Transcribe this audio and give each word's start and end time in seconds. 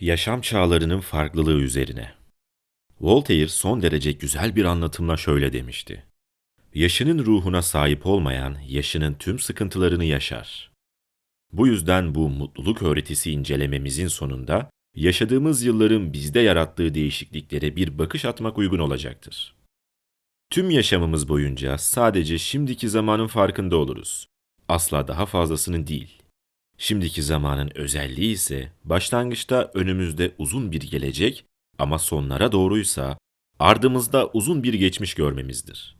Yaşam 0.00 0.40
çağlarının 0.40 1.00
farklılığı 1.00 1.60
üzerine. 1.60 2.14
Voltaire 3.00 3.48
son 3.48 3.82
derece 3.82 4.12
güzel 4.12 4.56
bir 4.56 4.64
anlatımla 4.64 5.16
şöyle 5.16 5.52
demişti. 5.52 6.04
Yaşının 6.74 7.24
ruhuna 7.26 7.62
sahip 7.62 8.06
olmayan, 8.06 8.56
yaşının 8.68 9.14
tüm 9.14 9.38
sıkıntılarını 9.38 10.04
yaşar. 10.04 10.72
Bu 11.52 11.66
yüzden 11.66 12.14
bu 12.14 12.28
mutluluk 12.28 12.82
öğretisi 12.82 13.30
incelememizin 13.30 14.08
sonunda, 14.08 14.70
yaşadığımız 14.94 15.62
yılların 15.62 16.12
bizde 16.12 16.40
yarattığı 16.40 16.94
değişikliklere 16.94 17.76
bir 17.76 17.98
bakış 17.98 18.24
atmak 18.24 18.58
uygun 18.58 18.78
olacaktır. 18.78 19.54
Tüm 20.50 20.70
yaşamımız 20.70 21.28
boyunca 21.28 21.78
sadece 21.78 22.38
şimdiki 22.38 22.88
zamanın 22.88 23.26
farkında 23.26 23.76
oluruz. 23.76 24.26
Asla 24.68 25.08
daha 25.08 25.26
fazlasının 25.26 25.86
değil. 25.86 26.15
Şimdiki 26.78 27.22
zamanın 27.22 27.70
özelliği 27.74 28.32
ise 28.32 28.72
başlangıçta 28.84 29.70
önümüzde 29.74 30.34
uzun 30.38 30.72
bir 30.72 30.80
gelecek 30.80 31.44
ama 31.78 31.98
sonlara 31.98 32.52
doğruysa 32.52 33.18
ardımızda 33.58 34.30
uzun 34.32 34.62
bir 34.62 34.74
geçmiş 34.74 35.14
görmemizdir. 35.14 35.96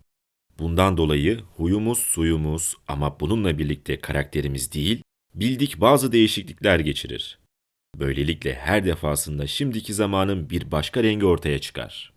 Bundan 0.59 0.97
dolayı 0.97 1.41
huyumuz 1.57 1.99
suyumuz 1.99 2.75
ama 2.89 3.21
bununla 3.21 3.59
birlikte 3.59 4.01
karakterimiz 4.01 4.73
değil, 4.73 5.03
bildik 5.35 5.81
bazı 5.81 6.13
değişiklikler 6.13 6.79
geçirir. 6.81 7.39
Böylelikle 7.99 8.55
her 8.55 8.85
defasında 8.85 9.47
şimdiki 9.47 9.95
zamanın 9.95 10.51
bir 10.51 10.71
başka 10.73 11.03
rengi 11.03 11.27
ortaya 11.27 11.59
çıkar. 11.59 12.13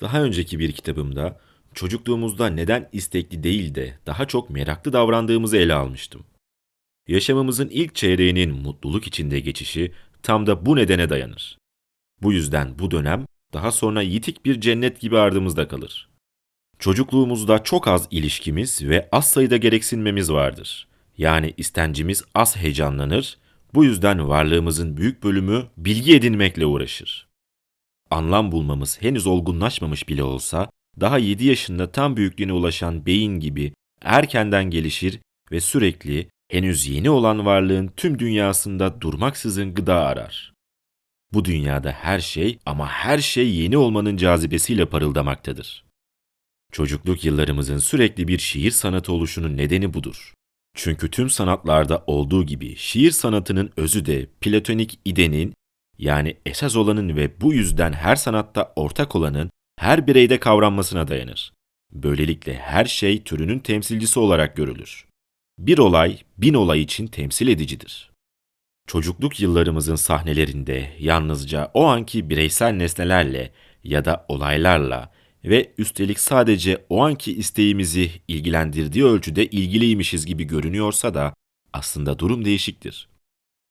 Daha 0.00 0.22
önceki 0.22 0.58
bir 0.58 0.72
kitabımda 0.72 1.40
çocukluğumuzda 1.74 2.46
neden 2.46 2.88
istekli 2.92 3.42
değil 3.42 3.74
de 3.74 3.98
daha 4.06 4.28
çok 4.28 4.50
meraklı 4.50 4.92
davrandığımızı 4.92 5.56
ele 5.56 5.74
almıştım. 5.74 6.24
Yaşamımızın 7.10 7.68
ilk 7.68 7.94
çeyreğinin 7.94 8.54
mutluluk 8.54 9.06
içinde 9.06 9.40
geçişi 9.40 9.92
tam 10.22 10.46
da 10.46 10.66
bu 10.66 10.76
nedene 10.76 11.10
dayanır. 11.10 11.58
Bu 12.22 12.32
yüzden 12.32 12.78
bu 12.78 12.90
dönem 12.90 13.26
daha 13.52 13.72
sonra 13.72 14.02
yitik 14.02 14.44
bir 14.44 14.60
cennet 14.60 15.00
gibi 15.00 15.18
ardımızda 15.18 15.68
kalır. 15.68 16.08
Çocukluğumuzda 16.78 17.62
çok 17.62 17.88
az 17.88 18.08
ilişkimiz 18.10 18.88
ve 18.88 19.08
az 19.12 19.30
sayıda 19.30 19.56
gereksinmemiz 19.56 20.32
vardır. 20.32 20.88
Yani 21.18 21.54
istencimiz 21.56 22.24
az 22.34 22.56
heyecanlanır, 22.56 23.38
bu 23.74 23.84
yüzden 23.84 24.28
varlığımızın 24.28 24.96
büyük 24.96 25.22
bölümü 25.22 25.66
bilgi 25.76 26.14
edinmekle 26.14 26.66
uğraşır. 26.66 27.28
Anlam 28.10 28.52
bulmamız 28.52 29.02
henüz 29.02 29.26
olgunlaşmamış 29.26 30.08
bile 30.08 30.22
olsa, 30.22 30.70
daha 31.00 31.18
7 31.18 31.44
yaşında 31.44 31.92
tam 31.92 32.16
büyüklüğüne 32.16 32.52
ulaşan 32.52 33.06
beyin 33.06 33.40
gibi 33.40 33.72
erkenden 34.02 34.70
gelişir 34.70 35.20
ve 35.52 35.60
sürekli 35.60 36.28
henüz 36.50 36.86
yeni 36.86 37.10
olan 37.10 37.46
varlığın 37.46 37.90
tüm 37.96 38.18
dünyasında 38.18 39.00
durmaksızın 39.00 39.74
gıda 39.74 39.94
arar. 39.94 40.52
Bu 41.32 41.44
dünyada 41.44 41.90
her 41.90 42.20
şey 42.20 42.58
ama 42.66 42.88
her 42.88 43.18
şey 43.18 43.54
yeni 43.54 43.76
olmanın 43.76 44.16
cazibesiyle 44.16 44.86
parıldamaktadır. 44.86 45.84
Çocukluk 46.72 47.24
yıllarımızın 47.24 47.78
sürekli 47.78 48.28
bir 48.28 48.38
şiir 48.38 48.70
sanatı 48.70 49.12
oluşunun 49.12 49.56
nedeni 49.56 49.94
budur. 49.94 50.34
Çünkü 50.74 51.10
tüm 51.10 51.30
sanatlarda 51.30 52.04
olduğu 52.06 52.46
gibi 52.46 52.76
şiir 52.76 53.10
sanatının 53.10 53.70
özü 53.76 54.06
de 54.06 54.26
platonik 54.40 54.98
idenin 55.04 55.54
yani 55.98 56.36
esas 56.46 56.76
olanın 56.76 57.16
ve 57.16 57.40
bu 57.40 57.54
yüzden 57.54 57.92
her 57.92 58.16
sanatta 58.16 58.72
ortak 58.76 59.16
olanın 59.16 59.50
her 59.78 60.06
bireyde 60.06 60.40
kavranmasına 60.40 61.08
dayanır. 61.08 61.52
Böylelikle 61.92 62.54
her 62.54 62.84
şey 62.84 63.22
türünün 63.22 63.58
temsilcisi 63.58 64.20
olarak 64.20 64.56
görülür. 64.56 65.09
Bir 65.60 65.78
olay, 65.78 66.18
bin 66.38 66.54
olay 66.54 66.80
için 66.80 67.06
temsil 67.06 67.48
edicidir. 67.48 68.10
Çocukluk 68.86 69.40
yıllarımızın 69.40 69.96
sahnelerinde 69.96 70.92
yalnızca 70.98 71.70
o 71.74 71.84
anki 71.84 72.30
bireysel 72.30 72.72
nesnelerle 72.72 73.52
ya 73.84 74.04
da 74.04 74.26
olaylarla 74.28 75.12
ve 75.44 75.72
üstelik 75.78 76.20
sadece 76.20 76.86
o 76.88 77.04
anki 77.04 77.32
isteğimizi 77.32 78.10
ilgilendirdiği 78.28 79.04
ölçüde 79.04 79.46
ilgiliymişiz 79.46 80.26
gibi 80.26 80.44
görünüyorsa 80.44 81.14
da 81.14 81.34
aslında 81.72 82.18
durum 82.18 82.44
değişiktir. 82.44 83.08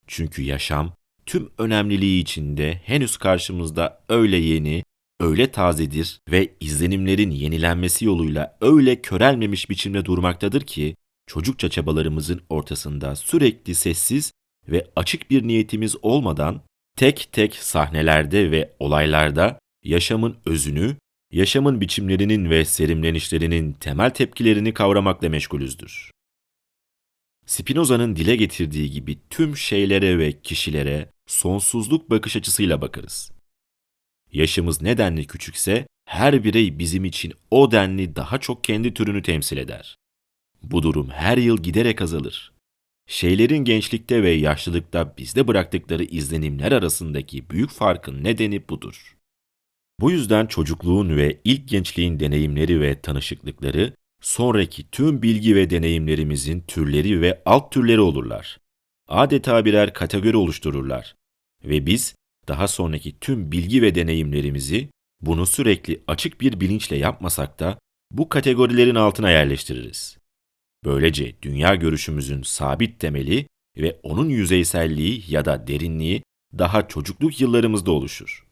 Çünkü 0.08 0.42
yaşam 0.42 0.94
tüm 1.26 1.50
önemliliği 1.58 2.22
içinde 2.22 2.82
henüz 2.86 3.18
karşımızda 3.18 4.02
öyle 4.10 4.38
yeni, 4.38 4.84
öyle 5.20 5.52
tazedir 5.52 6.20
ve 6.32 6.54
izlenimlerin 6.60 7.32
yenilenmesi 7.32 8.06
yoluyla 8.06 8.58
öyle 8.62 9.02
körelmemiş 9.02 9.70
biçimde 9.70 10.06
durmaktadır 10.06 10.62
ki 10.62 10.96
çocukça 11.30 11.70
çabalarımızın 11.70 12.42
ortasında 12.50 13.16
sürekli 13.16 13.76
sessiz 13.76 14.32
ve 14.68 14.88
açık 14.96 15.32
bir 15.32 15.48
niyetimiz 15.48 15.96
olmadan 16.02 16.62
tek 16.98 17.30
tek 17.32 17.56
sahnelerde 17.56 18.52
ve 18.52 18.74
olaylarda 18.80 19.60
yaşamın 19.84 20.38
özünü, 20.46 20.96
yaşamın 21.32 21.82
biçimlerinin 21.82 22.50
ve 22.50 22.66
serimlenişlerinin 22.66 23.74
temel 23.74 24.10
tepkilerini 24.10 24.74
kavramakla 24.74 25.30
meşgulüzdür. 25.30 26.12
Spinoza'nın 27.46 28.16
dile 28.16 28.36
getirdiği 28.36 28.92
gibi 28.92 29.18
tüm 29.30 29.58
şeylere 29.58 30.18
ve 30.18 30.42
kişilere 30.42 31.10
sonsuzluk 31.28 32.10
bakış 32.10 32.36
açısıyla 32.36 32.82
bakarız. 32.82 33.32
Yaşımız 34.32 34.82
ne 34.82 34.98
denli 34.98 35.28
küçükse 35.28 35.88
her 36.06 36.44
birey 36.44 36.80
bizim 36.80 37.06
için 37.06 37.34
o 37.52 37.72
denli 37.72 38.16
daha 38.16 38.38
çok 38.38 38.64
kendi 38.64 38.94
türünü 38.94 39.22
temsil 39.24 39.58
eder. 39.58 39.99
Bu 40.64 40.84
durum 40.84 41.10
her 41.10 41.38
yıl 41.38 41.64
giderek 41.64 42.02
azalır. 42.02 42.54
Şeylerin 43.08 43.58
gençlikte 43.58 44.24
ve 44.24 44.32
yaşlılıkta 44.32 45.14
bizde 45.18 45.48
bıraktıkları 45.48 46.04
izlenimler 46.04 46.72
arasındaki 46.72 47.50
büyük 47.50 47.70
farkın 47.70 48.24
nedeni 48.24 48.70
budur. 48.70 49.18
Bu 50.00 50.12
yüzden 50.12 50.46
çocukluğun 50.46 51.18
ve 51.18 51.40
ilk 51.44 51.68
gençliğin 51.68 52.20
deneyimleri 52.20 52.82
ve 52.82 53.02
tanışıklıkları 53.02 53.94
sonraki 54.22 54.92
tüm 54.92 55.22
bilgi 55.22 55.56
ve 55.56 55.70
deneyimlerimizin 55.70 56.62
türleri 56.62 57.22
ve 57.22 57.42
alt 57.46 57.72
türleri 57.72 58.00
olurlar. 58.02 58.60
Adeta 59.08 59.66
birer 59.66 59.94
kategori 59.94 60.38
oluştururlar 60.38 61.16
ve 61.64 61.86
biz 61.86 62.16
daha 62.48 62.68
sonraki 62.68 63.20
tüm 63.20 63.52
bilgi 63.52 63.82
ve 63.82 63.96
deneyimlerimizi 63.96 64.90
bunu 65.22 65.46
sürekli 65.46 66.02
açık 66.08 66.42
bir 66.42 66.60
bilinçle 66.60 66.98
yapmasak 66.98 67.60
da 67.60 67.80
bu 68.12 68.30
kategorilerin 68.30 68.96
altına 68.96 69.32
yerleştiririz. 69.32 70.19
Böylece 70.86 71.42
dünya 71.42 71.76
görüşümüzün 71.76 72.42
sabit 72.42 73.00
temeli 73.00 73.48
ve 73.78 74.00
onun 74.04 74.30
yüzeyselliği 74.30 75.24
ya 75.28 75.46
da 75.46 75.68
derinliği 75.68 76.24
daha 76.58 76.88
çocukluk 76.88 77.42
yıllarımızda 77.42 77.92
oluşur. 77.92 78.46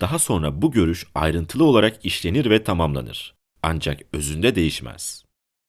Daha 0.00 0.18
sonra 0.18 0.62
bu 0.62 0.72
görüş 0.72 1.06
ayrıntılı 1.14 1.64
olarak 1.64 2.04
işlenir 2.04 2.50
ve 2.50 2.64
tamamlanır. 2.64 3.34
Ancak 3.62 4.00
özünde 4.12 4.54
değişmez. 4.54 5.24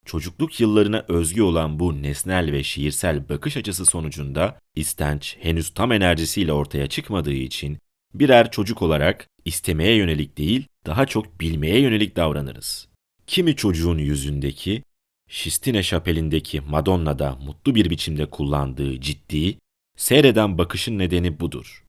Çocukluk 0.05 0.59
yıllarına 0.59 1.05
özgü 1.07 1.41
olan 1.41 1.79
bu 1.79 2.03
nesnel 2.03 2.51
ve 2.51 2.63
şiirsel 2.63 3.29
bakış 3.29 3.57
açısı 3.57 3.85
sonucunda 3.85 4.59
istenç 4.75 5.37
henüz 5.39 5.69
tam 5.69 5.91
enerjisiyle 5.91 6.53
ortaya 6.53 6.87
çıkmadığı 6.87 7.33
için 7.33 7.77
birer 8.13 8.51
çocuk 8.51 8.81
olarak 8.81 9.27
istemeye 9.45 9.95
yönelik 9.95 10.37
değil, 10.37 10.67
daha 10.85 11.05
çok 11.05 11.41
bilmeye 11.41 11.79
yönelik 11.79 12.15
davranırız. 12.15 12.87
Kimi 13.27 13.55
çocuğun 13.55 13.97
yüzündeki 13.97 14.83
Şistine 15.29 15.83
şapelindeki 15.83 16.61
Madonna'da 16.61 17.35
mutlu 17.35 17.75
bir 17.75 17.89
biçimde 17.89 18.29
kullandığı 18.29 19.01
ciddi, 19.01 19.57
seyreden 19.97 20.57
bakışın 20.57 20.97
nedeni 20.97 21.39
budur. 21.39 21.85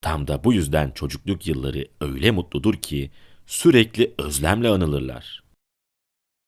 Tam 0.00 0.28
da 0.28 0.44
bu 0.44 0.52
yüzden 0.52 0.90
çocukluk 0.90 1.46
yılları 1.46 1.88
öyle 2.00 2.30
mutludur 2.30 2.74
ki 2.74 3.10
sürekli 3.46 4.14
özlemle 4.18 4.68
anılırlar. 4.68 5.44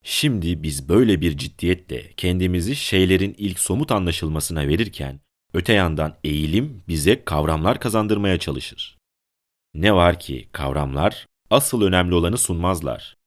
Şimdi 0.04 0.62
biz 0.62 0.88
böyle 0.88 1.20
bir 1.20 1.36
ciddiyetle 1.36 2.12
kendimizi 2.16 2.76
şeylerin 2.76 3.34
ilk 3.38 3.58
somut 3.58 3.92
anlaşılmasına 3.92 4.68
verirken, 4.68 5.20
öte 5.54 5.72
yandan 5.72 6.16
eğilim 6.24 6.82
bize 6.88 7.24
kavramlar 7.24 7.80
kazandırmaya 7.80 8.38
çalışır. 8.38 8.98
Ne 9.74 9.94
var 9.94 10.18
ki 10.18 10.48
kavramlar 10.52 11.26
asıl 11.50 11.82
önemli 11.82 12.14
olanı 12.14 12.38
sunmazlar. 12.38 13.21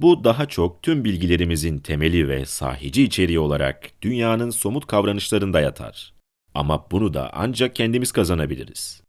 Bu 0.00 0.24
daha 0.24 0.46
çok 0.46 0.82
tüm 0.82 1.04
bilgilerimizin 1.04 1.78
temeli 1.78 2.28
ve 2.28 2.46
sahici 2.46 3.02
içeriği 3.02 3.38
olarak 3.38 3.90
dünyanın 4.02 4.50
somut 4.50 4.86
kavranışlarında 4.86 5.60
yatar. 5.60 6.14
Ama 6.54 6.90
bunu 6.90 7.14
da 7.14 7.30
ancak 7.32 7.76
kendimiz 7.76 8.12
kazanabiliriz. 8.12 9.02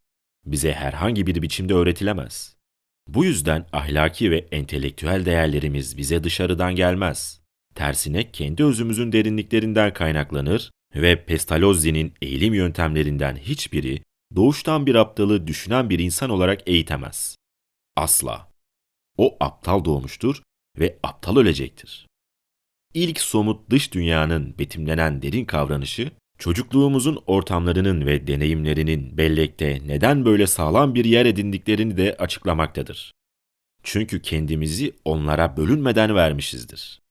Bize 0.46 0.74
herhangi 0.74 1.28
bir 1.28 1.42
biçimde 1.42 1.74
öğretilemez. 1.74 2.56
Bu 3.08 3.26
yüzden 3.26 3.66
ahlaki 3.74 4.32
ve 4.32 4.48
entelektüel 4.52 5.26
değerlerimiz 5.26 5.98
bize 5.98 6.24
dışarıdan 6.24 6.76
gelmez. 6.76 7.42
Tersine 7.76 8.32
kendi 8.32 8.64
özümüzün 8.64 9.12
derinliklerinden 9.12 9.94
kaynaklanır 9.94 10.72
ve 10.96 11.26
Pestalozzi'nin 11.26 12.14
eğilim 12.22 12.54
yöntemlerinden 12.54 13.36
hiçbiri 13.36 14.02
doğuştan 14.36 14.86
bir 14.86 14.96
aptalı 14.96 15.48
düşünen 15.48 15.90
bir 15.90 16.00
insan 16.00 16.30
olarak 16.30 16.70
eğitemez. 16.70 17.36
Asla. 17.96 18.52
O 19.18 19.38
aptal 19.40 19.86
doğmuştur 19.86 20.42
ve 20.80 21.00
aptal 21.04 21.38
ölecektir. 21.38 22.08
İlk 22.94 23.22
somut 23.22 23.70
dış 23.70 23.94
dünyanın 23.94 24.58
betimlenen 24.60 25.22
derin 25.22 25.46
kavranışı 25.46 26.12
Çocukluğumuzun 26.42 27.24
ortamlarının 27.28 28.06
ve 28.06 28.28
deneyimlerinin 28.28 29.18
bellekte 29.18 29.82
neden 29.86 30.26
böyle 30.26 30.48
sağlam 30.48 30.96
bir 30.96 31.06
yer 31.06 31.26
edindiklerini 31.26 31.98
de 31.98 32.16
açıklamaktadır. 32.20 33.14
Çünkü 33.84 34.22
kendimizi 34.22 34.94
onlara 35.06 35.58
bölünmeden 35.58 36.16
vermişizdir. 36.16 37.02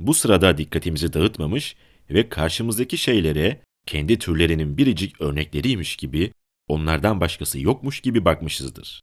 Bu 0.00 0.14
sırada 0.14 0.58
dikkatimizi 0.58 1.12
dağıtmamış 1.12 1.76
ve 2.10 2.28
karşımızdaki 2.28 2.98
şeylere 2.98 3.60
kendi 3.86 4.18
türlerinin 4.18 4.76
biricik 4.76 5.20
örnekleriymiş 5.20 5.96
gibi, 5.96 6.32
onlardan 6.68 7.20
başkası 7.20 7.60
yokmuş 7.60 8.00
gibi 8.00 8.24
bakmışızdır. 8.24 9.02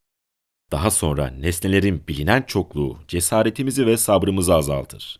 Daha 0.71 0.91
sonra 0.91 1.27
nesnelerin 1.27 2.07
bilinen 2.07 2.41
çokluğu 2.41 2.99
cesaretimizi 3.07 3.87
ve 3.87 3.97
sabrımızı 3.97 4.53
azaltır. 4.55 5.19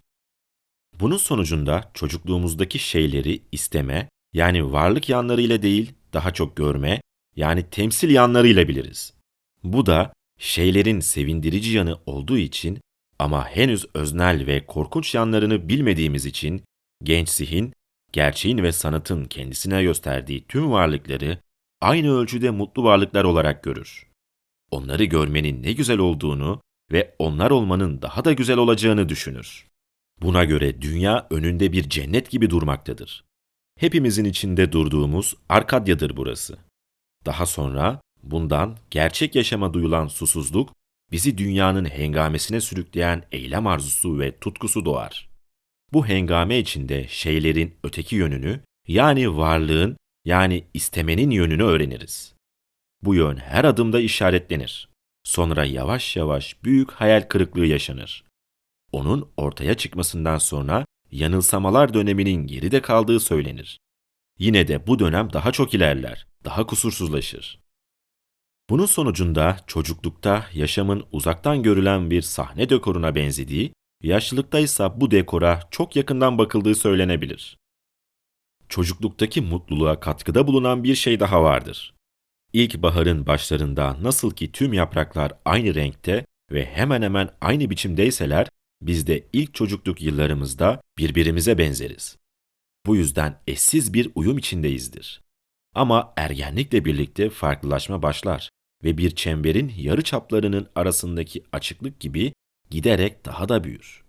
Bunun 1.00 1.18
sonucunda 1.18 1.92
çocukluğumuzdaki 1.94 2.80
şeyleri 2.80 3.42
isteme, 3.52 4.10
yani 4.34 4.72
varlık 4.72 5.10
yanlarıyla 5.10 5.62
değil, 5.62 5.94
daha 6.14 6.34
çok 6.34 6.58
görme, 6.58 7.02
yani 7.36 7.70
temsil 7.70 8.10
yanlarıyla 8.10 8.68
biliriz. 8.68 9.14
Bu 9.64 9.86
da 9.86 10.14
şeylerin 10.40 11.00
sevindirici 11.00 11.72
yanı 11.78 11.98
olduğu 12.06 12.38
için 12.38 12.80
ama 13.20 13.48
henüz 13.48 13.86
öznel 13.94 14.48
ve 14.48 14.66
korkunç 14.66 15.16
yanlarını 15.16 15.70
bilmediğimiz 15.70 16.26
için 16.26 16.64
genç 17.04 17.30
zihin, 17.30 17.74
gerçeğin 18.12 18.64
ve 18.64 18.72
sanatın 18.72 19.26
kendisine 19.26 19.84
gösterdiği 19.84 20.46
tüm 20.48 20.72
varlıkları 20.72 21.40
aynı 21.82 22.18
ölçüde 22.18 22.50
mutlu 22.50 22.84
varlıklar 22.84 23.24
olarak 23.24 23.64
görür. 23.64 24.07
Onları 24.72 25.04
görmenin 25.04 25.64
ne 25.64 25.72
güzel 25.72 25.98
olduğunu 25.98 26.62
ve 26.92 27.16
onlar 27.20 27.52
olmanın 27.52 28.02
daha 28.02 28.26
da 28.26 28.34
güzel 28.34 28.58
olacağını 28.58 29.10
düşünür. 29.10 29.68
Buna 30.22 30.44
göre 30.44 30.82
dünya 30.82 31.28
önünde 31.30 31.72
bir 31.72 31.90
cennet 31.90 32.30
gibi 32.32 32.50
durmaktadır. 32.50 33.24
Hepimizin 33.80 34.26
içinde 34.26 34.72
durduğumuz 34.72 35.36
Arkadya'dır 35.50 36.18
burası. 36.18 36.58
Daha 37.26 37.46
sonra 37.46 38.02
bundan 38.24 38.78
gerçek 38.92 39.36
yaşama 39.36 39.74
duyulan 39.74 40.08
susuzluk, 40.08 40.74
bizi 41.12 41.38
dünyanın 41.38 41.86
hengamesine 41.86 42.62
sürükleyen 42.62 43.24
eylem 43.32 43.68
arzusu 43.68 44.20
ve 44.20 44.40
tutkusu 44.40 44.86
doğar. 44.86 45.30
Bu 45.94 46.08
hengame 46.08 46.60
içinde 46.60 47.08
şeylerin 47.08 47.76
öteki 47.84 48.16
yönünü, 48.16 48.60
yani 48.88 49.38
varlığın, 49.38 49.98
yani 50.26 50.64
istemenin 50.74 51.32
yönünü 51.32 51.64
öğreniriz. 51.64 52.37
Bu 53.02 53.16
yön 53.16 53.38
her 53.38 53.64
adımda 53.64 54.00
işaretlenir. 54.00 54.90
Sonra 55.24 55.66
yavaş 55.66 56.16
yavaş 56.16 56.64
büyük 56.64 56.92
hayal 56.92 57.22
kırıklığı 57.22 57.66
yaşanır. 57.66 58.24
Onun 58.92 59.30
ortaya 59.38 59.74
çıkmasından 59.74 60.38
sonra 60.38 60.86
yanılsamalar 61.12 61.94
döneminin 61.94 62.48
geride 62.48 62.82
kaldığı 62.82 63.20
söylenir. 63.20 63.80
Yine 64.40 64.68
de 64.68 64.88
bu 64.88 65.00
dönem 65.00 65.34
daha 65.34 65.52
çok 65.52 65.74
ilerler, 65.74 66.28
daha 66.46 66.68
kusursuzlaşır. 66.68 67.60
Bunun 68.70 68.86
sonucunda 68.86 69.58
çocuklukta 69.68 70.46
yaşamın 70.54 71.06
uzaktan 71.12 71.64
görülen 71.64 72.12
bir 72.12 72.22
sahne 72.22 72.70
dekoruna 72.70 73.16
benzediği, 73.16 73.74
yaşlılıkta 74.04 74.60
ise 74.60 74.90
bu 74.96 75.12
dekora 75.12 75.60
çok 75.72 75.96
yakından 75.96 76.38
bakıldığı 76.38 76.76
söylenebilir. 76.76 77.58
Çocukluktaki 78.70 79.42
mutluluğa 79.42 80.00
katkıda 80.00 80.48
bulunan 80.48 80.84
bir 80.84 80.96
şey 80.96 81.20
daha 81.20 81.44
vardır. 81.44 81.97
İlk 82.54 82.82
baharın 82.82 83.26
başlarında 83.26 83.98
nasıl 84.02 84.32
ki 84.32 84.52
tüm 84.52 84.74
yapraklar 84.74 85.34
aynı 85.46 85.76
renkte 85.76 86.26
ve 86.52 86.66
hemen 86.66 87.02
hemen 87.02 87.30
aynı 87.42 87.70
biçimdeyseler, 87.70 88.48
biz 88.82 89.08
de 89.08 89.28
ilk 89.34 89.54
çocukluk 89.54 90.02
yıllarımızda 90.02 90.82
birbirimize 90.98 91.58
benzeriz. 91.58 92.18
Bu 92.86 92.96
yüzden 92.96 93.42
eşsiz 93.48 93.94
bir 93.94 94.12
uyum 94.16 94.38
içindeyizdir. 94.38 95.22
Ama 95.76 96.14
ergenlikle 96.18 96.86
birlikte 96.86 97.30
farklılaşma 97.30 98.02
başlar 98.02 98.50
ve 98.84 98.98
bir 98.98 99.12
çemberin 99.16 99.74
yarı 99.78 100.02
çaplarının 100.02 100.68
arasındaki 100.76 101.44
açıklık 101.52 102.00
gibi 102.00 102.34
giderek 102.70 103.26
daha 103.26 103.50
da 103.50 103.64
büyür. 103.64 104.04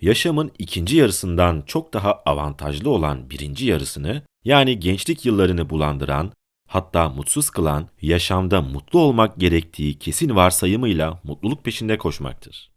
Yaşamın 0.00 0.52
ikinci 0.58 0.96
yarısından 0.96 1.62
çok 1.66 1.92
daha 1.92 2.12
avantajlı 2.12 2.90
olan 2.90 3.30
birinci 3.30 3.66
yarısını, 3.66 4.22
yani 4.44 4.80
gençlik 4.80 5.26
yıllarını 5.26 5.70
bulandıran, 5.70 6.32
hatta 6.72 7.08
mutsuz 7.08 7.50
kılan, 7.50 7.88
yaşamda 8.02 8.62
mutlu 8.62 8.98
olmak 8.98 9.40
gerektiği 9.40 9.98
kesin 9.98 10.36
varsayımıyla 10.36 11.20
mutluluk 11.24 11.64
peşinde 11.64 11.98
koşmaktır. 11.98 12.70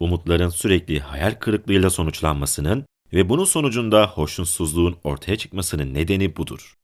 Umutların 0.00 0.48
sürekli 0.48 1.00
hayal 1.00 1.34
kırıklığıyla 1.34 1.90
sonuçlanmasının 1.90 2.86
ve 3.12 3.28
bunun 3.28 3.44
sonucunda 3.44 4.06
hoşnutsuzluğun 4.06 4.96
ortaya 5.04 5.36
çıkmasının 5.36 5.94
nedeni 5.94 6.36
budur. 6.36 6.78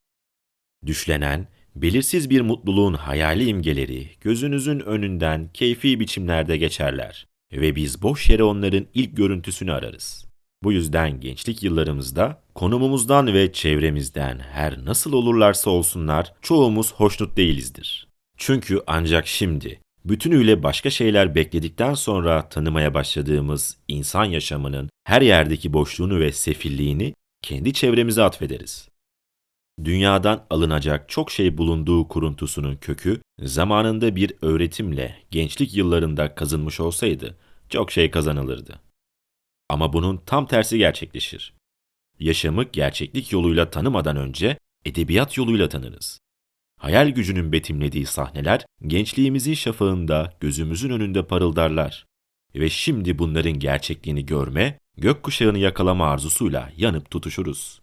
Düşlenen, 0.86 1.48
belirsiz 1.74 2.30
bir 2.30 2.40
mutluluğun 2.40 2.94
hayali 2.94 3.44
imgeleri 3.44 4.10
gözünüzün 4.20 4.80
önünden 4.80 5.50
keyfi 5.54 6.00
biçimlerde 6.00 6.56
geçerler 6.56 7.26
ve 7.52 7.76
biz 7.76 8.02
boş 8.02 8.30
yere 8.30 8.42
onların 8.42 8.86
ilk 8.94 9.16
görüntüsünü 9.16 9.72
ararız. 9.72 10.25
Bu 10.62 10.72
yüzden 10.72 11.20
gençlik 11.20 11.62
yıllarımızda 11.62 12.42
konumumuzdan 12.54 13.34
ve 13.34 13.52
çevremizden 13.52 14.38
her 14.38 14.84
nasıl 14.84 15.12
olurlarsa 15.12 15.70
olsunlar 15.70 16.32
çoğumuz 16.42 16.94
hoşnut 16.94 17.36
değilizdir. 17.36 18.08
Çünkü 18.36 18.82
ancak 18.86 19.26
şimdi 19.26 19.80
bütünüyle 20.04 20.62
başka 20.62 20.90
şeyler 20.90 21.34
bekledikten 21.34 21.94
sonra 21.94 22.48
tanımaya 22.48 22.94
başladığımız 22.94 23.76
insan 23.88 24.24
yaşamının 24.24 24.90
her 25.04 25.22
yerdeki 25.22 25.72
boşluğunu 25.72 26.20
ve 26.20 26.32
sefilliğini 26.32 27.14
kendi 27.42 27.72
çevremize 27.72 28.22
atfederiz. 28.22 28.88
Dünyadan 29.84 30.46
alınacak 30.50 31.08
çok 31.08 31.30
şey 31.30 31.58
bulunduğu 31.58 32.08
kuruntusunun 32.08 32.76
kökü 32.76 33.20
zamanında 33.42 34.16
bir 34.16 34.32
öğretimle 34.42 35.16
gençlik 35.30 35.74
yıllarında 35.74 36.34
kazınmış 36.34 36.80
olsaydı 36.80 37.36
çok 37.68 37.92
şey 37.92 38.10
kazanılırdı. 38.10 38.85
Ama 39.68 39.92
bunun 39.92 40.16
tam 40.26 40.46
tersi 40.46 40.78
gerçekleşir. 40.78 41.54
Yaşamı 42.18 42.64
gerçeklik 42.64 43.32
yoluyla 43.32 43.70
tanımadan 43.70 44.16
önce 44.16 44.58
edebiyat 44.84 45.36
yoluyla 45.36 45.68
tanırız. 45.68 46.20
Hayal 46.80 47.08
gücünün 47.08 47.52
betimlediği 47.52 48.06
sahneler 48.06 48.66
gençliğimizin 48.86 49.54
şafağında 49.54 50.32
gözümüzün 50.40 50.90
önünde 50.90 51.26
parıldarlar. 51.26 52.06
Ve 52.54 52.70
şimdi 52.70 53.18
bunların 53.18 53.52
gerçekliğini 53.52 54.26
görme, 54.26 54.78
gökkuşağını 54.96 55.58
yakalama 55.58 56.06
arzusuyla 56.06 56.72
yanıp 56.76 57.10
tutuşuruz. 57.10 57.80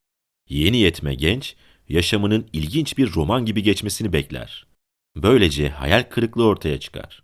Yeni 0.50 0.78
yetme 0.78 1.16
genç, 1.16 1.56
yaşamının 1.90 2.48
ilginç 2.54 2.98
bir 2.98 3.14
roman 3.14 3.46
gibi 3.46 3.64
geçmesini 3.64 4.14
bekler. 4.14 4.68
Böylece 5.16 5.70
hayal 5.70 6.04
kırıklığı 6.04 6.46
ortaya 6.46 6.80
çıkar. 6.80 7.24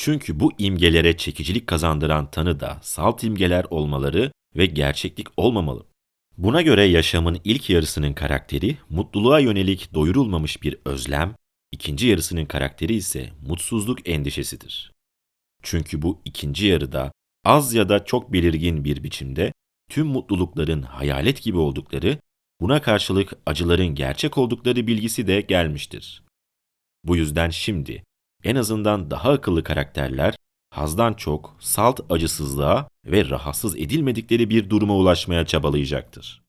Çünkü 0.00 0.40
bu 0.40 0.52
imgelere 0.58 1.16
çekicilik 1.16 1.66
kazandıran 1.66 2.30
tanı 2.30 2.60
da 2.60 2.78
salt 2.82 3.24
imgeler 3.24 3.66
olmaları 3.70 4.32
ve 4.56 4.66
gerçeklik 4.66 5.26
olmamalı. 5.36 5.86
Buna 6.36 6.62
göre 6.62 6.84
yaşamın 6.84 7.40
ilk 7.44 7.70
yarısının 7.70 8.12
karakteri 8.12 8.76
mutluluğa 8.90 9.38
yönelik 9.38 9.94
doyurulmamış 9.94 10.62
bir 10.62 10.78
özlem, 10.84 11.34
ikinci 11.72 12.06
yarısının 12.06 12.46
karakteri 12.46 12.94
ise 12.94 13.32
mutsuzluk 13.46 14.08
endişesidir. 14.08 14.92
Çünkü 15.62 16.02
bu 16.02 16.22
ikinci 16.24 16.66
yarıda 16.66 17.12
az 17.44 17.74
ya 17.74 17.88
da 17.88 18.04
çok 18.04 18.32
belirgin 18.32 18.84
bir 18.84 19.02
biçimde 19.02 19.52
tüm 19.90 20.06
mutlulukların 20.06 20.82
hayalet 20.82 21.42
gibi 21.42 21.58
oldukları, 21.58 22.18
buna 22.60 22.82
karşılık 22.82 23.32
acıların 23.46 23.94
gerçek 23.94 24.38
oldukları 24.38 24.86
bilgisi 24.86 25.26
de 25.26 25.40
gelmiştir. 25.40 26.22
Bu 27.04 27.16
yüzden 27.16 27.50
şimdi 27.50 28.02
en 28.44 28.56
azından 28.56 29.10
daha 29.10 29.30
akıllı 29.30 29.64
karakterler 29.64 30.34
hazdan 30.70 31.14
çok 31.14 31.56
salt 31.60 32.00
acısızlığa 32.10 32.88
ve 33.06 33.30
rahatsız 33.30 33.76
edilmedikleri 33.76 34.50
bir 34.50 34.70
duruma 34.70 34.94
ulaşmaya 34.96 35.46
çabalayacaktır. 35.46 36.42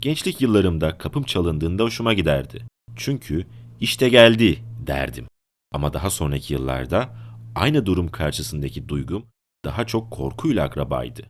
Gençlik 0.00 0.40
yıllarımda 0.40 0.98
kapım 0.98 1.22
çalındığında 1.22 1.82
hoşuma 1.82 2.12
giderdi. 2.12 2.66
Çünkü 2.96 3.46
işte 3.80 4.08
geldi 4.08 4.58
derdim. 4.86 5.26
Ama 5.72 5.92
daha 5.92 6.10
sonraki 6.10 6.54
yıllarda 6.54 7.16
aynı 7.54 7.86
durum 7.86 8.08
karşısındaki 8.08 8.88
duygum 8.88 9.26
daha 9.64 9.86
çok 9.86 10.10
korkuyla 10.10 10.64
akrabaydı. 10.64 11.22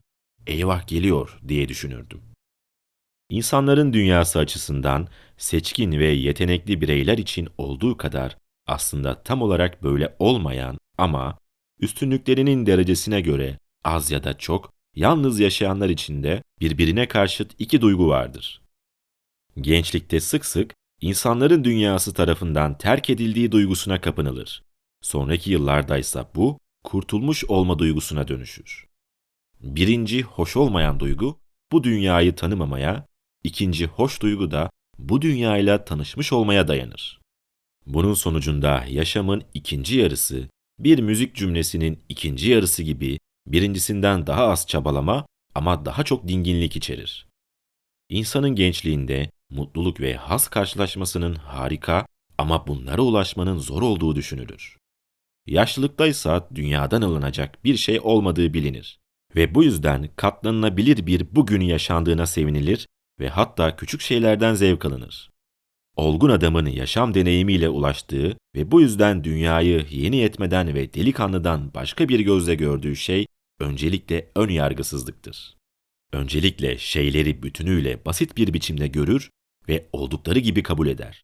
Eyvah 0.46 0.86
geliyor 0.86 1.38
diye 1.48 1.68
düşünürdüm. 1.68 2.20
İnsanların 3.30 3.92
dünyası 3.92 4.38
açısından 4.38 5.08
seçkin 5.36 5.92
ve 5.92 6.06
yetenekli 6.06 6.80
bireyler 6.80 7.18
için 7.18 7.48
olduğu 7.58 7.96
kadar 7.96 8.36
aslında 8.66 9.22
tam 9.22 9.42
olarak 9.42 9.82
böyle 9.82 10.16
olmayan 10.18 10.78
ama 10.98 11.38
üstünlüklerinin 11.80 12.66
derecesine 12.66 13.20
göre 13.20 13.58
az 13.84 14.10
ya 14.10 14.24
da 14.24 14.38
çok 14.38 14.72
yalnız 14.94 15.40
yaşayanlar 15.40 15.88
içinde 15.88 16.42
birbirine 16.60 17.08
karşıt 17.08 17.54
iki 17.58 17.80
duygu 17.80 18.08
vardır. 18.08 18.62
Gençlikte 19.60 20.20
sık 20.20 20.44
sık 20.44 20.74
insanların 21.00 21.64
dünyası 21.64 22.14
tarafından 22.14 22.78
terk 22.78 23.10
edildiği 23.10 23.52
duygusuna 23.52 24.00
kapınılır. 24.00 24.62
Sonraki 25.02 25.50
yıllardaysa 25.50 26.30
bu 26.34 26.58
kurtulmuş 26.84 27.44
olma 27.44 27.78
duygusuna 27.78 28.28
dönüşür. 28.28 28.88
Birinci 29.60 30.22
hoş 30.22 30.56
olmayan 30.56 31.00
duygu 31.00 31.40
bu 31.72 31.84
dünyayı 31.84 32.34
tanımamaya, 32.34 33.06
ikinci 33.44 33.86
hoş 33.86 34.22
duygu 34.22 34.50
da 34.50 34.70
bu 34.98 35.22
dünyayla 35.22 35.84
tanışmış 35.84 36.32
olmaya 36.32 36.68
dayanır. 36.68 37.21
Bunun 37.86 38.14
sonucunda 38.14 38.84
yaşamın 38.88 39.44
ikinci 39.54 39.96
yarısı, 39.96 40.48
bir 40.78 40.98
müzik 40.98 41.34
cümlesinin 41.34 41.98
ikinci 42.08 42.50
yarısı 42.50 42.82
gibi 42.82 43.18
birincisinden 43.46 44.26
daha 44.26 44.46
az 44.46 44.66
çabalama 44.66 45.26
ama 45.54 45.84
daha 45.84 46.04
çok 46.04 46.28
dinginlik 46.28 46.76
içerir. 46.76 47.26
İnsanın 48.08 48.50
gençliğinde 48.50 49.30
mutluluk 49.50 50.00
ve 50.00 50.14
haz 50.14 50.48
karşılaşmasının 50.48 51.34
harika 51.34 52.06
ama 52.38 52.66
bunlara 52.66 53.02
ulaşmanın 53.02 53.58
zor 53.58 53.82
olduğu 53.82 54.16
düşünülür. 54.16 54.76
Yaşlılıkta 55.46 56.06
ise 56.06 56.40
dünyadan 56.54 57.02
alınacak 57.02 57.64
bir 57.64 57.76
şey 57.76 58.00
olmadığı 58.00 58.54
bilinir 58.54 58.98
ve 59.36 59.54
bu 59.54 59.64
yüzden 59.64 60.08
katlanılabilir 60.16 61.06
bir 61.06 61.34
bugün 61.34 61.60
yaşandığına 61.60 62.26
sevinilir 62.26 62.88
ve 63.20 63.28
hatta 63.28 63.76
küçük 63.76 64.00
şeylerden 64.00 64.54
zevk 64.54 64.84
alınır. 64.84 65.31
Olgun 65.96 66.30
adamın 66.30 66.66
yaşam 66.66 67.14
deneyimiyle 67.14 67.68
ulaştığı 67.68 68.36
ve 68.56 68.70
bu 68.70 68.80
yüzden 68.80 69.24
dünyayı 69.24 69.86
yeni 69.90 70.16
yetmeden 70.16 70.74
ve 70.74 70.94
delikanlıdan 70.94 71.74
başka 71.74 72.08
bir 72.08 72.20
gözle 72.20 72.54
gördüğü 72.54 72.96
şey 72.96 73.26
öncelikle 73.60 74.28
ön 74.36 74.48
yargısızlıktır. 74.48 75.56
Öncelikle 76.12 76.78
şeyleri 76.78 77.42
bütünüyle 77.42 78.04
basit 78.04 78.36
bir 78.36 78.54
biçimde 78.54 78.86
görür 78.86 79.30
ve 79.68 79.86
oldukları 79.92 80.38
gibi 80.38 80.62
kabul 80.62 80.86
eder. 80.86 81.22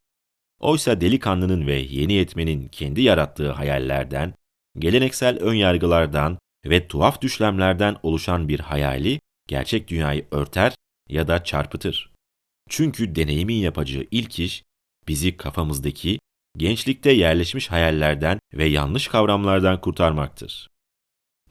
Oysa 0.59 1.01
delikanlının 1.01 1.67
ve 1.67 1.75
yeni 1.75 2.13
yetmenin 2.13 2.67
kendi 2.67 3.01
yarattığı 3.01 3.51
hayallerden, 3.51 4.33
geleneksel 4.79 5.37
ön 5.37 5.53
yargılardan 5.53 6.37
ve 6.65 6.87
tuhaf 6.87 7.21
düşlemlerden 7.21 7.95
oluşan 8.03 8.47
bir 8.47 8.59
hayali 8.59 9.19
gerçek 9.47 9.87
dünyayı 9.87 10.25
örter 10.31 10.73
ya 11.09 11.27
da 11.27 11.43
çarpıtır. 11.43 12.11
Çünkü 12.69 13.15
deneyimin 13.15 13.55
yapacağı 13.55 14.05
ilk 14.11 14.39
iş 14.39 14.63
bizi 15.07 15.37
kafamızdaki 15.37 16.19
gençlikte 16.57 17.11
yerleşmiş 17.11 17.71
hayallerden 17.71 18.39
ve 18.53 18.65
yanlış 18.65 19.07
kavramlardan 19.07 19.81
kurtarmaktır. 19.81 20.69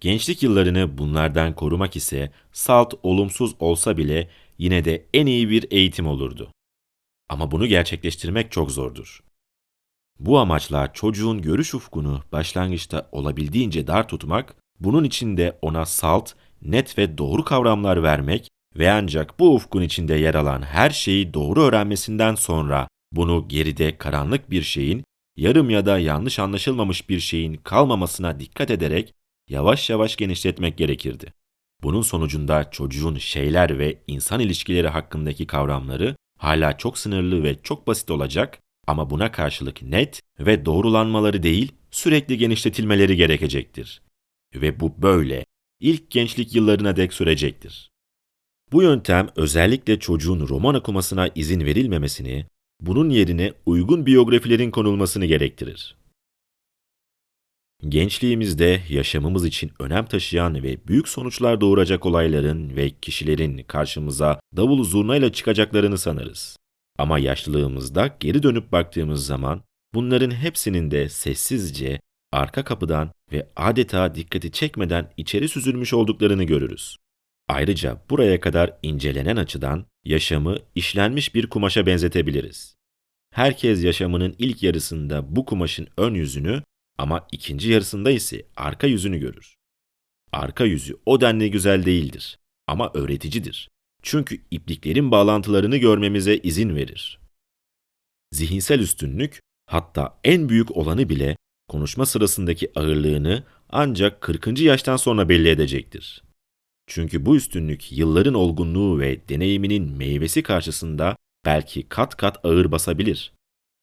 Gençlik 0.01 0.43
yıllarını 0.43 0.99
bunlardan 0.99 1.55
korumak 1.55 1.97
ise 1.97 2.33
salt 2.53 2.95
olumsuz 3.03 3.55
olsa 3.59 3.97
bile 3.97 4.31
yine 4.59 4.85
de 4.85 5.07
en 5.15 5.27
iyi 5.27 5.51
bir 5.51 5.67
eğitim 5.71 6.07
olurdu. 6.07 6.53
Ama 7.29 7.51
bunu 7.51 7.67
gerçekleştirmek 7.67 8.53
çok 8.53 8.71
zordur. 8.71 9.21
Bu 10.19 10.39
amaçla 10.39 10.93
çocuğun 10.93 11.43
görüş 11.43 11.75
ufkunu 11.75 12.23
başlangıçta 12.33 13.09
olabildiğince 13.13 13.87
dar 13.87 14.09
tutmak, 14.09 14.57
bunun 14.81 15.05
için 15.05 15.37
de 15.37 15.59
ona 15.63 15.87
salt, 15.87 16.33
net 16.63 16.99
ve 16.99 17.19
doğru 17.19 17.45
kavramlar 17.45 18.03
vermek 18.03 18.49
ve 18.79 18.91
ancak 18.91 19.39
bu 19.39 19.55
ufkun 19.55 19.83
içinde 19.83 20.15
yer 20.15 20.35
alan 20.35 20.63
her 20.63 20.91
şeyi 20.91 21.35
doğru 21.35 21.63
öğrenmesinden 21.63 22.35
sonra 22.35 22.89
bunu 23.13 23.49
geride 23.49 23.99
karanlık 23.99 24.51
bir 24.51 24.63
şeyin, 24.63 25.05
yarım 25.37 25.71
ya 25.71 25.87
da 25.87 25.99
yanlış 25.99 26.39
anlaşılmamış 26.39 27.09
bir 27.09 27.21
şeyin 27.21 27.55
kalmamasına 27.55 28.41
dikkat 28.41 28.71
ederek 28.71 29.15
yavaş 29.49 29.91
yavaş 29.91 30.17
genişletmek 30.17 30.79
gerekirdi. 30.79 31.33
Bunun 31.83 32.03
sonucunda 32.03 32.71
çocuğun 32.71 33.17
şeyler 33.19 33.79
ve 33.79 34.03
insan 34.07 34.41
ilişkileri 34.41 34.89
hakkındaki 34.89 35.47
kavramları 35.47 36.17
hala 36.39 36.79
çok 36.79 36.99
sınırlı 36.99 37.43
ve 37.43 37.63
çok 37.63 37.87
basit 37.87 38.11
olacak 38.11 38.59
ama 38.87 39.11
buna 39.11 39.33
karşılık 39.33 39.83
net 39.83 40.23
ve 40.41 40.65
doğrulanmaları 40.65 41.43
değil 41.43 41.73
sürekli 41.91 42.39
genişletilmeleri 42.39 43.17
gerekecektir. 43.17 44.03
Ve 44.55 44.81
bu 44.81 45.03
böyle 45.03 45.47
ilk 45.81 46.11
gençlik 46.11 46.55
yıllarına 46.55 46.97
dek 46.97 47.13
sürecektir. 47.13 47.88
Bu 48.73 48.83
yöntem 48.83 49.29
özellikle 49.37 49.99
çocuğun 49.99 50.49
roman 50.49 50.75
okumasına 50.75 51.29
izin 51.35 51.61
verilmemesini, 51.61 52.47
bunun 52.81 53.11
yerine 53.11 53.53
uygun 53.67 54.07
biyografilerin 54.07 54.71
konulmasını 54.71 55.27
gerektirir. 55.27 55.97
Gençliğimizde 57.89 58.83
yaşamımız 58.89 59.45
için 59.45 59.73
önem 59.81 60.07
taşıyan 60.07 60.63
ve 60.63 60.87
büyük 60.89 61.09
sonuçlar 61.09 61.61
doğuracak 61.61 62.07
olayların 62.07 62.77
ve 62.77 62.91
kişilerin 62.91 63.63
karşımıza 63.63 64.41
davul 64.57 64.85
zurnayla 64.85 65.33
çıkacaklarını 65.33 65.99
sanırız. 65.99 66.57
Ama 66.99 67.19
yaşlılığımızda 67.19 68.17
geri 68.21 68.43
dönüp 68.43 68.73
baktığımız 68.73 69.27
zaman 69.27 69.63
bunların 69.95 70.31
hepsinin 70.31 70.91
de 70.91 71.09
sessizce 71.09 72.01
arka 72.33 72.65
kapıdan 72.65 73.13
ve 73.33 73.49
adeta 73.57 74.15
dikkati 74.15 74.53
çekmeden 74.53 75.13
içeri 75.17 75.49
süzülmüş 75.49 75.95
olduklarını 75.95 76.45
görürüz. 76.45 76.97
Ayrıca 77.49 78.03
buraya 78.11 78.41
kadar 78.41 78.79
incelenen 78.83 79.37
açıdan 79.37 79.87
yaşamı 80.05 80.59
işlenmiş 80.75 81.35
bir 81.35 81.47
kumaşa 81.47 81.87
benzetebiliriz. 81.87 82.77
Herkes 83.35 83.85
yaşamının 83.85 84.35
ilk 84.39 84.63
yarısında 84.63 85.37
bu 85.37 85.45
kumaşın 85.45 85.89
ön 85.97 86.15
yüzünü 86.15 86.63
ama 86.99 87.27
ikinci 87.33 87.71
yarısında 87.71 88.11
ise 88.11 88.47
arka 88.57 88.87
yüzünü 88.87 89.19
görür. 89.19 89.55
Arka 90.33 90.65
yüzü 90.65 90.97
o 91.07 91.21
denli 91.21 91.51
güzel 91.51 91.85
değildir 91.85 92.39
ama 92.67 92.91
öğreticidir. 92.95 93.69
Çünkü 94.03 94.41
ipliklerin 94.51 95.11
bağlantılarını 95.11 95.77
görmemize 95.77 96.37
izin 96.37 96.77
verir. 96.77 97.21
Zihinsel 98.33 98.81
üstünlük, 98.81 99.41
hatta 99.67 100.21
en 100.25 100.49
büyük 100.49 100.77
olanı 100.77 101.09
bile 101.09 101.37
konuşma 101.69 102.07
sırasındaki 102.07 102.73
ağırlığını 102.75 103.45
ancak 103.71 104.21
40. 104.21 104.61
yaştan 104.61 104.97
sonra 104.97 105.29
belli 105.29 105.49
edecektir. 105.49 106.28
Çünkü 106.89 107.27
bu 107.27 107.37
üstünlük 107.37 107.93
yılların 107.93 108.35
olgunluğu 108.35 108.99
ve 108.99 109.29
deneyiminin 109.29 109.97
meyvesi 109.97 110.43
karşısında 110.43 111.17
belki 111.45 111.89
kat 111.89 112.17
kat 112.17 112.45
ağır 112.45 112.73
basabilir. 112.73 113.33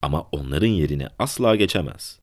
Ama 0.02 0.22
onların 0.32 0.68
yerine 0.68 1.10
asla 1.20 1.56
geçemez. 1.56 2.20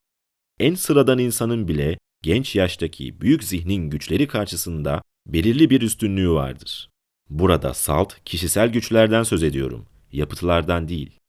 En 0.61 0.75
sıradan 0.75 1.19
insanın 1.19 1.69
bile 1.69 1.99
genç 2.23 2.57
yaştaki 2.57 3.21
büyük 3.21 3.45
zihnin 3.45 3.91
güçleri 3.91 4.29
karşısında 4.29 5.03
belirli 5.27 5.71
bir 5.71 5.83
üstünlüğü 5.83 6.31
vardır. 6.31 6.91
Burada 7.31 7.75
salt, 7.75 8.15
kişisel 8.25 8.69
güçlerden 8.69 9.23
söz 9.23 9.43
ediyorum, 9.43 9.87
yapıtlardan 10.13 10.89
değil. 10.89 11.21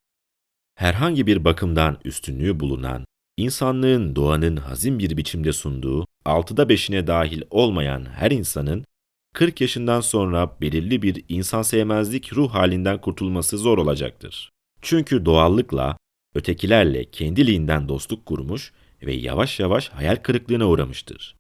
Herhangi 0.76 1.28
bir 1.28 1.46
bakımdan 1.46 1.98
üstünlüğü 2.06 2.60
bulunan, 2.60 3.06
insanlığın 3.38 4.16
doğanın 4.16 4.58
hazin 4.58 5.00
bir 5.00 5.18
biçimde 5.18 5.54
sunduğu, 5.54 6.06
altıda 6.26 6.70
beşine 6.70 7.08
dahil 7.08 7.42
olmayan 7.50 8.06
her 8.06 8.32
insanın 8.32 8.86
40 9.34 9.62
yaşından 9.62 10.02
sonra 10.02 10.58
belirli 10.62 11.02
bir 11.02 11.24
insan 11.30 11.62
sevmezlik 11.62 12.34
ruh 12.34 12.54
halinden 12.54 13.02
kurtulması 13.02 13.58
zor 13.58 13.78
olacaktır. 13.78 14.50
Çünkü 14.82 15.26
doğallıkla, 15.26 15.98
ötekilerle 16.36 17.12
kendiliğinden 17.12 17.90
dostluk 17.90 18.26
kurmuş 18.26 18.74
ve 19.02 19.14
yavaş 19.14 19.60
yavaş 19.60 19.90
hayal 19.90 20.16
kırıklığına 20.16 20.68
uğramıştır. 20.68 21.36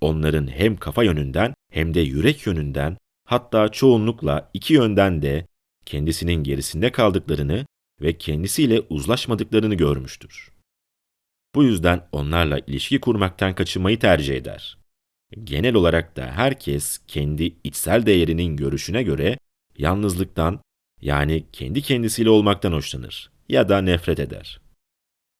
Onların 0.00 0.46
hem 0.46 0.76
kafa 0.76 1.04
yönünden 1.04 1.54
hem 1.72 1.94
de 1.94 2.00
yürek 2.00 2.46
yönünden 2.46 2.96
hatta 3.26 3.68
çoğunlukla 3.68 4.50
iki 4.54 4.74
yönden 4.74 5.22
de 5.22 5.46
kendisinin 5.86 6.44
gerisinde 6.44 6.92
kaldıklarını 6.92 7.66
ve 8.00 8.18
kendisiyle 8.18 8.80
uzlaşmadıklarını 8.80 9.74
görmüştür. 9.74 10.50
Bu 11.54 11.64
yüzden 11.64 12.08
onlarla 12.12 12.58
ilişki 12.58 13.00
kurmaktan 13.00 13.54
kaçınmayı 13.54 13.98
tercih 13.98 14.36
eder. 14.36 14.79
Genel 15.44 15.74
olarak 15.74 16.16
da 16.16 16.26
herkes 16.26 16.98
kendi 17.08 17.56
içsel 17.64 18.06
değerinin 18.06 18.56
görüşüne 18.56 19.02
göre 19.02 19.38
yalnızlıktan 19.78 20.60
yani 21.00 21.44
kendi 21.52 21.82
kendisiyle 21.82 22.30
olmaktan 22.30 22.72
hoşlanır 22.72 23.30
ya 23.48 23.68
da 23.68 23.80
nefret 23.80 24.20
eder. 24.20 24.60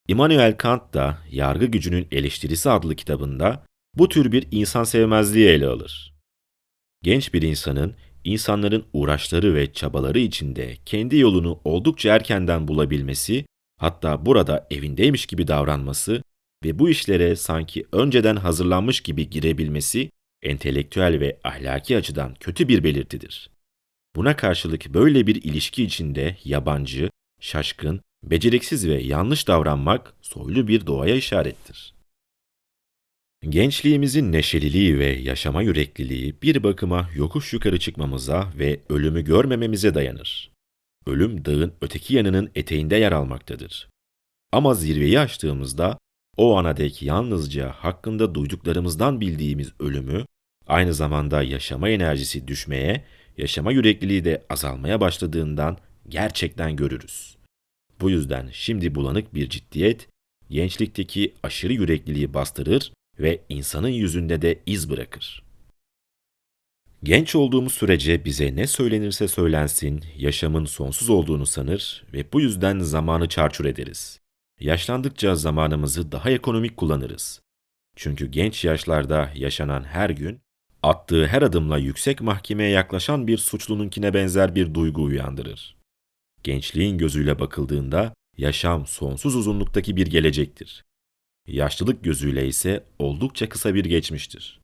Immanuel 0.09 0.57
Kant 0.57 0.95
da 0.95 1.19
Yargı 1.31 1.67
Gücünün 1.67 2.09
Eleştirisi 2.13 2.71
adlı 2.71 2.97
kitabında 2.97 3.65
bu 3.95 4.09
tür 4.09 4.33
bir 4.33 4.49
insan 4.51 4.85
sevmezliği 4.85 5.49
ele 5.49 5.67
alır. 5.67 6.15
Genç 7.03 7.35
bir 7.35 7.43
insanın 7.43 7.95
insanların 8.25 8.85
uğraşları 8.93 9.55
ve 9.55 9.73
çabaları 9.73 10.19
içinde 10.19 10.77
kendi 10.87 11.17
yolunu 11.17 11.61
oldukça 11.65 12.15
erkenden 12.15 12.69
bulabilmesi, 12.69 13.45
hatta 13.79 14.27
burada 14.27 14.67
evindeymiş 14.71 15.27
gibi 15.27 15.49
davranması 15.49 16.23
ve 16.65 16.79
bu 16.79 16.91
işlere 16.91 17.37
sanki 17.37 17.85
önceden 17.93 18.37
hazırlanmış 18.37 19.01
gibi 19.01 19.31
girebilmesi 19.31 20.11
entelektüel 20.43 21.21
ve 21.21 21.41
ahlaki 21.45 21.97
açıdan 21.97 22.35
kötü 22.35 22.69
bir 22.69 22.85
belirtidir. 22.85 23.51
Buna 24.17 24.37
karşılık 24.37 24.95
böyle 24.95 25.27
bir 25.27 25.43
ilişki 25.43 25.85
içinde 25.85 26.37
yabancı, 26.45 27.11
şaşkın, 27.41 28.01
beceriksiz 28.23 28.89
ve 28.89 29.03
yanlış 29.03 29.49
davranmak 29.49 30.15
soylu 30.23 30.69
bir 30.69 30.87
doğaya 30.87 31.15
işarettir. 31.15 31.95
Gençliğimizin 33.49 34.33
neşeliliği 34.33 34.99
ve 34.99 35.07
yaşama 35.07 35.63
yürekliliği 35.63 36.35
bir 36.43 36.63
bakıma 36.63 37.11
yokuş 37.15 37.53
yukarı 37.53 37.79
çıkmamıza 37.79 38.53
ve 38.59 38.81
ölümü 38.89 39.25
görmememize 39.25 39.95
dayanır. 39.95 40.51
Ölüm 41.07 41.45
dağın 41.45 41.73
öteki 41.81 42.15
yanının 42.15 42.51
eteğinde 42.55 42.97
yer 42.97 43.13
almaktadır. 43.13 43.89
Ama 44.53 44.75
zirveyi 44.75 45.21
aştığımızda 45.21 45.99
o 46.41 46.57
ana 46.57 46.77
dek 46.77 47.03
yalnızca 47.03 47.73
hakkında 47.73 48.35
duyduklarımızdan 48.35 49.21
bildiğimiz 49.21 49.73
ölümü, 49.81 50.25
aynı 50.67 50.95
zamanda 50.95 51.43
yaşama 51.43 51.89
enerjisi 51.89 52.49
düşmeye 52.49 53.05
yaşama 53.37 53.73
yürekliliği 53.73 54.25
de 54.25 54.43
azalmaya 54.51 55.01
başladığından 55.01 55.79
gerçekten 56.09 56.77
görürüz. 56.77 57.37
Bu 58.01 58.11
yüzden 58.11 58.49
şimdi 58.53 58.95
bulanık 58.95 59.35
bir 59.35 59.49
ciddiyet, 59.49 60.09
gençlikteki 60.51 61.35
aşırı 61.43 61.73
yürekliliği 61.73 62.35
bastırır 62.35 62.93
ve 63.19 63.41
insanın 63.49 63.89
yüzünde 63.89 64.43
de 64.43 64.59
iz 64.67 64.91
bırakır. 64.91 65.43
Genç 67.03 67.35
olduğumuz 67.35 67.75
sürece 67.75 68.25
bize 68.25 68.57
ne 68.57 68.67
söylenirse 68.67 69.29
söylensin, 69.29 70.05
yaşamın 70.19 70.65
sonsuz 70.65 71.11
olduğunu 71.11 71.47
sanır 71.47 72.05
ve 72.13 72.33
bu 72.33 72.41
yüzden 72.41 72.79
zamanı 72.79 73.29
çarçur 73.29 73.65
ederiz. 73.65 74.21
Yaşlandıkça 74.61 75.35
zamanımızı 75.35 76.13
daha 76.13 76.31
ekonomik 76.31 76.77
kullanırız. 76.77 77.41
Çünkü 77.97 78.27
genç 78.27 78.65
yaşlarda 78.65 79.33
yaşanan 79.35 79.85
her 79.85 80.11
gün, 80.11 80.41
attığı 80.83 81.27
her 81.27 81.43
adımla 81.43 81.79
yüksek 81.79 82.21
mahkemeye 82.21 82.71
yaklaşan 82.71 83.27
bir 83.27 83.39
suçlununkine 83.39 84.15
benzer 84.15 84.55
bir 84.55 84.75
duygu 84.75 85.03
uyandırır. 85.03 85.77
Gençliğin 86.43 86.99
gözüyle 86.99 87.39
bakıldığında 87.39 88.15
yaşam 88.37 88.87
sonsuz 88.87 89.37
uzunluktaki 89.37 89.97
bir 89.97 90.07
gelecektir. 90.07 90.85
Yaşlılık 91.47 92.05
gözüyle 92.05 92.47
ise 92.47 92.85
oldukça 92.99 93.49
kısa 93.49 93.75
bir 93.75 93.85
geçmiştir. 93.85 94.61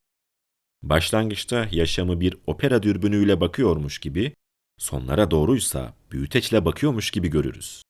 Başlangıçta 0.82 1.68
yaşamı 1.72 2.20
bir 2.20 2.36
opera 2.46 2.82
dürbünüyle 2.82 3.40
bakıyormuş 3.40 3.98
gibi, 3.98 4.34
sonlara 4.78 5.30
doğruysa 5.30 5.94
büyüteçle 6.12 6.64
bakıyormuş 6.64 7.10
gibi 7.10 7.28
görürüz. 7.28 7.85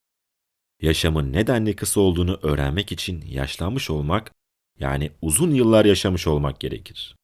Yaşamın 0.83 1.33
nedenli 1.33 1.77
kısa 1.77 2.01
olduğunu 2.01 2.39
öğrenmek 2.43 2.93
için 2.93 3.25
yaşlanmış 3.27 3.91
olmak, 3.91 4.33
yani 4.79 5.11
uzun 5.23 5.51
yıllar 5.51 5.85
yaşamış 5.85 6.27
olmak 6.27 6.61
gerekir. 6.61 7.17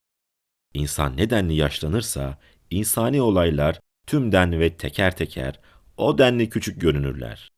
İnsan 0.75 1.17
nedenli 1.17 1.55
yaşlanırsa, 1.55 2.39
insani 2.71 3.23
olaylar 3.23 3.81
tümden 4.07 4.61
ve 4.61 4.77
teker 4.77 5.17
teker 5.17 5.61
o 5.97 6.19
denli 6.19 6.49
küçük 6.49 6.81
görünürler. 6.81 7.53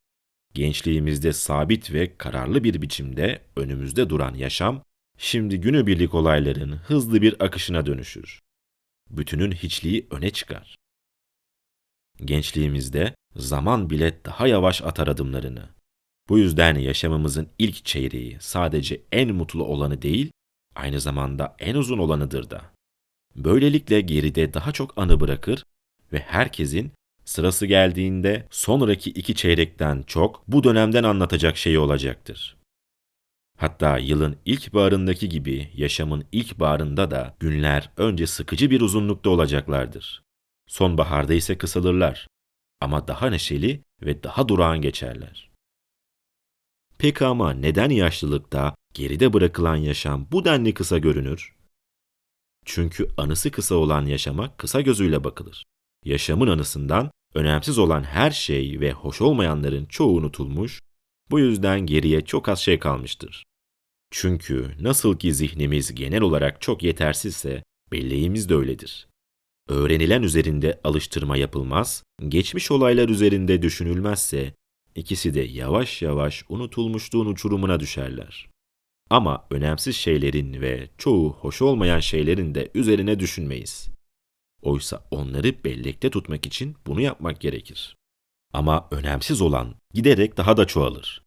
Gençliğimizde 0.53 1.33
sabit 1.33 1.93
ve 1.93 2.17
kararlı 2.17 2.63
bir 2.63 2.81
biçimde 2.81 3.41
önümüzde 3.55 4.09
duran 4.09 4.33
yaşam, 4.33 4.83
şimdi 5.17 5.61
günübirlik 5.61 6.13
olayların 6.13 6.71
hızlı 6.71 7.21
bir 7.21 7.43
akışına 7.43 7.85
dönüşür. 7.85 8.41
Bütünün 9.09 9.51
hiçliği 9.51 10.07
öne 10.11 10.29
çıkar. 10.29 10.75
Gençliğimizde 12.25 13.15
zaman 13.35 13.89
bile 13.89 14.25
daha 14.25 14.47
yavaş 14.47 14.81
atar 14.81 15.07
adımlarını. 15.07 15.74
Bu 16.29 16.39
yüzden 16.39 16.75
yaşamımızın 16.75 17.47
ilk 17.59 17.85
çeyreği 17.85 18.37
sadece 18.39 19.01
en 19.11 19.35
mutlu 19.35 19.63
olanı 19.63 20.01
değil, 20.01 20.31
aynı 20.75 21.01
zamanda 21.01 21.55
en 21.59 21.75
uzun 21.75 21.97
olanıdır 21.97 22.49
da. 22.49 22.61
Böylelikle 23.35 24.01
geride 24.01 24.53
daha 24.53 24.71
çok 24.71 24.97
anı 24.97 25.19
bırakır 25.19 25.65
ve 26.13 26.19
herkesin 26.19 26.91
sırası 27.25 27.65
geldiğinde 27.65 28.47
sonraki 28.49 29.09
iki 29.09 29.35
çeyrekten 29.35 30.03
çok 30.07 30.47
bu 30.47 30.63
dönemden 30.63 31.03
anlatacak 31.03 31.57
şeyi 31.57 31.79
olacaktır. 31.79 32.57
Hatta 33.57 33.97
yılın 33.97 34.37
ilk 34.45 34.73
bağrındaki 34.73 35.29
gibi 35.29 35.71
yaşamın 35.75 36.25
ilk 36.31 36.59
bağrında 36.59 37.11
da 37.11 37.35
günler 37.39 37.91
önce 37.97 38.27
sıkıcı 38.27 38.71
bir 38.71 38.81
uzunlukta 38.81 39.29
olacaklardır. 39.29 40.23
Sonbaharda 40.67 41.33
ise 41.33 41.57
kısalırlar 41.57 42.27
ama 42.81 43.07
daha 43.07 43.29
neşeli 43.29 43.81
ve 44.01 44.23
daha 44.23 44.47
durağan 44.47 44.81
geçerler. 44.81 45.54
Peki 46.97 47.25
ama 47.25 47.53
neden 47.53 47.89
yaşlılıkta 47.89 48.75
geride 48.93 49.33
bırakılan 49.33 49.75
yaşam 49.75 50.27
bu 50.31 50.45
denli 50.45 50.73
kısa 50.73 50.97
görünür? 50.97 51.55
Çünkü 52.65 53.07
anısı 53.17 53.51
kısa 53.51 53.75
olan 53.75 54.05
yaşama 54.05 54.57
kısa 54.57 54.81
gözüyle 54.81 55.23
bakılır. 55.23 55.65
Yaşamın 56.05 56.47
anısından 56.47 57.11
önemsiz 57.33 57.77
olan 57.79 58.03
her 58.03 58.31
şey 58.31 58.79
ve 58.79 58.91
hoş 58.91 59.21
olmayanların 59.21 59.85
çoğu 59.85 60.17
unutulmuş, 60.17 60.81
bu 61.31 61.39
yüzden 61.39 61.79
geriye 61.79 62.21
çok 62.21 62.49
az 62.49 62.59
şey 62.59 62.79
kalmıştır. 62.79 63.45
Çünkü 64.11 64.71
nasıl 64.79 65.17
ki 65.17 65.33
zihnimiz 65.33 65.95
genel 65.95 66.21
olarak 66.21 66.61
çok 66.61 66.83
yetersizse, 66.83 67.63
belleğimiz 67.91 68.49
de 68.49 68.55
öyledir. 68.55 69.07
Öğrenilen 69.69 70.23
üzerinde 70.23 70.79
alıştırma 70.83 71.37
yapılmaz, 71.37 72.03
geçmiş 72.27 72.71
olaylar 72.71 73.09
üzerinde 73.09 73.61
düşünülmezse, 73.61 74.53
ikisi 74.95 75.33
de 75.33 75.41
yavaş 75.41 76.01
yavaş 76.01 76.43
unutulmuşluğun 76.49 77.25
uçurumuna 77.25 77.79
düşerler. 77.79 78.47
Ama 79.09 79.47
önemsiz 79.51 79.95
şeylerin 79.95 80.61
ve 80.61 80.89
çoğu 80.97 81.33
hoş 81.33 81.61
olmayan 81.61 81.99
şeylerin 81.99 82.55
de 82.55 82.71
üzerine 82.73 83.19
düşünmeyiz. 83.19 83.89
Oysa 84.61 85.03
onları 85.11 85.63
bellekte 85.63 86.09
tutmak 86.09 86.45
için 86.45 86.75
bunu 86.87 87.01
yapmak 87.01 87.41
gerekir. 87.41 87.97
Ama 88.53 88.87
önemsiz 88.91 89.41
olan 89.41 89.75
giderek 89.93 90.37
daha 90.37 90.57
da 90.57 90.65
çoğalır. 90.65 91.25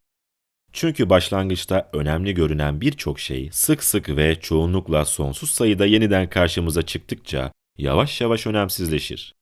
Çünkü 0.72 1.10
başlangıçta 1.10 1.90
önemli 1.92 2.34
görünen 2.34 2.80
birçok 2.80 3.20
şey 3.20 3.48
sık 3.52 3.84
sık 3.84 4.08
ve 4.08 4.40
çoğunlukla 4.40 5.04
sonsuz 5.04 5.50
sayıda 5.50 5.86
yeniden 5.86 6.30
karşımıza 6.30 6.82
çıktıkça 6.82 7.52
yavaş 7.78 8.20
yavaş 8.20 8.46
önemsizleşir. 8.46 9.34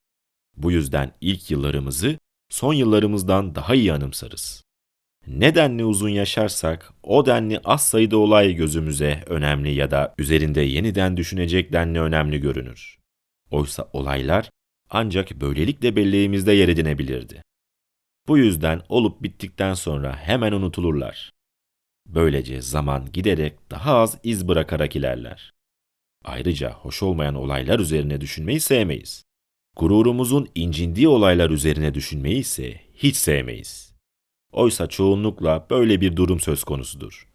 Bu 0.57 0.73
yüzden 0.73 1.13
ilk 1.21 1.51
yıllarımızı 1.51 2.19
son 2.49 2.73
yıllarımızdan 2.75 3.55
daha 3.55 3.75
iyi 3.75 3.93
anımsarız. 3.93 4.63
Ne 5.27 5.55
denli 5.55 5.85
uzun 5.85 6.09
yaşarsak 6.09 6.93
o 7.03 7.27
denli 7.27 7.61
az 7.65 7.89
sayıda 7.89 8.17
olay 8.17 8.55
gözümüze 8.55 9.25
önemli 9.27 9.75
ya 9.75 9.91
da 9.91 10.15
üzerinde 10.19 10.61
yeniden 10.61 11.17
düşünecek 11.17 11.73
denli 11.73 12.01
önemli 12.01 12.41
görünür. 12.41 12.99
Oysa 13.51 13.89
olaylar 13.93 14.51
ancak 14.91 15.41
böylelikle 15.41 15.97
belleğimizde 15.97 16.53
yer 16.53 16.69
edinebilirdi. 16.69 17.43
Bu 18.29 18.39
yüzden 18.39 18.83
olup 18.89 19.23
bittikten 19.23 19.75
sonra 19.75 20.17
hemen 20.17 20.53
unutulurlar. 20.53 21.33
Böylece 22.07 22.63
zaman 22.63 23.13
giderek 23.13 23.71
daha 23.71 23.97
az 23.97 24.19
iz 24.23 24.49
bırakarak 24.49 24.97
ilerler. 24.97 25.55
Ayrıca 26.25 26.73
hoş 26.73 27.03
olmayan 27.03 27.35
olaylar 27.35 27.79
üzerine 27.79 28.21
düşünmeyi 28.21 28.61
sevmeyiz. 28.61 29.26
Gururumuzun 29.77 30.49
incindiği 30.55 31.09
olaylar 31.09 31.51
üzerine 31.51 31.95
düşünmeyi 31.95 32.39
ise 32.39 32.81
hiç 32.95 33.17
sevmeyiz. 33.17 33.95
Oysa 34.53 34.87
çoğunlukla 34.87 35.67
böyle 35.71 36.01
bir 36.01 36.17
durum 36.17 36.41
söz 36.41 36.65
konusudur. 36.65 37.29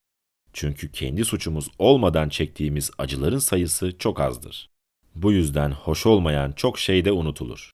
Çünkü 0.54 0.92
kendi 0.92 1.26
suçumuz 1.26 1.68
olmadan 1.80 2.30
çektiğimiz 2.30 2.92
acıların 2.98 3.40
sayısı 3.40 3.98
çok 3.98 4.20
azdır. 4.20 4.70
Bu 5.16 5.32
yüzden 5.32 5.72
hoş 5.72 6.06
olmayan 6.06 6.52
çok 6.52 6.80
şey 6.80 7.06
de 7.06 7.12
unutulur. 7.12 7.72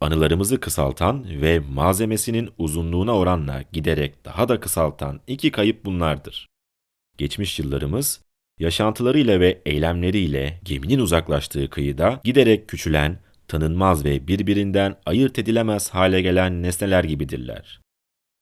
Anılarımızı 0.00 0.60
kısaltan 0.60 1.42
ve 1.42 1.58
malzemesinin 1.58 2.50
uzunluğuna 2.58 3.16
oranla 3.16 3.64
giderek 3.72 4.24
daha 4.24 4.48
da 4.48 4.60
kısaltan 4.60 5.20
iki 5.26 5.50
kayıp 5.50 5.84
bunlardır. 5.84 6.48
Geçmiş 7.18 7.58
yıllarımız, 7.58 8.20
yaşantılarıyla 8.58 9.40
ve 9.40 9.62
eylemleriyle 9.66 10.60
geminin 10.64 10.98
uzaklaştığı 10.98 11.70
kıyıda 11.70 12.20
giderek 12.24 12.68
küçülen, 12.68 13.25
tanınmaz 13.48 14.04
ve 14.04 14.28
birbirinden 14.28 14.96
ayırt 15.06 15.38
edilemez 15.38 15.90
hale 15.90 16.22
gelen 16.22 16.62
nesneler 16.62 17.04
gibidirler. 17.04 17.80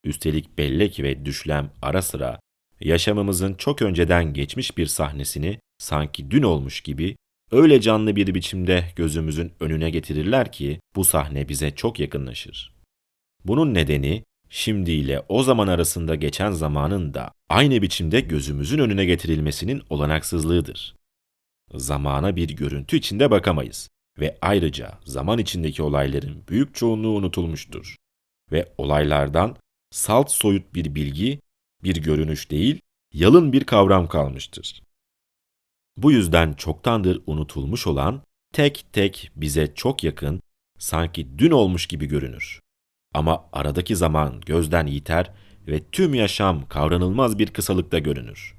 Üstelik 0.04 0.58
bellek 0.58 1.00
ve 1.00 1.24
düşlem 1.24 1.70
ara 1.82 2.02
sıra 2.02 2.40
yaşamımızın 2.80 3.54
çok 3.54 3.82
önceden 3.82 4.32
geçmiş 4.32 4.78
bir 4.78 4.86
sahnesini 4.86 5.58
sanki 5.78 6.30
dün 6.30 6.42
olmuş 6.42 6.80
gibi 6.80 7.16
öyle 7.50 7.80
canlı 7.80 8.16
bir 8.16 8.34
biçimde 8.34 8.84
gözümüzün 8.96 9.52
önüne 9.60 9.90
getirirler 9.90 10.52
ki 10.52 10.80
bu 10.96 11.04
sahne 11.04 11.48
bize 11.48 11.70
çok 11.70 12.00
yakınlaşır. 12.00 12.74
Bunun 13.44 13.74
nedeni 13.74 14.24
şimdi 14.50 14.92
ile 14.92 15.22
o 15.28 15.42
zaman 15.42 15.68
arasında 15.68 16.14
geçen 16.14 16.50
zamanın 16.50 17.14
da 17.14 17.32
aynı 17.48 17.82
biçimde 17.82 18.20
gözümüzün 18.20 18.78
önüne 18.78 19.04
getirilmesinin 19.04 19.82
olanaksızlığıdır. 19.90 20.96
Zamana 21.74 22.36
bir 22.36 22.48
görüntü 22.48 22.96
içinde 22.96 23.30
bakamayız 23.30 23.90
ve 24.18 24.38
ayrıca 24.42 24.98
zaman 25.04 25.38
içindeki 25.38 25.82
olayların 25.82 26.42
büyük 26.48 26.74
çoğunluğu 26.74 27.16
unutulmuştur 27.16 27.96
ve 28.52 28.72
olaylardan 28.78 29.56
salt 29.90 30.30
soyut 30.30 30.74
bir 30.74 30.94
bilgi, 30.94 31.40
bir 31.82 31.96
görünüş 31.96 32.50
değil, 32.50 32.80
yalın 33.12 33.52
bir 33.52 33.64
kavram 33.64 34.08
kalmıştır. 34.08 34.82
Bu 35.96 36.12
yüzden 36.12 36.52
çoktandır 36.52 37.22
unutulmuş 37.26 37.86
olan 37.86 38.22
tek 38.52 38.86
tek 38.92 39.30
bize 39.36 39.74
çok 39.74 40.04
yakın, 40.04 40.40
sanki 40.78 41.38
dün 41.38 41.50
olmuş 41.50 41.86
gibi 41.86 42.06
görünür. 42.06 42.60
Ama 43.14 43.48
aradaki 43.52 43.96
zaman 43.96 44.40
gözden 44.40 44.86
yiter 44.86 45.30
ve 45.66 45.80
tüm 45.92 46.14
yaşam 46.14 46.68
kavranılmaz 46.68 47.38
bir 47.38 47.46
kısalıkta 47.46 47.98
görünür. 47.98 48.54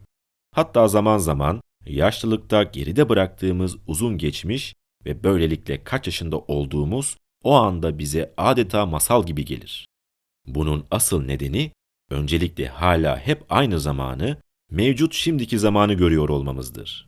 Hatta 0.52 0.88
zaman 0.88 1.18
zaman 1.18 1.62
yaşlılıkta 1.86 2.64
geride 2.64 3.10
bıraktığımız 3.10 3.78
uzun 3.88 4.18
geçmiş 4.18 4.76
ve 5.06 5.24
böylelikle 5.24 5.84
kaç 5.84 6.08
yaşında 6.08 6.40
olduğumuz 6.40 7.18
o 7.44 7.54
anda 7.54 8.00
bize 8.00 8.34
adeta 8.38 8.86
masal 8.86 9.26
gibi 9.26 9.46
gelir. 9.46 9.88
Bunun 10.48 10.86
asıl 10.92 11.26
nedeni 11.26 11.72
öncelikle 12.10 12.68
hala 12.68 13.18
hep 13.20 13.44
aynı 13.50 13.80
zamanı, 13.80 14.38
mevcut 14.72 15.14
şimdiki 15.14 15.60
zamanı 15.60 15.94
görüyor 15.94 16.30
olmamızdır. 16.30 17.08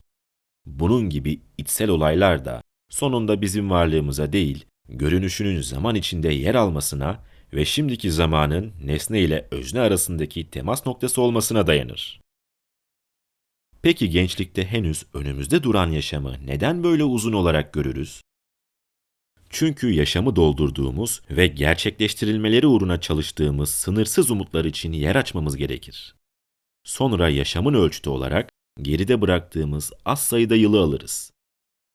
Bunun 0.65 1.09
gibi 1.09 1.41
içsel 1.57 1.89
olaylar 1.89 2.45
da 2.45 2.61
sonunda 2.89 3.41
bizim 3.41 3.69
varlığımıza 3.69 4.33
değil, 4.33 4.65
görünüşünün 4.89 5.61
zaman 5.61 5.95
içinde 5.95 6.33
yer 6.33 6.55
almasına 6.55 7.23
ve 7.53 7.65
şimdiki 7.65 8.11
zamanın 8.11 8.73
nesne 8.83 9.21
ile 9.21 9.47
özne 9.51 9.79
arasındaki 9.79 10.49
temas 10.49 10.85
noktası 10.85 11.21
olmasına 11.21 11.67
dayanır. 11.67 12.21
Peki 13.81 14.09
gençlikte 14.09 14.65
henüz 14.65 15.05
önümüzde 15.13 15.63
duran 15.63 15.91
yaşamı 15.91 16.35
neden 16.45 16.83
böyle 16.83 17.03
uzun 17.03 17.33
olarak 17.33 17.73
görürüz? 17.73 18.21
Çünkü 19.49 19.91
yaşamı 19.91 20.35
doldurduğumuz 20.35 21.21
ve 21.31 21.47
gerçekleştirilmeleri 21.47 22.67
uğruna 22.67 23.01
çalıştığımız 23.01 23.69
sınırsız 23.69 24.31
umutlar 24.31 24.65
için 24.65 24.93
yer 24.93 25.15
açmamız 25.15 25.57
gerekir. 25.57 26.15
Sonra 26.83 27.29
yaşamın 27.29 27.73
ölçütü 27.73 28.09
olarak 28.09 28.49
geride 28.81 29.21
bıraktığımız 29.21 29.91
az 30.05 30.23
sayıda 30.23 30.55
yılı 30.55 30.81
alırız. 30.81 31.31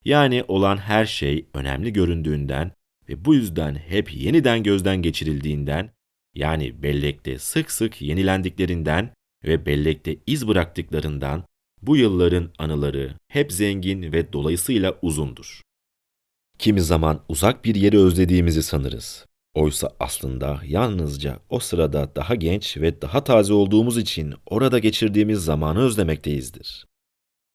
Yani 0.05 0.45
olan 0.49 0.77
her 0.77 1.07
şey 1.07 1.47
önemli 1.55 1.93
göründüğünden 1.93 2.73
ve 3.09 3.25
bu 3.25 3.35
yüzden 3.35 3.75
hep 3.75 4.15
yeniden 4.15 4.63
gözden 4.63 5.03
geçirildiğinden, 5.03 5.91
yani 6.35 6.83
bellekte 6.83 7.39
sık 7.39 7.71
sık 7.71 8.03
yenilendiklerinden 8.03 9.15
ve 9.45 9.67
bellekte 9.67 10.17
iz 10.27 10.49
bıraktıklarından 10.49 11.45
bu 11.83 11.97
yılların 11.97 12.51
anıları 12.59 13.15
hep 13.29 13.53
zengin 13.53 14.13
ve 14.13 14.33
dolayısıyla 14.33 14.99
uzundur. 15.03 15.61
Kimi 16.59 16.81
zaman 16.81 17.25
uzak 17.29 17.65
bir 17.65 17.75
yeri 17.75 17.99
özlediğimizi 17.99 18.63
sanırız. 18.63 19.27
Oysa 19.55 19.97
aslında 20.01 20.61
yalnızca 20.67 21.39
o 21.49 21.61
sırada 21.61 22.17
daha 22.17 22.35
genç 22.35 22.77
ve 22.77 23.03
daha 23.03 23.25
taze 23.25 23.53
olduğumuz 23.53 23.99
için 23.99 24.35
orada 24.47 24.79
geçirdiğimiz 24.79 25.45
zamanı 25.45 25.81
özlemekteyizdir. 25.81 26.87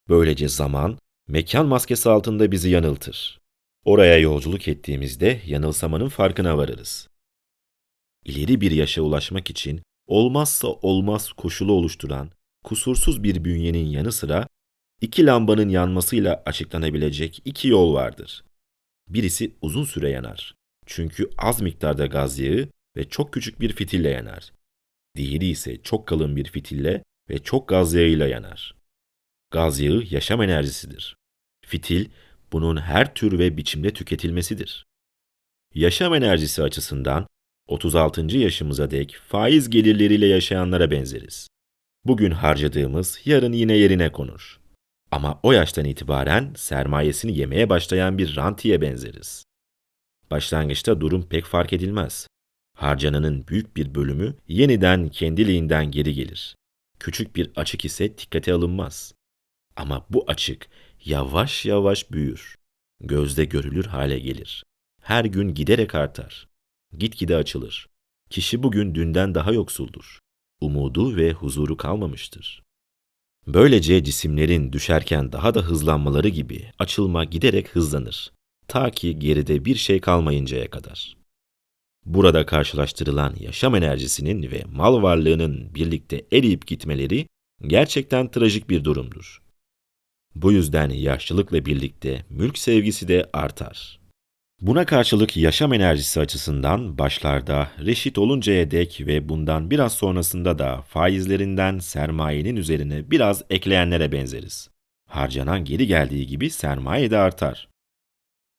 Böylece 0.09 0.47
zaman, 0.47 0.97
mekan 1.27 1.65
maskesi 1.65 2.09
altında 2.09 2.51
bizi 2.51 2.69
yanıltır. 2.69 3.39
Oraya 3.85 4.17
yolculuk 4.17 4.67
ettiğimizde 4.67 5.41
yanılsamanın 5.45 6.09
farkına 6.09 6.57
varırız. 6.57 7.07
İleri 8.25 8.61
bir 8.61 8.71
yaşa 8.71 9.01
ulaşmak 9.01 9.49
için 9.49 9.81
olmazsa 10.07 10.67
olmaz 10.67 11.31
koşulu 11.31 11.71
oluşturan 11.71 12.31
kusursuz 12.67 13.23
bir 13.23 13.43
bünyenin 13.43 13.85
yanı 13.85 14.11
sıra 14.11 14.47
iki 15.01 15.25
lambanın 15.25 15.69
yanmasıyla 15.69 16.43
açıklanabilecek 16.45 17.41
iki 17.45 17.67
yol 17.67 17.93
vardır. 17.93 18.43
Birisi 19.09 19.55
uzun 19.61 19.83
süre 19.83 20.09
yanar. 20.09 20.55
Çünkü 20.85 21.29
az 21.37 21.61
miktarda 21.61 22.05
gaz 22.05 22.39
yağı 22.39 22.67
ve 22.97 23.09
çok 23.09 23.33
küçük 23.33 23.61
bir 23.61 23.73
fitille 23.73 24.09
yanar. 24.09 24.51
Diğeri 25.15 25.45
ise 25.45 25.81
çok 25.81 26.07
kalın 26.07 26.35
bir 26.35 26.45
fitille 26.45 27.03
ve 27.29 27.43
çok 27.43 27.67
gaz 27.67 27.93
yağıyla 27.93 28.27
yanar. 28.27 28.75
Gaz 29.51 29.79
yağı 29.79 30.03
yaşam 30.09 30.41
enerjisidir. 30.41 31.15
Fitil, 31.65 32.09
bunun 32.51 32.77
her 32.77 33.13
tür 33.13 33.39
ve 33.39 33.57
biçimde 33.57 33.93
tüketilmesidir. 33.93 34.85
Yaşam 35.75 36.13
enerjisi 36.13 36.63
açısından 36.63 37.27
36. 37.67 38.37
yaşımıza 38.37 38.91
dek 38.91 39.17
faiz 39.27 39.69
gelirleriyle 39.69 40.27
yaşayanlara 40.27 40.91
benzeriz. 40.91 41.47
Bugün 42.07 42.31
harcadığımız 42.31 43.19
yarın 43.25 43.51
yine 43.51 43.73
yerine 43.73 44.11
konur. 44.11 44.59
Ama 45.11 45.39
o 45.43 45.51
yaştan 45.51 45.85
itibaren 45.85 46.53
sermayesini 46.57 47.37
yemeye 47.37 47.69
başlayan 47.69 48.17
bir 48.17 48.35
rantiye 48.35 48.81
benzeriz. 48.81 49.43
Başlangıçta 50.31 51.01
durum 51.01 51.27
pek 51.29 51.45
fark 51.45 51.73
edilmez. 51.73 52.27
Harcananın 52.73 53.47
büyük 53.47 53.77
bir 53.77 53.95
bölümü 53.95 54.35
yeniden 54.47 55.09
kendiliğinden 55.09 55.91
geri 55.91 56.13
gelir. 56.13 56.55
Küçük 56.99 57.35
bir 57.35 57.51
açık 57.55 57.85
ise 57.85 58.17
dikkate 58.17 58.53
alınmaz. 58.53 59.13
Ama 59.75 60.05
bu 60.09 60.23
açık 60.27 60.67
yavaş 61.05 61.65
yavaş 61.65 62.11
büyür. 62.11 62.55
Gözde 63.01 63.45
görülür 63.45 63.85
hale 63.85 64.19
gelir. 64.19 64.63
Her 65.01 65.25
gün 65.25 65.53
giderek 65.53 65.95
artar. 65.95 66.47
Gitgide 66.97 67.35
açılır. 67.35 67.89
Kişi 68.29 68.63
bugün 68.63 68.95
dünden 68.95 69.35
daha 69.35 69.51
yoksuldur. 69.51 70.19
Umudu 70.61 71.15
ve 71.15 71.31
huzuru 71.31 71.77
kalmamıştır. 71.77 72.63
Böylece 73.47 74.03
cisimlerin 74.03 74.73
düşerken 74.73 75.31
daha 75.31 75.53
da 75.53 75.61
hızlanmaları 75.61 76.29
gibi 76.29 76.71
açılma 76.79 77.23
giderek 77.23 77.75
hızlanır. 77.75 78.31
Ta 78.67 78.91
ki 78.91 79.19
geride 79.19 79.65
bir 79.65 79.75
şey 79.75 80.01
kalmayıncaya 80.01 80.69
kadar. 80.69 81.17
Burada 82.05 82.45
karşılaştırılan 82.45 83.35
yaşam 83.39 83.75
enerjisinin 83.75 84.51
ve 84.51 84.63
mal 84.71 85.01
varlığının 85.01 85.75
birlikte 85.75 86.25
eriyip 86.31 86.67
gitmeleri 86.67 87.27
gerçekten 87.67 88.31
trajik 88.31 88.69
bir 88.69 88.83
durumdur. 88.83 89.41
Bu 90.35 90.51
yüzden 90.51 90.89
yaşlılıkla 90.89 91.65
birlikte 91.65 92.25
mülk 92.29 92.57
sevgisi 92.57 93.07
de 93.07 93.29
artar. 93.33 93.99
Buna 94.61 94.85
karşılık 94.85 95.37
yaşam 95.37 95.73
enerjisi 95.73 96.19
açısından 96.19 96.97
başlarda 96.97 97.71
reşit 97.85 98.17
oluncaya 98.17 98.71
dek 98.71 99.01
ve 99.01 99.29
bundan 99.29 99.71
biraz 99.71 99.93
sonrasında 99.93 100.59
da 100.59 100.81
faizlerinden 100.81 101.79
sermayenin 101.79 102.55
üzerine 102.55 103.11
biraz 103.11 103.43
ekleyenlere 103.49 104.11
benzeriz. 104.11 104.69
Harcanan 105.09 105.65
geri 105.65 105.87
geldiği 105.87 106.27
gibi 106.27 106.49
sermaye 106.49 107.11
de 107.11 107.17
artar. 107.17 107.69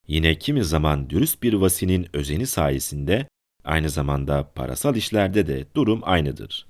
Yine 0.09 0.39
kimi 0.39 0.65
zaman 0.65 1.11
dürüst 1.11 1.43
bir 1.43 1.53
vasinin 1.53 2.09
özeni 2.13 2.47
sayesinde 2.47 3.29
aynı 3.65 3.91
zamanda 3.91 4.53
parasal 4.55 4.97
işlerde 4.97 5.47
de 5.47 5.67
durum 5.77 6.01
aynıdır. 6.03 6.67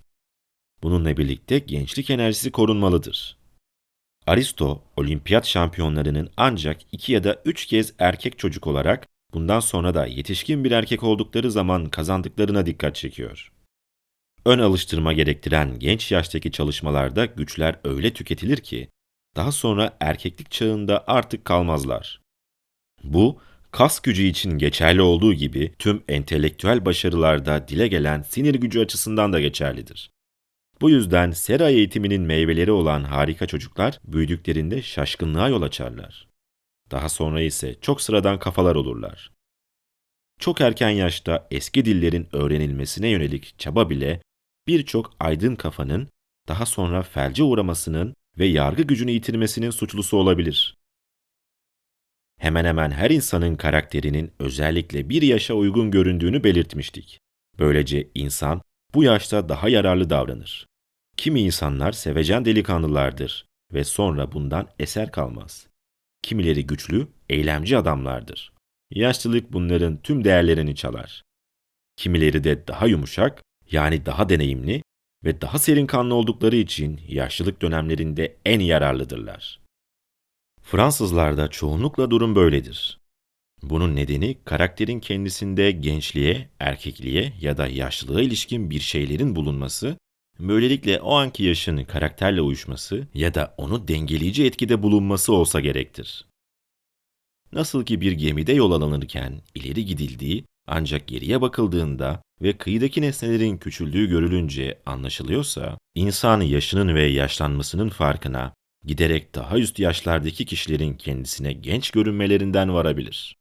Bununla 0.82 1.16
birlikte 1.16 1.58
gençlik 1.58 2.10
enerjisi 2.10 2.52
korunmalıdır. 2.52 3.38
Aristo, 4.26 4.82
olimpiyat 4.96 5.46
şampiyonlarının 5.46 6.30
ancak 6.36 6.80
iki 6.92 7.12
ya 7.12 7.24
da 7.24 7.42
üç 7.44 7.66
kez 7.66 7.92
erkek 7.98 8.38
çocuk 8.38 8.66
olarak 8.66 9.06
bundan 9.34 9.60
sonra 9.60 9.94
da 9.94 10.06
yetişkin 10.06 10.64
bir 10.64 10.70
erkek 10.70 11.02
oldukları 11.02 11.50
zaman 11.50 11.86
kazandıklarına 11.86 12.66
dikkat 12.66 12.94
çekiyor. 12.94 13.52
Ön 14.46 14.58
alıştırma 14.58 15.12
gerektiren 15.12 15.78
genç 15.78 16.12
yaştaki 16.12 16.52
çalışmalarda 16.52 17.24
güçler 17.24 17.76
öyle 17.84 18.12
tüketilir 18.12 18.56
ki, 18.56 18.88
daha 19.36 19.52
sonra 19.52 19.96
erkeklik 20.00 20.50
çağında 20.50 21.04
artık 21.06 21.44
kalmazlar. 21.44 22.20
Bu, 23.04 23.40
kas 23.70 24.00
gücü 24.00 24.22
için 24.22 24.58
geçerli 24.58 25.02
olduğu 25.02 25.34
gibi 25.34 25.72
tüm 25.78 26.02
entelektüel 26.08 26.84
başarılarda 26.84 27.68
dile 27.68 27.88
gelen 27.88 28.22
sinir 28.22 28.54
gücü 28.54 28.80
açısından 28.80 29.32
da 29.32 29.40
geçerlidir. 29.40 30.10
Bu 30.80 30.90
yüzden 30.90 31.30
sera 31.30 31.70
eğitiminin 31.70 32.22
meyveleri 32.22 32.72
olan 32.72 33.04
harika 33.04 33.46
çocuklar 33.46 33.98
büyüdüklerinde 34.04 34.82
şaşkınlığa 34.82 35.48
yol 35.48 35.62
açarlar. 35.62 36.27
Daha 36.90 37.08
sonra 37.08 37.40
ise 37.40 37.80
çok 37.80 38.00
sıradan 38.00 38.38
kafalar 38.38 38.76
olurlar. 38.76 39.32
Çok 40.38 40.60
erken 40.60 40.90
yaşta 40.90 41.48
eski 41.50 41.84
dillerin 41.84 42.28
öğrenilmesine 42.32 43.08
yönelik 43.08 43.58
çaba 43.58 43.90
bile 43.90 44.22
birçok 44.66 45.16
aydın 45.20 45.54
kafanın 45.54 46.08
daha 46.48 46.66
sonra 46.66 47.02
felce 47.02 47.42
uğramasının 47.42 48.14
ve 48.38 48.46
yargı 48.46 48.82
gücünü 48.82 49.10
yitirmesinin 49.10 49.70
suçlusu 49.70 50.16
olabilir. 50.16 50.78
Hemen 52.38 52.64
hemen 52.64 52.90
her 52.90 53.10
insanın 53.10 53.56
karakterinin 53.56 54.32
özellikle 54.38 55.08
bir 55.08 55.22
yaşa 55.22 55.54
uygun 55.54 55.90
göründüğünü 55.90 56.44
belirtmiştik. 56.44 57.20
Böylece 57.58 58.08
insan 58.14 58.62
bu 58.94 59.04
yaşta 59.04 59.48
daha 59.48 59.68
yararlı 59.68 60.10
davranır. 60.10 60.66
Kimi 61.16 61.40
insanlar 61.40 61.92
sevecen 61.92 62.44
delikanlılardır 62.44 63.46
ve 63.72 63.84
sonra 63.84 64.32
bundan 64.32 64.68
eser 64.78 65.12
kalmaz. 65.12 65.67
Kimileri 66.22 66.66
güçlü, 66.66 67.08
eylemci 67.28 67.78
adamlardır. 67.78 68.52
Yaşlılık 68.90 69.52
bunların 69.52 70.02
tüm 70.02 70.24
değerlerini 70.24 70.76
çalar. 70.76 71.24
Kimileri 71.96 72.44
de 72.44 72.66
daha 72.66 72.86
yumuşak, 72.86 73.42
yani 73.70 74.06
daha 74.06 74.28
deneyimli 74.28 74.82
ve 75.24 75.40
daha 75.40 75.58
serin 75.58 75.86
kanlı 75.86 76.14
oldukları 76.14 76.56
için 76.56 77.00
yaşlılık 77.08 77.62
dönemlerinde 77.62 78.36
en 78.44 78.60
yararlıdırlar. 78.60 79.60
Fransızlarda 80.62 81.48
çoğunlukla 81.48 82.10
durum 82.10 82.34
böyledir. 82.34 83.00
Bunun 83.62 83.96
nedeni 83.96 84.38
karakterin 84.44 85.00
kendisinde 85.00 85.70
gençliğe, 85.70 86.48
erkekliğe 86.58 87.32
ya 87.40 87.56
da 87.56 87.66
yaşlılığa 87.66 88.22
ilişkin 88.22 88.70
bir 88.70 88.80
şeylerin 88.80 89.36
bulunması, 89.36 89.96
böylelikle 90.40 91.00
o 91.00 91.14
anki 91.14 91.42
yaşın 91.44 91.84
karakterle 91.84 92.40
uyuşması 92.40 93.06
ya 93.14 93.34
da 93.34 93.54
onu 93.56 93.88
dengeleyici 93.88 94.44
etkide 94.44 94.82
bulunması 94.82 95.32
olsa 95.32 95.60
gerektir. 95.60 96.24
Nasıl 97.52 97.84
ki 97.84 98.00
bir 98.00 98.12
gemide 98.12 98.52
yol 98.52 98.72
alınırken 98.72 99.42
ileri 99.54 99.84
gidildiği 99.84 100.44
ancak 100.66 101.06
geriye 101.06 101.40
bakıldığında 101.40 102.22
ve 102.42 102.58
kıyıdaki 102.58 103.02
nesnelerin 103.02 103.56
küçüldüğü 103.56 104.08
görülünce 104.08 104.78
anlaşılıyorsa, 104.86 105.78
insan 105.94 106.40
yaşının 106.40 106.94
ve 106.94 107.02
yaşlanmasının 107.04 107.88
farkına 107.88 108.54
giderek 108.84 109.34
daha 109.34 109.58
üst 109.58 109.78
yaşlardaki 109.78 110.46
kişilerin 110.46 110.94
kendisine 110.94 111.52
genç 111.52 111.90
görünmelerinden 111.90 112.74
varabilir. 112.74 113.37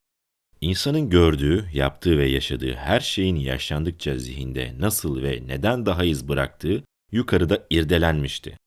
İnsanın 0.61 1.09
gördüğü, 1.09 1.69
yaptığı 1.73 2.17
ve 2.17 2.29
yaşadığı 2.29 2.73
her 2.73 2.99
şeyin 2.99 3.35
yaşlandıkça 3.35 4.17
zihinde 4.17 4.75
nasıl 4.79 5.23
ve 5.23 5.43
neden 5.47 5.85
daha 5.85 6.03
iz 6.03 6.27
bıraktığı 6.27 6.83
yukarıda 7.11 7.67
irdelenmişti. 7.69 8.57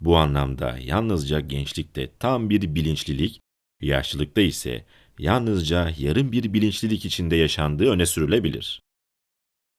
Bu 0.00 0.16
anlamda 0.16 0.78
yalnızca 0.78 1.40
gençlikte 1.40 2.10
tam 2.18 2.50
bir 2.50 2.74
bilinçlilik, 2.74 3.40
yaşlılıkta 3.80 4.40
ise 4.40 4.84
yalnızca 5.18 5.92
yarım 5.98 6.32
bir 6.32 6.52
bilinçlilik 6.52 7.04
içinde 7.04 7.36
yaşandığı 7.36 7.90
öne 7.90 8.06
sürülebilir. 8.06 8.82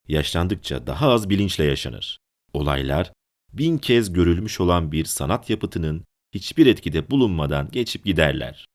Yaşlandıkça 0.08 0.88
daha 0.88 1.10
az 1.10 1.30
bilinçle 1.30 1.64
yaşanır. 1.64 2.18
Olaylar, 2.54 3.12
bin 3.54 3.78
kez 3.78 4.14
görülmüş 4.14 4.60
olan 4.60 4.92
bir 4.92 5.06
sanat 5.06 5.50
yapıtının 5.50 6.06
hiçbir 6.34 6.66
etkide 6.66 7.10
bulunmadan 7.10 7.72
geçip 7.72 8.06
giderler. 8.06 8.66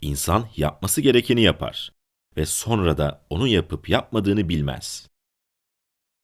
İnsan 0.00 0.48
yapması 0.56 1.00
gerekeni 1.00 1.42
yapar 1.42 1.90
ve 2.36 2.46
sonra 2.46 2.98
da 2.98 3.26
onu 3.30 3.48
yapıp 3.48 3.88
yapmadığını 3.88 4.48
bilmez. 4.48 5.10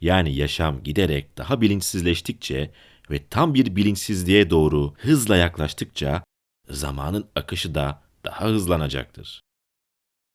Yani 0.01 0.35
yaşam 0.35 0.83
giderek 0.83 1.39
daha 1.39 1.61
bilinçsizleştikçe 1.61 2.71
ve 3.11 3.29
tam 3.29 3.55
bir 3.55 3.77
bilinçsizliğe 3.77 4.51
doğru 4.51 4.95
hızla 4.97 5.37
yaklaştıkça 5.37 6.25
zamanın 6.69 7.29
akışı 7.35 7.75
da 7.75 8.03
daha 8.25 8.47
hızlanacaktır. 8.47 9.41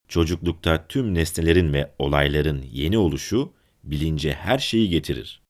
Çocuklukta 0.07 0.87
tüm 0.87 1.13
nesnelerin 1.13 1.73
ve 1.73 1.93
olayların 1.99 2.61
yeni 2.71 2.97
oluşu 2.97 3.53
bilince 3.83 4.33
her 4.33 4.59
şeyi 4.59 4.89
getirir. 4.89 5.41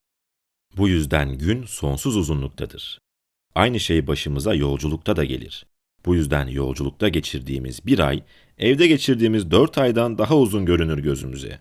Bu 0.78 0.90
yüzden 0.90 1.38
gün 1.38 1.66
sonsuz 1.66 2.18
uzunluktadır. 2.18 3.00
Aynı 3.56 3.80
şey 3.80 4.08
başımıza 4.08 4.54
yolculukta 4.54 5.16
da 5.16 5.26
gelir. 5.26 5.66
Bu 6.06 6.16
yüzden 6.16 6.48
yolculukta 6.48 7.10
geçirdiğimiz 7.10 7.86
bir 7.86 8.00
ay, 8.00 8.24
evde 8.58 8.88
geçirdiğimiz 8.88 9.52
dört 9.52 9.78
aydan 9.78 10.18
daha 10.18 10.38
uzun 10.38 10.66
görünür 10.66 11.00
gözümüze. 11.00 11.60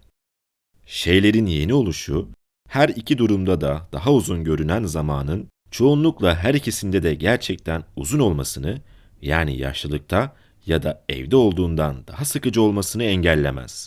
Şeylerin 0.86 1.46
yeni 1.46 1.74
oluşu, 1.74 2.28
her 2.68 2.88
iki 2.88 3.18
durumda 3.18 3.60
da 3.60 3.88
daha 3.92 4.12
uzun 4.12 4.44
görünen 4.44 4.84
zamanın 4.84 5.48
çoğunlukla 5.70 6.36
her 6.36 6.54
ikisinde 6.54 7.02
de 7.02 7.14
gerçekten 7.14 7.84
uzun 7.96 8.18
olmasını, 8.18 8.80
yani 9.22 9.58
yaşlılıkta 9.58 10.36
ya 10.66 10.82
da 10.82 11.04
evde 11.08 11.36
olduğundan 11.36 12.06
daha 12.06 12.24
sıkıcı 12.24 12.62
olmasını 12.62 13.04
engellemez. 13.04 13.86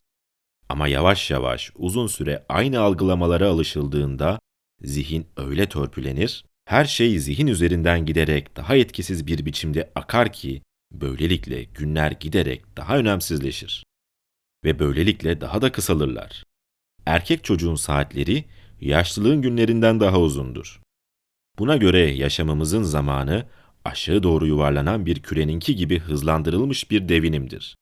Ama 0.69 0.87
yavaş 0.87 1.31
yavaş 1.31 1.71
uzun 1.75 2.07
süre 2.07 2.45
aynı 2.49 2.79
algılamalara 2.79 3.47
alışıldığında 3.47 4.39
zihin 4.81 5.27
öyle 5.37 5.69
törpülenir, 5.69 6.45
her 6.65 6.85
şey 6.85 7.19
zihin 7.19 7.47
üzerinden 7.47 8.05
giderek 8.05 8.57
daha 8.57 8.75
etkisiz 8.75 9.27
bir 9.27 9.45
biçimde 9.45 9.91
akar 9.95 10.33
ki 10.33 10.61
böylelikle 10.91 11.63
günler 11.63 12.11
giderek 12.11 12.77
daha 12.77 12.97
önemsizleşir. 12.97 13.83
Ve 14.65 14.79
böylelikle 14.79 15.41
daha 15.41 15.61
da 15.61 15.71
kısalırlar. 15.71 16.43
Erkek 17.05 17.43
çocuğun 17.43 17.75
saatleri 17.75 18.45
yaşlılığın 18.81 19.41
günlerinden 19.41 19.99
daha 19.99 20.19
uzundur. 20.19 20.81
Buna 21.59 21.77
göre 21.77 21.99
yaşamımızın 21.99 22.83
zamanı 22.83 23.45
aşağı 23.85 24.23
doğru 24.23 24.47
yuvarlanan 24.47 25.05
bir 25.05 25.21
küreninki 25.21 25.75
gibi 25.75 25.99
hızlandırılmış 25.99 26.91
bir 26.91 27.09
devinimdir. 27.09 27.75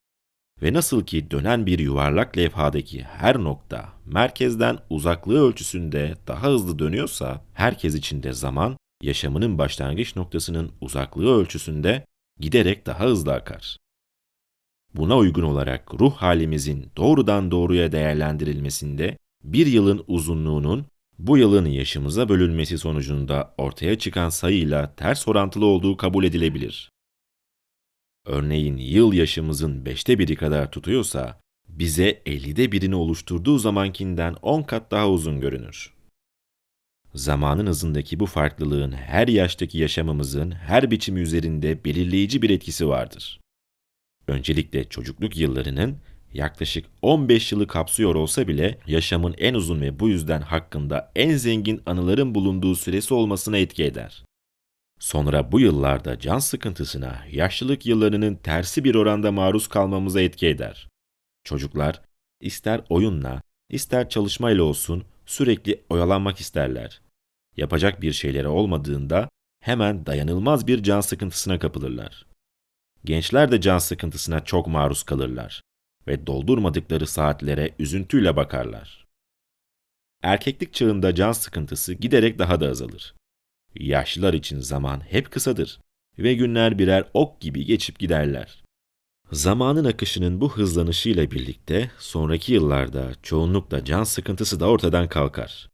Ve 0.62 0.74
nasıl 0.74 1.06
ki 1.06 1.32
dönen 1.32 1.66
bir 1.66 1.80
yuvarlak 1.80 2.38
levhadaki 2.38 3.04
her 3.04 3.38
nokta 3.38 3.90
merkezden 4.06 4.78
uzaklığı 4.90 5.48
ölçüsünde 5.48 6.16
daha 6.28 6.48
hızlı 6.48 6.80
dönüyorsa, 6.80 7.46
herkes 7.54 7.96
için 7.96 8.24
de 8.24 8.34
zaman 8.34 8.78
yaşamının 9.04 9.58
başlangıç 9.58 10.16
noktasının 10.16 10.72
uzaklığı 10.82 11.36
ölçüsünde 11.36 12.06
giderek 12.40 12.86
daha 12.86 13.04
hızlı 13.04 13.34
akar. 13.34 13.78
Buna 14.94 15.18
uygun 15.18 15.44
olarak 15.44 15.94
ruh 16.00 16.14
halimizin 16.14 16.92
doğrudan 16.98 17.52
doğruya 17.52 17.92
değerlendirilmesinde 17.92 19.18
bir 19.44 19.68
yılın 19.68 20.04
uzunluğunun 20.08 20.86
bu 21.20 21.38
yılın 21.38 21.66
yaşımıza 21.66 22.30
bölünmesi 22.30 22.78
sonucunda 22.78 23.54
ortaya 23.58 23.98
çıkan 23.98 24.30
sayıyla 24.30 24.96
ters 24.96 25.28
orantılı 25.28 25.66
olduğu 25.66 25.98
kabul 25.98 26.24
edilebilir. 26.24 26.92
Örneğin 28.32 28.78
yıl 28.78 29.14
yaşımızın 29.14 29.86
beşte 29.86 30.20
biri 30.20 30.36
kadar 30.36 30.72
tutuyorsa, 30.72 31.40
bize 31.70 32.12
50'de 32.26 32.72
birini 32.72 32.96
oluşturduğu 32.96 33.58
zamankinden 33.58 34.36
10 34.42 34.64
kat 34.64 34.92
daha 34.92 35.10
uzun 35.10 35.40
görünür. 35.40 35.94
Zamanın 37.14 37.68
hızındaki 37.68 38.20
bu 38.20 38.26
farklılığın 38.26 38.92
her 38.92 39.28
yaştaki 39.28 39.78
yaşamımızın 39.78 40.52
her 40.52 40.92
biçimi 40.92 41.20
üzerinde 41.20 41.84
belirleyici 41.86 42.42
bir 42.42 42.50
etkisi 42.50 42.88
vardır. 42.88 43.40
Öncelikle 44.28 44.90
çocukluk 44.90 45.38
yıllarının 45.38 45.98
yaklaşık 46.34 46.86
15 47.02 47.52
yılı 47.52 47.68
kapsıyor 47.68 48.16
olsa 48.16 48.48
bile 48.48 48.78
yaşamın 48.88 49.36
en 49.38 49.54
uzun 49.54 49.82
ve 49.82 50.00
bu 50.00 50.10
yüzden 50.10 50.42
hakkında 50.42 51.12
en 51.16 51.38
zengin 51.38 51.82
anıların 51.86 52.36
bulunduğu 52.36 52.76
süresi 52.76 53.14
olmasına 53.14 53.58
etki 53.58 53.84
eder. 53.84 54.24
Sonra 55.02 55.52
bu 55.52 55.60
yıllarda 55.60 56.20
can 56.20 56.40
sıkıntısına, 56.40 57.26
yaşlılık 57.32 57.86
yıllarının 57.86 58.36
tersi 58.36 58.84
bir 58.84 58.96
oranda 58.96 59.32
maruz 59.32 59.68
kalmamıza 59.68 60.22
etki 60.22 60.48
eder. 60.48 60.90
Çocuklar 61.44 62.02
ister 62.42 62.82
oyunla, 62.90 63.42
ister 63.70 64.10
çalışmayla 64.10 64.64
olsun 64.64 65.04
sürekli 65.26 65.84
oyalanmak 65.90 66.40
isterler. 66.40 67.02
Yapacak 67.58 68.02
bir 68.02 68.14
şeyleri 68.14 68.48
olmadığında 68.48 69.30
hemen 69.60 70.06
dayanılmaz 70.06 70.68
bir 70.68 70.84
can 70.84 71.02
sıkıntısına 71.02 71.60
kapılırlar. 71.60 72.26
Gençler 73.06 73.52
de 73.52 73.62
can 73.62 73.78
sıkıntısına 73.78 74.44
çok 74.44 74.68
maruz 74.68 75.04
kalırlar 75.04 75.62
ve 76.08 76.28
doldurmadıkları 76.28 77.08
saatlere 77.08 77.76
üzüntüyle 77.80 78.36
bakarlar. 78.36 79.08
Erkeklik 80.24 80.74
çağında 80.74 81.16
can 81.16 81.32
sıkıntısı 81.32 81.94
giderek 81.94 82.40
daha 82.40 82.60
da 82.60 82.70
azalır. 82.70 83.14
Yaşlılar 83.80 84.34
için 84.34 84.60
zaman 84.60 85.00
hep 85.00 85.32
kısadır 85.32 85.80
ve 86.20 86.34
günler 86.34 86.80
birer 86.80 87.04
ok 87.14 87.42
gibi 87.42 87.66
geçip 87.66 88.00
giderler. 88.00 88.64
Zamanın 89.32 89.86
akışının 89.86 90.42
bu 90.42 90.52
hızlanışıyla 90.54 91.32
birlikte 91.32 91.92
sonraki 92.00 92.54
yıllarda 92.54 93.12
çoğunlukla 93.24 93.86
can 93.86 94.04
sıkıntısı 94.04 94.60
da 94.60 94.70
ortadan 94.70 95.10
kalkar. 95.10 95.70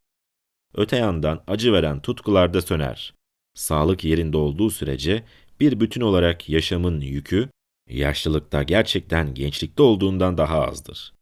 Öte 0.73 0.97
yandan 0.97 1.43
acı 1.47 1.73
veren 1.73 2.01
tutkular 2.01 2.53
da 2.53 2.61
söner. 2.61 3.13
Sağlık 3.53 4.03
yerinde 4.03 4.37
olduğu 4.37 4.69
sürece 4.69 5.23
bir 5.59 5.79
bütün 5.79 6.01
olarak 6.01 6.49
yaşamın 6.49 7.01
yükü 7.01 7.49
yaşlılıkta 7.89 8.63
gerçekten 8.63 9.33
gençlikte 9.33 9.83
olduğundan 9.83 10.37
daha 10.37 10.61
azdır. 10.61 11.13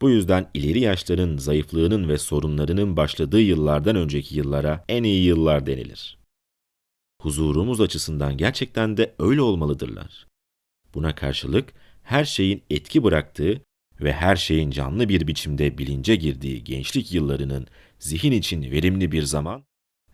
Bu 0.00 0.10
yüzden 0.10 0.50
ileri 0.54 0.80
yaşların 0.80 1.36
zayıflığının 1.36 2.08
ve 2.08 2.18
sorunlarının 2.18 2.96
başladığı 2.96 3.40
yıllardan 3.40 3.96
önceki 3.96 4.36
yıllara 4.36 4.84
en 4.88 5.02
iyi 5.02 5.24
yıllar 5.24 5.66
denilir. 5.66 6.18
Huzurumuz 7.22 7.80
açısından 7.80 8.36
gerçekten 8.36 8.96
de 8.96 9.14
öyle 9.18 9.42
olmalıdırlar. 9.42 10.26
Buna 10.94 11.14
karşılık 11.14 11.72
her 12.02 12.24
şeyin 12.24 12.62
etki 12.70 13.04
bıraktığı 13.04 13.62
ve 14.00 14.12
her 14.12 14.36
şeyin 14.36 14.70
canlı 14.70 15.08
bir 15.08 15.26
biçimde 15.26 15.78
bilince 15.78 16.16
girdiği 16.16 16.64
gençlik 16.64 17.12
yıllarının 17.12 17.66
zihin 17.98 18.32
için 18.32 18.62
verimli 18.62 19.12
bir 19.12 19.22
zaman, 19.22 19.64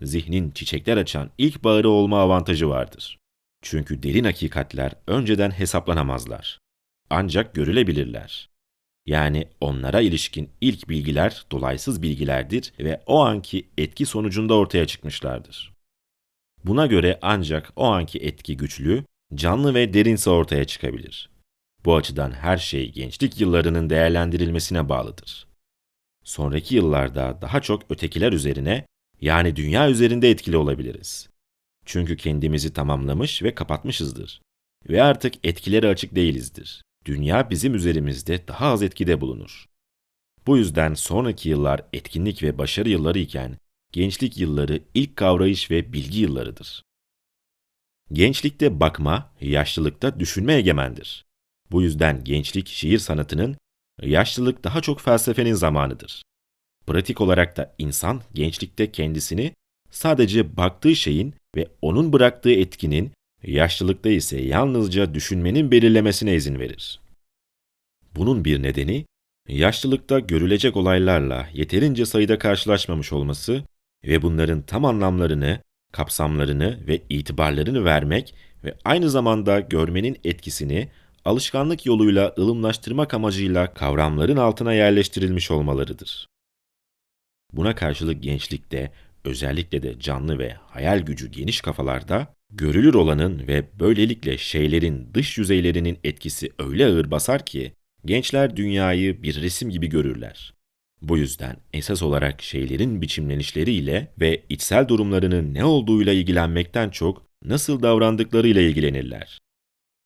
zihnin 0.02 0.50
çiçekler 0.50 0.96
açan 0.96 1.30
ilk 1.38 1.64
bağrı 1.64 1.88
olma 1.88 2.20
avantajı 2.20 2.68
vardır. 2.68 3.18
Çünkü 3.62 4.02
derin 4.02 4.24
hakikatler 4.24 4.92
önceden 5.06 5.50
hesaplanamazlar. 5.50 6.58
Ancak 7.10 7.54
görülebilirler. 7.54 8.53
Yani 9.06 9.48
onlara 9.60 10.00
ilişkin 10.00 10.50
ilk 10.60 10.88
bilgiler 10.88 11.46
dolaysız 11.52 12.02
bilgilerdir 12.02 12.72
ve 12.78 13.02
o 13.06 13.20
anki 13.20 13.68
etki 13.78 14.06
sonucunda 14.06 14.54
ortaya 14.54 14.86
çıkmışlardır. 14.86 15.74
Buna 16.64 16.86
göre 16.86 17.18
ancak 17.22 17.72
o 17.76 17.84
anki 17.84 18.18
etki 18.18 18.56
güçlü, 18.56 19.04
canlı 19.34 19.74
ve 19.74 19.94
derinse 19.94 20.30
ortaya 20.30 20.64
çıkabilir. 20.64 21.30
Bu 21.84 21.96
açıdan 21.96 22.32
her 22.32 22.56
şey 22.56 22.92
gençlik 22.92 23.40
yıllarının 23.40 23.90
değerlendirilmesine 23.90 24.88
bağlıdır. 24.88 25.46
Sonraki 26.24 26.74
yıllarda 26.74 27.38
daha 27.42 27.60
çok 27.60 27.90
ötekiler 27.90 28.32
üzerine 28.32 28.86
yani 29.20 29.56
dünya 29.56 29.90
üzerinde 29.90 30.30
etkili 30.30 30.56
olabiliriz. 30.56 31.28
Çünkü 31.84 32.16
kendimizi 32.16 32.72
tamamlamış 32.72 33.42
ve 33.42 33.54
kapatmışızdır. 33.54 34.40
Ve 34.88 35.02
artık 35.02 35.34
etkilere 35.46 35.88
açık 35.88 36.14
değilizdir. 36.14 36.82
Dünya 37.06 37.50
bizim 37.50 37.74
üzerimizde 37.74 38.48
daha 38.48 38.66
az 38.66 38.82
etkide 38.82 39.20
bulunur. 39.20 39.66
Bu 40.46 40.56
yüzden 40.56 40.94
sonraki 40.94 41.48
yıllar 41.48 41.82
etkinlik 41.92 42.42
ve 42.42 42.58
başarı 42.58 42.88
yılları 42.88 43.18
iken 43.18 43.58
gençlik 43.92 44.38
yılları 44.38 44.82
ilk 44.94 45.16
kavrayış 45.16 45.70
ve 45.70 45.92
bilgi 45.92 46.20
yıllarıdır. 46.20 46.82
Gençlikte 48.12 48.80
bakma, 48.80 49.32
yaşlılıkta 49.40 50.20
düşünme 50.20 50.54
egemendir. 50.54 51.24
Bu 51.70 51.82
yüzden 51.82 52.24
gençlik 52.24 52.68
şiir 52.68 52.98
sanatının, 52.98 53.56
yaşlılık 54.02 54.64
daha 54.64 54.80
çok 54.80 55.00
felsefenin 55.00 55.54
zamanıdır. 55.54 56.22
Pratik 56.86 57.20
olarak 57.20 57.56
da 57.56 57.74
insan 57.78 58.22
gençlikte 58.34 58.92
kendisini 58.92 59.54
sadece 59.90 60.56
baktığı 60.56 60.96
şeyin 60.96 61.34
ve 61.56 61.68
onun 61.82 62.12
bıraktığı 62.12 62.52
etkinin, 62.52 63.12
yaşlılıkta 63.46 64.08
ise 64.08 64.40
yalnızca 64.42 65.14
düşünmenin 65.14 65.70
belirlemesine 65.70 66.34
izin 66.34 66.58
verir. 66.58 67.00
Bunun 68.16 68.44
bir 68.44 68.62
nedeni, 68.62 69.06
yaşlılıkta 69.48 70.18
görülecek 70.18 70.76
olaylarla 70.76 71.48
yeterince 71.52 72.06
sayıda 72.06 72.38
karşılaşmamış 72.38 73.12
olması 73.12 73.64
ve 74.04 74.22
bunların 74.22 74.62
tam 74.62 74.84
anlamlarını, 74.84 75.60
kapsamlarını 75.92 76.86
ve 76.86 77.02
itibarlarını 77.08 77.84
vermek 77.84 78.34
ve 78.64 78.74
aynı 78.84 79.10
zamanda 79.10 79.60
görmenin 79.60 80.18
etkisini 80.24 80.88
alışkanlık 81.24 81.86
yoluyla 81.86 82.34
ılımlaştırmak 82.38 83.14
amacıyla 83.14 83.74
kavramların 83.74 84.36
altına 84.36 84.72
yerleştirilmiş 84.72 85.50
olmalarıdır. 85.50 86.28
Buna 87.52 87.74
karşılık 87.74 88.22
gençlikte, 88.22 88.92
özellikle 89.24 89.82
de 89.82 90.00
canlı 90.00 90.38
ve 90.38 90.52
hayal 90.52 91.00
gücü 91.00 91.30
geniş 91.30 91.60
kafalarda, 91.60 92.34
görülür 92.56 92.94
olanın 92.94 93.48
ve 93.48 93.64
böylelikle 93.80 94.38
şeylerin 94.38 95.08
dış 95.14 95.38
yüzeylerinin 95.38 95.98
etkisi 96.04 96.50
öyle 96.58 96.86
ağır 96.86 97.10
basar 97.10 97.46
ki, 97.46 97.72
gençler 98.04 98.56
dünyayı 98.56 99.22
bir 99.22 99.42
resim 99.42 99.70
gibi 99.70 99.86
görürler. 99.86 100.54
Bu 101.02 101.18
yüzden 101.18 101.56
esas 101.72 102.02
olarak 102.02 102.42
şeylerin 102.42 103.02
biçimlenişleriyle 103.02 104.12
ve 104.20 104.42
içsel 104.48 104.88
durumlarının 104.88 105.54
ne 105.54 105.64
olduğuyla 105.64 106.12
ilgilenmekten 106.12 106.90
çok 106.90 107.26
nasıl 107.44 107.82
davrandıklarıyla 107.82 108.62
ilgilenirler. 108.62 109.38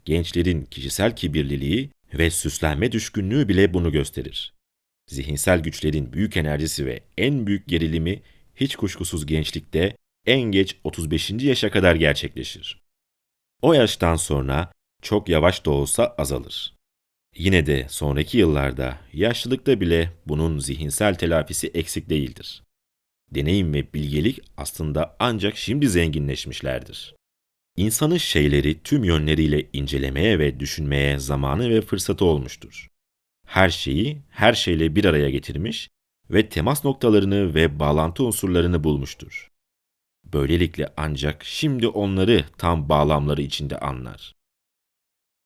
Gençlerin 0.05 0.65
kişisel 0.65 1.17
kibirliliği 1.17 1.91
ve 2.15 2.31
süslenme 2.31 2.93
düşkünlüğü 2.93 3.49
bile 3.49 3.75
bunu 3.75 3.93
gösterir. 3.93 4.55
Zihinsel 5.07 5.61
güçlerin 5.61 6.13
büyük 6.13 6.37
enerjisi 6.37 6.87
ve 6.87 7.01
en 7.19 7.47
büyük 7.47 7.69
gerilimi 7.69 8.23
hiç 8.57 8.77
kuşkusuz 8.77 9.27
gençlikte 9.27 9.97
en 10.29 10.41
geç 10.41 10.77
35. 10.85 11.31
yaşa 11.31 11.71
kadar 11.71 11.95
gerçekleşir. 11.95 12.83
O 13.62 13.73
yaştan 13.73 14.17
sonra 14.17 14.73
çok 15.03 15.29
yavaş 15.29 15.67
da 15.67 15.71
olsa 15.71 16.14
azalır. 16.19 16.75
Yine 17.37 17.67
de 17.67 17.87
sonraki 17.88 18.38
yıllarda, 18.38 18.99
yaşlılıkta 19.12 19.81
bile 19.81 20.12
bunun 20.27 20.59
zihinsel 20.59 21.14
telafisi 21.14 21.69
eksik 21.69 22.11
değildir. 22.11 22.62
Deneyim 23.31 23.75
ve 23.75 23.93
bilgelik 23.95 24.41
aslında 24.57 25.17
ancak 25.19 25.57
şimdi 25.57 25.88
zenginleşmişlerdir. 25.88 27.14
İnsanın 27.77 28.17
şeyleri 28.17 28.83
tüm 28.83 29.05
yönleriyle 29.05 29.69
incelemeye 29.73 30.38
ve 30.38 30.61
düşünmeye 30.61 31.19
zamanı 31.19 31.71
ve 31.71 31.81
fırsatı 31.81 32.25
olmuştur. 32.25 32.88
Her 33.47 33.71
şeyi 33.71 34.23
her 34.31 34.53
şeyle 34.53 34.97
bir 34.97 35.05
araya 35.05 35.31
getirmiş 35.31 35.88
ve 36.31 36.49
temas 36.49 36.85
noktalarını 36.85 37.55
ve 37.55 37.79
bağlantı 37.79 38.25
unsurlarını 38.25 38.85
bulmuştur. 38.85 39.48
Böylelikle 40.33 40.93
ancak 40.97 41.45
şimdi 41.45 41.88
onları 41.88 42.45
tam 42.59 42.88
bağlamları 42.88 43.43
içinde 43.43 43.79
anlar. 43.79 44.35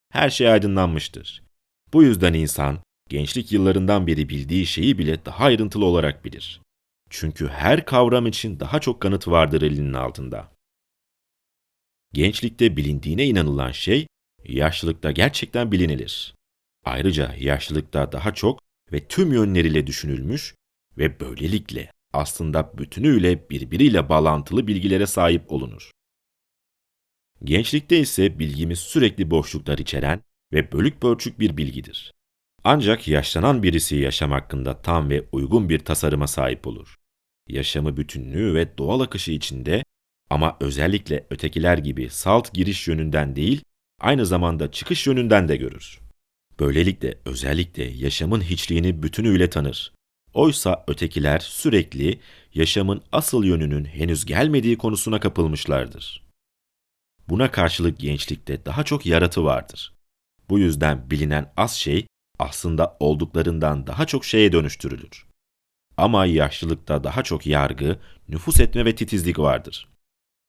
Her 0.09 0.29
şey 0.29 0.49
aydınlanmıştır. 0.49 1.43
Bu 1.93 2.03
yüzden 2.03 2.33
insan 2.33 2.79
gençlik 3.09 3.51
yıllarından 3.51 4.07
beri 4.07 4.29
bildiği 4.29 4.65
şeyi 4.65 4.97
bile 4.97 5.25
daha 5.25 5.45
ayrıntılı 5.45 5.85
olarak 5.85 6.25
bilir. 6.25 6.61
Çünkü 7.09 7.47
her 7.47 7.85
kavram 7.85 8.27
için 8.27 8.59
daha 8.59 8.79
çok 8.79 9.01
kanıt 9.01 9.27
vardır 9.27 9.61
elinin 9.61 9.93
altında. 9.93 10.51
Gençlikte 12.13 12.77
bilindiğine 12.77 13.25
inanılan 13.25 13.71
şey, 13.71 14.07
yaşlılıkta 14.45 15.11
gerçekten 15.11 15.71
bilinilir. 15.71 16.35
Ayrıca 16.85 17.35
yaşlılıkta 17.39 18.11
daha 18.11 18.33
çok 18.33 18.59
ve 18.91 19.07
tüm 19.07 19.33
yönleriyle 19.33 19.87
düşünülmüş 19.87 20.55
ve 20.97 21.19
böylelikle 21.19 21.91
aslında 22.13 22.77
bütünüyle 22.77 23.49
birbiriyle 23.49 24.09
bağlantılı 24.09 24.67
bilgilere 24.67 25.05
sahip 25.05 25.51
olunur. 25.51 25.91
Gençlikte 27.43 27.99
ise 27.99 28.39
bilgimiz 28.39 28.79
sürekli 28.79 29.31
boşluklar 29.31 29.77
içeren 29.77 30.21
ve 30.53 30.71
bölük 30.71 31.03
bölçük 31.03 31.39
bir 31.39 31.57
bilgidir. 31.57 32.13
Ancak 32.63 33.07
yaşlanan 33.07 33.63
birisi 33.63 33.95
yaşam 33.95 34.31
hakkında 34.31 34.81
tam 34.81 35.09
ve 35.09 35.27
uygun 35.31 35.69
bir 35.69 35.79
tasarıma 35.79 36.27
sahip 36.27 36.67
olur. 36.67 36.99
Yaşamı 37.49 37.97
bütünlüğü 37.97 38.53
ve 38.53 38.77
doğal 38.77 38.99
akışı 38.99 39.31
içinde 39.31 39.83
ama 40.29 40.57
özellikle 40.59 41.27
ötekiler 41.29 41.77
gibi 41.77 42.09
salt 42.09 42.53
giriş 42.53 42.87
yönünden 42.87 43.35
değil, 43.35 43.61
aynı 43.99 44.25
zamanda 44.25 44.71
çıkış 44.71 45.07
yönünden 45.07 45.47
de 45.49 45.57
görür. 45.57 45.99
Böylelikle 46.59 47.17
özellikle 47.25 47.83
yaşamın 47.83 48.41
hiçliğini 48.41 49.03
bütünüyle 49.03 49.49
tanır. 49.49 49.92
Oysa 50.33 50.83
ötekiler 50.87 51.39
sürekli 51.39 52.19
yaşamın 52.53 53.01
asıl 53.11 53.43
yönünün 53.43 53.85
henüz 53.85 54.25
gelmediği 54.25 54.77
konusuna 54.77 55.19
kapılmışlardır. 55.19 56.23
Buna 57.29 57.51
karşılık 57.51 57.99
gençlikte 57.99 58.65
daha 58.65 58.83
çok 58.83 59.05
yaratı 59.05 59.43
vardır. 59.43 59.93
Bu 60.49 60.59
yüzden 60.59 61.11
bilinen 61.11 61.53
az 61.57 61.75
şey 61.75 62.05
aslında 62.39 62.97
olduklarından 62.99 63.87
daha 63.87 64.05
çok 64.05 64.25
şeye 64.25 64.51
dönüştürülür. 64.51 65.25
Ama 65.97 66.25
yaşlılıkta 66.25 67.03
daha 67.03 67.23
çok 67.23 67.47
yargı, 67.47 67.99
nüfus 68.29 68.59
etme 68.59 68.85
ve 68.85 68.95
titizlik 68.95 69.39
vardır. 69.39 69.87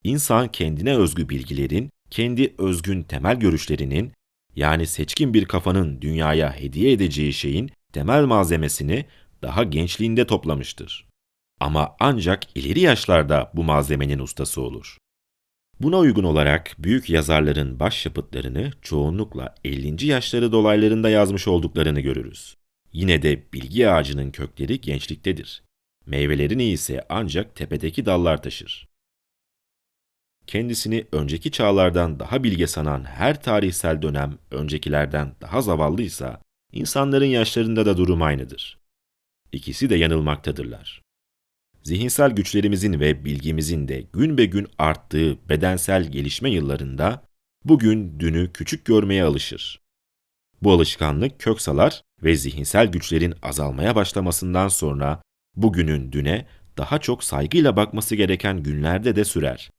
İnsan 0.05 0.49
kendine 0.49 0.97
özgü 0.97 1.29
bilgilerin, 1.29 1.91
kendi 2.11 2.55
özgün 2.59 3.03
temel 3.03 3.37
görüşlerinin, 3.37 4.13
yani 4.57 4.87
seçkin 4.87 5.35
bir 5.35 5.45
kafanın 5.45 6.01
dünyaya 6.01 6.53
hediye 6.53 6.93
edeceği 6.93 7.33
şeyin 7.33 7.71
temel 7.93 8.25
malzemesini 8.25 9.07
daha 9.45 9.65
gençliğinde 9.65 10.27
toplamıştır. 10.27 11.09
Ama 11.61 11.97
ancak 12.01 12.57
ileri 12.57 12.81
yaşlarda 12.81 13.51
bu 13.55 13.65
malzemenin 13.65 14.19
ustası 14.19 14.61
olur. 14.61 14.99
Buna 15.81 15.99
uygun 15.99 16.25
olarak 16.25 16.75
büyük 16.79 17.11
yazarların 17.11 17.81
başyapıtlarını 17.81 18.73
çoğunlukla 18.83 19.55
50. 19.65 20.07
yaşları 20.07 20.53
dolaylarında 20.53 21.11
yazmış 21.11 21.49
olduklarını 21.49 22.01
görürüz. 22.01 22.57
Yine 22.93 23.23
de 23.23 23.53
bilgi 23.53 23.91
ağacının 23.91 24.31
kökleri 24.31 24.81
gençliktedir. 24.81 25.63
Meyvelerini 26.07 26.65
ise 26.65 27.07
ancak 27.09 27.57
tepedeki 27.57 28.07
dallar 28.07 28.43
taşır. 28.43 28.89
Kendisini 30.47 31.07
önceki 31.13 31.51
çağlardan 31.51 32.21
daha 32.21 32.45
bilge 32.45 32.67
sanan 32.67 33.05
her 33.05 33.43
tarihsel 33.43 34.03
dönem 34.03 34.39
öncekilerden 34.51 35.35
daha 35.41 35.63
zavallıysa, 35.63 36.41
insanların 36.73 37.27
yaşlarında 37.27 37.87
da 37.87 37.97
durum 37.97 38.23
aynıdır. 38.23 38.84
İkisi 39.55 39.91
de 39.91 39.97
yanılmaktadırlar 39.97 41.03
zihinsel 41.83 42.31
güçlerimizin 42.31 43.01
ve 43.01 43.25
bilgimizin 43.25 43.89
de 43.89 44.01
gün 44.13 44.39
be 44.39 44.45
gün 44.45 44.67
arttığı 44.79 45.49
bedensel 45.49 46.05
gelişme 46.05 46.51
yıllarında 46.51 47.25
bugün 47.65 48.21
dünü 48.21 48.53
küçük 48.53 48.85
görmeye 48.85 49.25
alışır. 49.25 49.81
Bu 50.63 50.73
alışkanlık 50.73 51.41
kök 51.41 51.61
salar 51.61 52.03
ve 52.23 52.37
zihinsel 52.37 52.87
güçlerin 52.87 53.35
azalmaya 53.43 53.97
başlamasından 53.97 54.69
sonra 54.69 55.23
bugünün 55.57 56.13
düne 56.13 56.47
daha 56.79 56.99
çok 56.99 57.25
saygıyla 57.25 57.77
bakması 57.77 58.17
gereken 58.17 58.63
günlerde 58.63 59.17
de 59.17 59.25
sürer. 59.25 59.71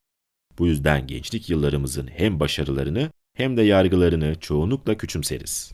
Bu 0.60 0.68
yüzden 0.68 1.08
gençlik 1.08 1.50
yıllarımızın 1.50 2.08
hem 2.08 2.40
başarılarını 2.40 3.12
hem 3.34 3.58
de 3.58 3.62
yargılarını 3.62 4.40
çoğunlukla 4.40 4.98
küçümseriz. 4.98 5.72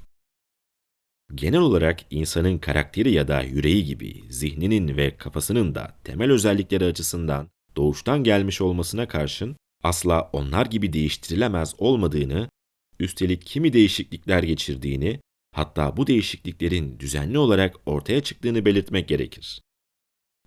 Genel 1.35 1.59
olarak 1.59 1.99
insanın 2.09 2.57
karakteri 2.57 3.11
ya 3.11 3.27
da 3.27 3.41
yüreği 3.41 3.85
gibi 3.85 4.23
zihninin 4.29 4.97
ve 4.97 5.17
kafasının 5.17 5.75
da 5.75 5.97
temel 6.03 6.31
özellikleri 6.31 6.85
açısından 6.85 7.49
doğuştan 7.75 8.23
gelmiş 8.23 8.61
olmasına 8.61 9.07
karşın 9.07 9.55
asla 9.83 10.29
onlar 10.33 10.65
gibi 10.65 10.93
değiştirilemez 10.93 11.75
olmadığını, 11.77 12.49
üstelik 12.99 13.45
kimi 13.45 13.73
değişiklikler 13.73 14.43
geçirdiğini, 14.43 15.19
hatta 15.51 15.97
bu 15.97 16.07
değişikliklerin 16.07 16.99
düzenli 16.99 17.37
olarak 17.37 17.75
ortaya 17.85 18.23
çıktığını 18.23 18.65
belirtmek 18.65 19.07
gerekir. 19.07 19.61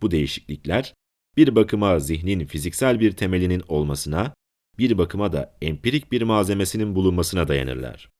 Bu 0.03 0.11
değişiklikler 0.11 0.95
bir 1.37 1.55
bakıma 1.55 1.99
zihnin 1.99 2.47
fiziksel 2.47 3.01
bir 3.01 3.13
temelinin 3.13 3.63
olmasına, 3.69 4.35
bir 4.79 4.99
bakıma 4.99 5.33
da 5.33 5.57
empirik 5.63 6.13
bir 6.13 6.23
malzemesinin 6.23 6.95
bulunmasına 6.95 7.49
dayanırlar. 7.49 8.14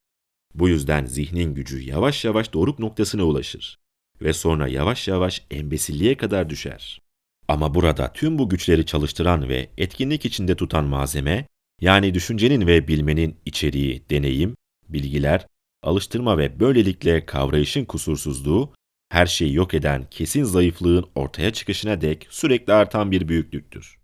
Bu 0.55 0.69
yüzden 0.69 1.05
zihnin 1.05 1.53
gücü 1.53 1.81
yavaş 1.81 2.25
yavaş 2.25 2.53
doruk 2.53 2.79
noktasına 2.79 3.23
ulaşır 3.23 3.79
ve 4.21 4.33
sonra 4.33 4.67
yavaş 4.67 5.07
yavaş 5.07 5.43
embesilliğe 5.51 6.17
kadar 6.17 6.49
düşer. 6.49 7.01
Ama 7.47 7.75
burada 7.75 8.13
tüm 8.13 8.39
bu 8.39 8.49
güçleri 8.49 8.85
çalıştıran 8.85 9.49
ve 9.49 9.69
etkinlik 9.77 10.25
içinde 10.25 10.55
tutan 10.55 10.85
malzeme, 10.85 11.47
yani 11.81 12.13
düşüncenin 12.13 12.67
ve 12.67 12.87
bilmenin 12.87 13.35
içeriği, 13.45 14.09
deneyim, 14.09 14.55
bilgiler, 14.89 15.47
alıştırma 15.83 16.37
ve 16.37 16.59
böylelikle 16.59 17.25
kavrayışın 17.25 17.85
kusursuzluğu, 17.85 18.73
her 19.09 19.25
şeyi 19.25 19.53
yok 19.53 19.73
eden 19.73 20.05
kesin 20.11 20.43
zayıflığın 20.43 21.05
ortaya 21.15 21.53
çıkışına 21.53 22.01
dek 22.01 22.27
sürekli 22.29 22.73
artan 22.73 23.11
bir 23.11 23.27
büyüklüktür. 23.27 23.97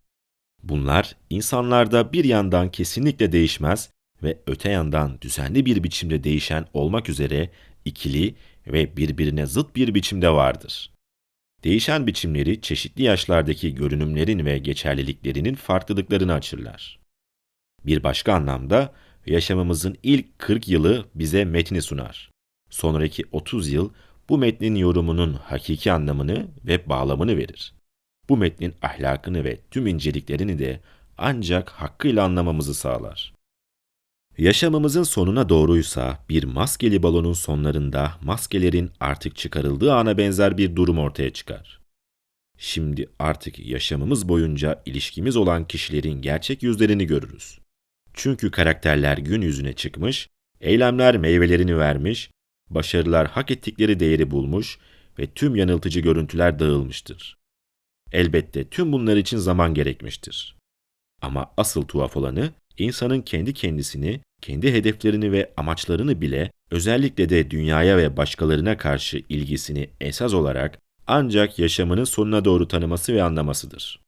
Bunlar 0.64 1.16
insanlarda 1.30 2.14
bir 2.14 2.26
yandan 2.26 2.72
kesinlikle 2.72 3.32
değişmez 3.32 3.89
ve 4.24 4.40
öte 4.48 4.70
yandan 4.70 5.22
düzenli 5.22 5.66
bir 5.66 5.84
biçimde 5.84 6.24
değişen 6.24 6.66
olmak 6.74 7.10
üzere 7.10 7.50
ikili 7.86 8.36
ve 8.68 8.98
birbirine 8.98 9.46
zıt 9.46 9.76
bir 9.76 9.96
biçimde 9.96 10.30
vardır. 10.30 10.92
Değişen 11.64 12.08
biçimleri 12.08 12.62
çeşitli 12.62 13.04
yaşlardaki 13.04 13.76
görünümlerin 13.76 14.46
ve 14.46 14.58
geçerliliklerinin 14.58 15.56
farklılıklarını 15.56 16.34
açırlar. 16.34 17.00
Bir 17.86 18.04
başka 18.04 18.34
anlamda 18.34 18.94
yaşamımızın 19.26 19.98
ilk 20.04 20.40
40 20.40 20.68
yılı 20.68 21.06
bize 21.16 21.46
metni 21.46 21.82
sunar. 21.82 22.32
Sonraki 22.70 23.24
30 23.32 23.70
yıl 23.70 23.90
bu 24.30 24.38
metnin 24.38 24.76
yorumunun 24.76 25.34
hakiki 25.34 25.92
anlamını 25.92 26.48
ve 26.66 26.90
bağlamını 26.90 27.38
verir. 27.38 27.74
Bu 28.30 28.38
metnin 28.38 28.76
ahlakını 28.82 29.44
ve 29.44 29.60
tüm 29.72 29.88
inceliklerini 29.88 30.60
de 30.60 30.80
ancak 31.18 31.70
hakkıyla 31.70 32.24
anlamamızı 32.24 32.74
sağlar. 32.74 33.34
Yaşamımızın 34.38 35.04
sonuna 35.04 35.50
doğruysa 35.50 36.26
bir 36.30 36.44
maskeli 36.44 37.04
balonun 37.04 37.34
sonlarında 37.34 38.18
maskelerin 38.22 38.92
artık 39.00 39.36
çıkarıldığı 39.36 39.94
ana 39.94 40.18
benzer 40.18 40.58
bir 40.58 40.76
durum 40.76 40.98
ortaya 40.98 41.30
çıkar. 41.30 41.82
Şimdi 42.58 43.10
artık 43.20 43.60
yaşamımız 43.60 44.30
boyunca 44.30 44.82
ilişkimiz 44.86 45.38
olan 45.38 45.68
kişilerin 45.68 46.22
gerçek 46.22 46.64
yüzlerini 46.64 47.08
görürüz. 47.08 47.60
Çünkü 48.14 48.52
karakterler 48.52 49.18
gün 49.18 49.42
yüzüne 49.42 49.74
çıkmış, 49.74 50.30
eylemler 50.62 51.18
meyvelerini 51.18 51.78
vermiş, 51.78 52.32
başarılar 52.70 53.28
hak 53.28 53.52
ettikleri 53.52 54.00
değeri 54.00 54.32
bulmuş 54.32 54.80
ve 55.20 55.28
tüm 55.28 55.56
yanıltıcı 55.56 56.00
görüntüler 56.00 56.60
dağılmıştır. 56.60 57.38
Elbette 58.12 58.70
tüm 58.70 58.92
bunlar 58.92 59.18
için 59.18 59.38
zaman 59.38 59.74
gerekmiştir. 59.74 60.58
Ama 61.22 61.54
asıl 61.58 61.82
tuhaf 61.82 62.18
olanı 62.18 62.54
insanın 62.78 63.22
kendi 63.22 63.54
kendisini, 63.54 64.22
kendi 64.42 64.74
hedeflerini 64.74 65.32
ve 65.32 65.52
amaçlarını 65.58 66.22
bile 66.22 66.52
özellikle 66.72 67.30
de 67.30 67.52
dünyaya 67.52 67.98
ve 67.98 68.18
başkalarına 68.18 68.78
karşı 68.78 69.24
ilgisini 69.30 69.90
esas 70.02 70.34
olarak 70.34 70.80
ancak 71.08 71.60
yaşamının 71.60 72.04
sonuna 72.04 72.46
doğru 72.46 72.68
tanıması 72.68 73.14
ve 73.14 73.24
anlamasıdır. 73.24 74.02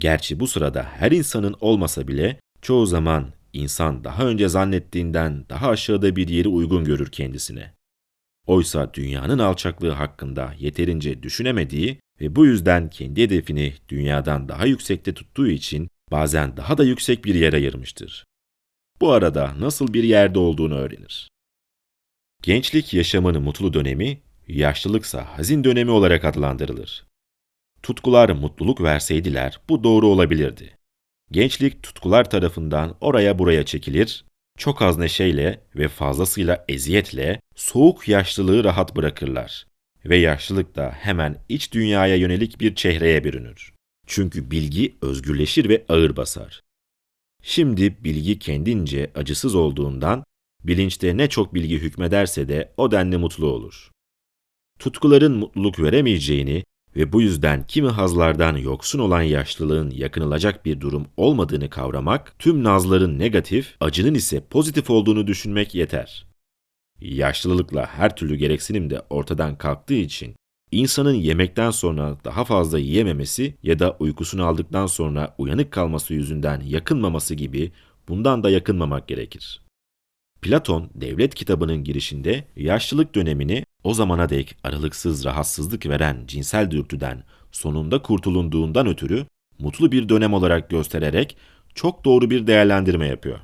Gerçi 0.00 0.40
bu 0.40 0.46
sırada 0.46 0.82
her 0.82 1.12
insanın 1.12 1.54
olmasa 1.60 2.08
bile 2.08 2.40
çoğu 2.62 2.86
zaman 2.86 3.32
insan 3.52 4.04
daha 4.04 4.26
önce 4.26 4.48
zannettiğinden 4.48 5.44
daha 5.48 5.68
aşağıda 5.68 6.16
bir 6.16 6.28
yeri 6.28 6.48
uygun 6.48 6.84
görür 6.84 7.10
kendisine. 7.10 7.74
Oysa 8.46 8.94
dünyanın 8.94 9.38
alçaklığı 9.38 9.90
hakkında 9.90 10.54
yeterince 10.58 11.22
düşünemediği 11.22 12.00
ve 12.20 12.36
bu 12.36 12.46
yüzden 12.46 12.90
kendi 12.90 13.22
hedefini 13.22 13.74
dünyadan 13.88 14.48
daha 14.48 14.66
yüksekte 14.66 15.14
tuttuğu 15.14 15.48
için 15.48 15.88
bazen 16.10 16.56
daha 16.56 16.78
da 16.78 16.84
yüksek 16.84 17.24
bir 17.24 17.34
yer 17.34 17.52
ayırmıştır. 17.52 18.24
Bu 19.00 19.12
arada 19.12 19.54
nasıl 19.60 19.94
bir 19.94 20.04
yerde 20.04 20.38
olduğunu 20.38 20.74
öğrenir. 20.74 21.28
Gençlik 22.42 22.94
yaşamının 22.94 23.42
mutlu 23.42 23.72
dönemi, 23.72 24.22
yaşlılıksa 24.48 25.38
hazin 25.38 25.64
dönemi 25.64 25.90
olarak 25.90 26.24
adlandırılır. 26.24 27.06
Tutkular 27.82 28.28
mutluluk 28.30 28.82
verseydiler 28.82 29.60
bu 29.68 29.84
doğru 29.84 30.06
olabilirdi. 30.06 30.78
Gençlik 31.30 31.82
tutkular 31.82 32.30
tarafından 32.30 32.96
oraya 33.00 33.38
buraya 33.38 33.64
çekilir, 33.64 34.24
çok 34.58 34.82
az 34.82 34.98
neşeyle 34.98 35.60
ve 35.76 35.88
fazlasıyla 35.88 36.64
eziyetle 36.68 37.40
soğuk 37.56 38.08
yaşlılığı 38.08 38.64
rahat 38.64 38.96
bırakırlar. 38.96 39.66
Ve 40.04 40.16
yaşlılık 40.16 40.76
da 40.76 40.90
hemen 40.90 41.44
iç 41.48 41.72
dünyaya 41.72 42.16
yönelik 42.16 42.60
bir 42.60 42.74
çehreye 42.74 43.24
bürünür. 43.24 43.72
Çünkü 44.08 44.50
bilgi 44.50 44.94
özgürleşir 45.02 45.68
ve 45.68 45.84
ağır 45.88 46.16
basar. 46.16 46.62
Şimdi 47.42 48.04
bilgi 48.04 48.38
kendince 48.38 49.10
acısız 49.14 49.54
olduğundan 49.54 50.24
bilinçte 50.64 51.16
ne 51.16 51.28
çok 51.28 51.54
bilgi 51.54 51.78
hükmederse 51.78 52.48
de 52.48 52.72
o 52.76 52.90
denli 52.90 53.16
mutlu 53.16 53.46
olur. 53.46 53.90
Tutkuların 54.78 55.32
mutluluk 55.32 55.80
veremeyeceğini 55.80 56.64
ve 56.96 57.12
bu 57.12 57.22
yüzden 57.22 57.66
kimi 57.66 57.88
hazlardan 57.88 58.56
yoksun 58.56 58.98
olan 58.98 59.22
yaşlılığın 59.22 59.90
yakınılacak 59.90 60.64
bir 60.64 60.80
durum 60.80 61.06
olmadığını 61.16 61.70
kavramak, 61.70 62.38
tüm 62.38 62.64
nazların 62.64 63.18
negatif, 63.18 63.76
acının 63.80 64.14
ise 64.14 64.40
pozitif 64.40 64.90
olduğunu 64.90 65.26
düşünmek 65.26 65.74
yeter. 65.74 66.26
Yaşlılıkla 67.00 67.86
her 67.86 68.16
türlü 68.16 68.36
gereksinim 68.36 68.90
de 68.90 69.02
ortadan 69.10 69.58
kalktığı 69.58 69.94
için 69.94 70.37
insanın 70.72 71.14
yemekten 71.14 71.70
sonra 71.70 72.16
daha 72.24 72.44
fazla 72.44 72.78
yiyememesi 72.78 73.54
ya 73.62 73.78
da 73.78 73.96
uykusunu 73.98 74.46
aldıktan 74.46 74.86
sonra 74.86 75.34
uyanık 75.38 75.70
kalması 75.70 76.14
yüzünden 76.14 76.60
yakınmaması 76.60 77.34
gibi 77.34 77.72
bundan 78.08 78.42
da 78.42 78.50
yakınmamak 78.50 79.08
gerekir. 79.08 79.60
Platon 80.42 80.90
devlet 80.94 81.34
kitabının 81.34 81.84
girişinde 81.84 82.44
yaşlılık 82.56 83.14
dönemini 83.14 83.64
o 83.84 83.94
zamana 83.94 84.28
dek 84.28 84.56
aralıksız 84.64 85.24
rahatsızlık 85.24 85.86
veren 85.86 86.24
cinsel 86.26 86.70
dürtüden 86.70 87.24
sonunda 87.52 88.02
kurtulunduğundan 88.02 88.86
ötürü 88.86 89.26
mutlu 89.58 89.92
bir 89.92 90.08
dönem 90.08 90.34
olarak 90.34 90.70
göstererek 90.70 91.36
çok 91.74 92.04
doğru 92.04 92.30
bir 92.30 92.46
değerlendirme 92.46 93.06
yapıyor. 93.06 93.38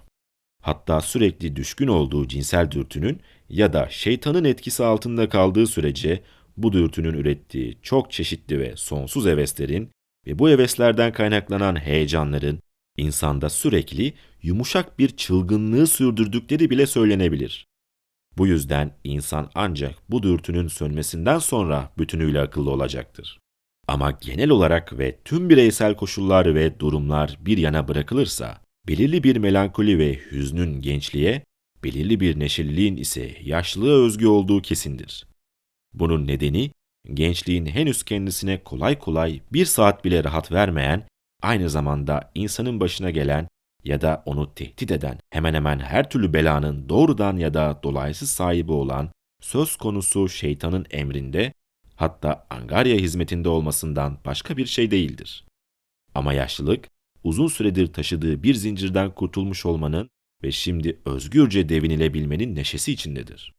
Hatta 0.63 1.01
sürekli 1.01 1.57
düşkün 1.57 1.89
olduğu 1.89 2.29
cinsel 2.29 2.71
dürtünün 2.71 3.21
ya 3.49 3.73
da 3.73 3.89
şeytanın 3.91 4.45
etkisi 4.45 4.85
altında 4.85 5.29
kaldığı 5.29 5.67
sürece 5.67 6.23
bu 6.57 6.73
dürtünün 6.73 7.15
ürettiği 7.15 7.79
çok 7.83 8.13
çeşitli 8.13 8.59
ve 8.59 8.73
sonsuz 8.77 9.27
heveslerin 9.27 9.91
ve 10.27 10.39
bu 10.39 10.49
heveslerden 10.49 11.13
kaynaklanan 11.13 11.77
heyecanların 11.77 12.61
insanda 12.97 13.51
sürekli 13.51 14.15
yumuşak 14.43 14.99
bir 14.99 15.17
çılgınlığı 15.17 15.87
sürdürdükleri 15.87 16.71
bile 16.71 16.87
söylenebilir. 16.87 17.67
Bu 18.39 18.47
yüzden 18.47 18.97
insan 19.05 19.51
ancak 19.55 19.95
bu 20.09 20.23
dürtünün 20.23 20.69
sönmesinden 20.69 21.39
sonra 21.39 21.93
bütünüyle 21.99 22.41
akıllı 22.41 22.71
olacaktır. 22.71 23.39
Ama 23.89 24.11
genel 24.11 24.51
olarak 24.51 24.99
ve 24.99 25.19
tüm 25.25 25.51
bireysel 25.51 25.97
koşullar 25.97 26.55
ve 26.55 26.81
durumlar 26.81 27.39
bir 27.41 27.59
yana 27.59 27.89
bırakılırsa, 27.89 28.61
belirli 28.89 29.25
bir 29.25 29.37
melankoli 29.37 29.99
ve 29.99 30.15
hüznün 30.31 30.81
gençliğe, 30.81 31.45
belirli 31.85 32.21
bir 32.21 32.39
neşeliliğin 32.39 32.97
ise 32.97 33.37
yaşlılığa 33.43 34.05
özgü 34.07 34.27
olduğu 34.27 34.63
kesindir. 34.63 35.27
Bunun 35.95 36.27
nedeni, 36.27 36.71
gençliğin 37.15 37.67
henüz 37.67 38.03
kendisine 38.03 38.63
kolay 38.63 38.99
kolay 38.99 39.41
bir 39.53 39.65
saat 39.65 40.05
bile 40.05 40.25
rahat 40.25 40.53
vermeyen, 40.53 41.09
aynı 41.43 41.71
zamanda 41.71 42.31
insanın 42.35 42.81
başına 42.81 43.11
gelen 43.11 43.49
ya 43.85 44.01
da 44.01 44.23
onu 44.27 44.55
tehdit 44.55 44.91
eden 44.91 45.19
hemen 45.31 45.55
hemen 45.55 45.79
her 45.79 46.11
türlü 46.11 46.33
belanın 46.33 46.89
doğrudan 46.89 47.37
ya 47.37 47.55
da 47.55 47.81
dolaysız 47.83 48.31
sahibi 48.31 48.73
olan 48.73 49.11
söz 49.41 49.77
konusu 49.77 50.29
şeytanın 50.29 50.87
emrinde 50.91 51.53
hatta 51.97 52.47
Angarya 52.51 52.97
hizmetinde 52.97 53.49
olmasından 53.49 54.19
başka 54.25 54.57
bir 54.57 54.67
şey 54.67 54.91
değildir. 54.91 55.45
Ama 56.15 56.33
yaşlılık 56.33 56.89
uzun 57.25 57.49
süredir 57.49 57.93
taşıdığı 57.93 58.43
bir 58.43 58.55
zincirden 58.55 59.11
kurtulmuş 59.11 59.67
olmanın 59.67 60.11
ve 60.43 60.53
şimdi 60.53 61.01
özgürce 61.05 61.69
devinilebilmenin 61.69 62.55
neşesi 62.55 62.93
içindedir. 62.93 63.55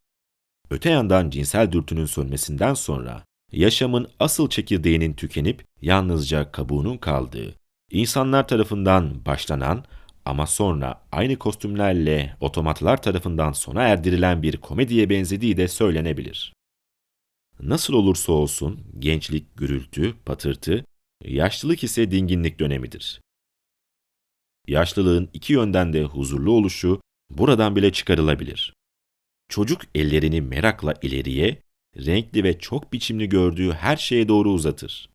Öte 0.70 0.89
yandan 0.89 1.30
cinsel 1.30 1.72
dürtünün 1.72 2.05
sönmesinden 2.05 2.74
sonra 2.74 3.24
yaşamın 3.51 4.07
asıl 4.20 4.49
çekirdeğinin 4.49 5.13
tükenip 5.13 5.66
yalnızca 5.82 6.51
kabuğunun 6.51 6.97
kaldığı, 6.97 7.55
insanlar 7.91 8.47
tarafından 8.47 9.26
başlanan 9.26 9.86
ama 10.26 10.47
sonra 10.47 11.01
aynı 11.11 11.36
kostümlerle 11.36 12.38
otomatlar 12.41 13.01
tarafından 13.01 13.51
sona 13.51 13.84
erdirilen 13.84 14.43
bir 14.43 14.57
komediye 14.57 15.09
benzediği 15.09 15.57
de 15.57 15.68
söylenebilir. 15.68 16.53
Nasıl 17.59 17.93
olursa 17.93 18.32
olsun 18.32 18.80
gençlik 18.99 19.57
gürültü, 19.57 20.16
patırtı, 20.26 20.86
yaşlılık 21.24 21.84
ise 21.84 22.11
dinginlik 22.11 22.59
dönemidir. 22.59 23.22
Yaşlılığın 24.68 25.30
iki 25.34 25.53
yönden 25.53 25.93
de 25.93 26.03
huzurlu 26.03 26.51
oluşu 26.51 27.01
buradan 27.30 27.76
bile 27.76 27.91
çıkarılabilir. 27.91 28.74
Çocuk 29.50 29.82
ellerini 29.96 30.41
merakla 30.41 30.93
ileriye, 31.02 31.62
renkli 31.98 32.43
ve 32.43 32.60
çok 32.60 32.93
biçimli 32.93 33.30
gördüğü 33.30 33.72
her 33.72 33.98
şeye 33.98 34.28
doğru 34.28 34.50
uzatır. 34.50 35.10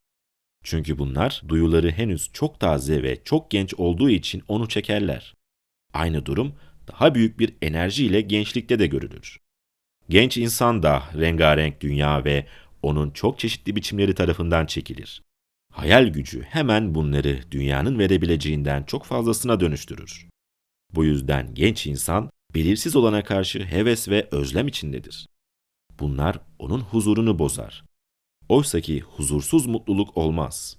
Çünkü 0.65 0.99
bunlar 0.99 1.43
duyuları 1.49 1.91
henüz 1.91 2.31
çok 2.33 2.61
taze 2.61 3.03
ve 3.03 3.23
çok 3.25 3.51
genç 3.51 3.75
olduğu 3.75 4.11
için 4.11 4.43
onu 4.49 4.69
çekerler. 4.69 5.35
Aynı 5.93 6.27
durum 6.27 6.55
daha 6.89 7.15
büyük 7.15 7.39
bir 7.39 7.55
enerjiyle 7.63 8.21
gençlikte 8.21 8.79
de 8.79 8.87
görülür. 8.87 9.41
Genç 10.09 10.37
insan 10.37 10.83
da 10.83 11.03
rengarenk 11.19 11.81
dünya 11.81 12.25
ve 12.25 12.47
onun 12.83 13.11
çok 13.11 13.39
çeşitli 13.39 13.77
biçimleri 13.77 14.15
tarafından 14.15 14.67
çekilir. 14.67 15.23
Hayal 15.73 16.07
gücü 16.07 16.43
hemen 16.43 16.95
bunları 16.95 17.41
dünyanın 17.51 17.99
verebileceğinden 17.99 18.83
çok 18.83 19.05
fazlasına 19.05 19.61
dönüştürür. 19.61 20.29
Bu 20.95 21.05
yüzden 21.05 21.55
genç 21.55 21.87
insan 21.87 22.31
belirsiz 22.55 22.97
olana 22.97 23.25
karşı 23.25 23.65
heves 23.65 24.09
ve 24.09 24.29
özlem 24.31 24.69
içindedir. 24.69 25.27
Bunlar 26.01 26.39
onun 26.59 26.81
huzurunu 26.81 27.39
bozar. 27.39 27.85
Oysaki 28.49 29.01
huzursuz 29.01 29.67
mutluluk 29.67 30.17
olmaz. 30.17 30.77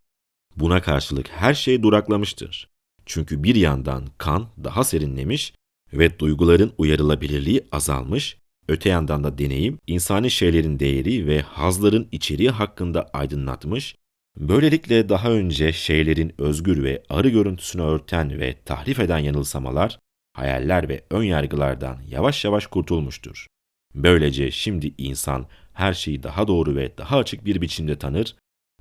Buna 0.55 0.82
karşılık 0.82 1.30
her 1.30 1.53
şey 1.53 1.84
duraklamıştır. 1.84 2.69
Çünkü 3.05 3.43
bir 3.43 3.55
yandan 3.55 4.07
kan 4.17 4.47
daha 4.63 4.84
serinlemiş 4.84 5.53
ve 5.93 6.19
duyguların 6.19 6.74
uyarılabilirliği 6.78 7.67
azalmış, 7.72 8.38
öte 8.67 8.89
yandan 8.89 9.24
da 9.24 9.38
deneyim 9.38 9.80
insani 9.88 10.32
şeylerin 10.32 10.80
değeri 10.80 11.28
ve 11.28 11.41
hazların 11.41 12.07
içeriği 12.11 12.49
hakkında 12.49 13.09
aydınlatmış, 13.13 13.95
böylelikle 14.38 15.09
daha 15.09 15.32
önce 15.32 15.74
şeylerin 15.74 16.34
özgür 16.38 16.84
ve 16.84 17.03
arı 17.09 17.30
görüntüsünü 17.30 17.82
örten 17.82 18.39
ve 18.39 18.55
tahrif 18.65 18.99
eden 18.99 19.19
yanılsamalar, 19.19 19.99
hayaller 20.34 20.89
ve 20.89 21.05
ön 21.09 21.23
yargılardan 21.23 22.01
yavaş 22.09 22.45
yavaş 22.45 22.67
kurtulmuştur. 22.67 23.47
Böylece 23.95 24.51
şimdi 24.51 24.93
insan 24.97 25.47
her 25.73 25.93
şeyi 25.93 26.23
daha 26.23 26.47
doğru 26.47 26.75
ve 26.75 26.97
daha 26.97 27.17
açık 27.17 27.45
bir 27.45 27.61
biçimde 27.61 27.99
tanır 27.99 28.36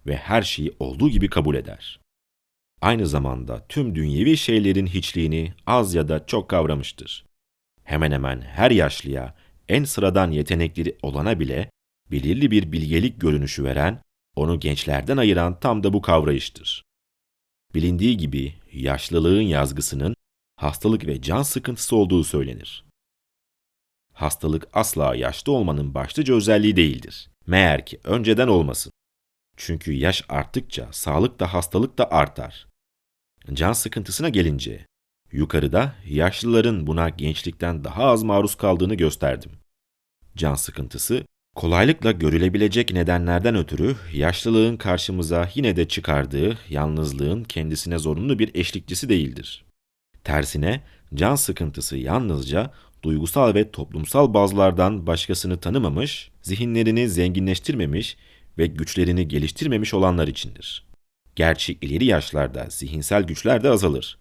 ve 0.07 0.17
her 0.17 0.43
şeyi 0.43 0.73
olduğu 0.79 1.09
gibi 1.09 1.29
kabul 1.29 1.55
eder. 1.55 2.01
Aynı 2.81 3.07
zamanda 3.07 3.67
tüm 3.69 3.95
dünyevi 3.95 4.37
şeylerin 4.37 4.87
hiçliğini 4.87 5.55
az 5.67 5.95
ya 5.95 6.09
da 6.09 6.27
çok 6.27 6.49
kavramıştır. 6.49 7.25
hemen 7.85 8.13
hemen 8.13 8.41
her 8.41 8.71
yaşlıya, 8.71 9.35
en 9.69 9.85
sıradan 9.85 10.31
yetenekleri 10.31 10.97
olana 11.03 11.41
bile 11.41 11.71
belirli 12.11 12.51
bir 12.51 12.73
bilgelik 12.73 13.21
görünüşü 13.21 13.65
veren, 13.65 14.03
onu 14.37 14.61
gençlerden 14.61 15.17
ayıran 15.17 15.61
tam 15.61 15.83
da 15.83 15.93
bu 15.93 16.03
kavrayıştır. 16.03 16.85
Bilindiği 17.75 18.17
gibi 18.17 18.55
yaşlılığın 18.73 19.41
yazgısının 19.41 20.15
hastalık 20.61 21.07
ve 21.07 21.23
can 21.23 21.43
sıkıntısı 21.43 21.97
olduğu 21.97 22.25
söylenir. 22.25 22.85
Hastalık 24.13 24.69
asla 24.73 25.15
yaşlı 25.15 25.53
olmanın 25.53 25.95
başlıca 25.95 26.35
özelliği 26.35 26.77
değildir. 26.77 27.31
Meğer 27.47 27.87
ki 27.87 28.01
önceden 28.05 28.49
olmasın. 28.49 28.93
Çünkü 29.57 29.93
yaş 29.93 30.25
arttıkça 30.29 30.89
sağlık 30.93 31.41
da 31.41 31.55
hastalık 31.55 31.99
da 31.99 32.11
artar. 32.11 32.67
Can 33.53 33.73
sıkıntısına 33.73 34.29
gelince, 34.29 34.87
yukarıda 35.33 35.95
yaşlıların 36.07 36.87
buna 36.87 37.09
gençlikten 37.09 37.85
daha 37.85 38.05
az 38.05 38.23
maruz 38.23 38.55
kaldığını 38.55 38.95
gösterdim. 38.95 39.53
Can 40.37 40.55
sıkıntısı, 40.55 41.25
kolaylıkla 41.57 42.13
görülebilecek 42.13 42.93
nedenlerden 42.93 43.57
ötürü 43.57 43.97
yaşlılığın 44.13 44.77
karşımıza 44.77 45.49
yine 45.55 45.77
de 45.77 45.89
çıkardığı 45.89 46.59
yalnızlığın 46.69 47.45
kendisine 47.45 47.99
zorunlu 47.99 48.39
bir 48.39 48.51
eşlikçisi 48.55 49.09
değildir. 49.09 49.70
Tersine 50.25 50.81
can 51.15 51.35
sıkıntısı 51.35 51.97
yalnızca 51.97 52.71
duygusal 53.03 53.55
ve 53.55 53.71
toplumsal 53.71 54.35
bazlardan 54.35 55.07
başkasını 55.07 55.61
tanımamış, 55.61 56.31
zihinlerini 56.43 57.09
zenginleştirmemiş 57.09 58.17
ve 58.59 58.67
güçlerini 58.67 59.29
geliştirmemiş 59.29 59.95
olanlar 59.95 60.29
içindir. 60.29 60.87
Gerçi 61.37 61.79
ileri 61.81 62.05
yaşlarda 62.05 62.67
zihinsel 62.71 63.23
güçler 63.23 63.65
de 63.65 63.71
azalır. 63.71 64.19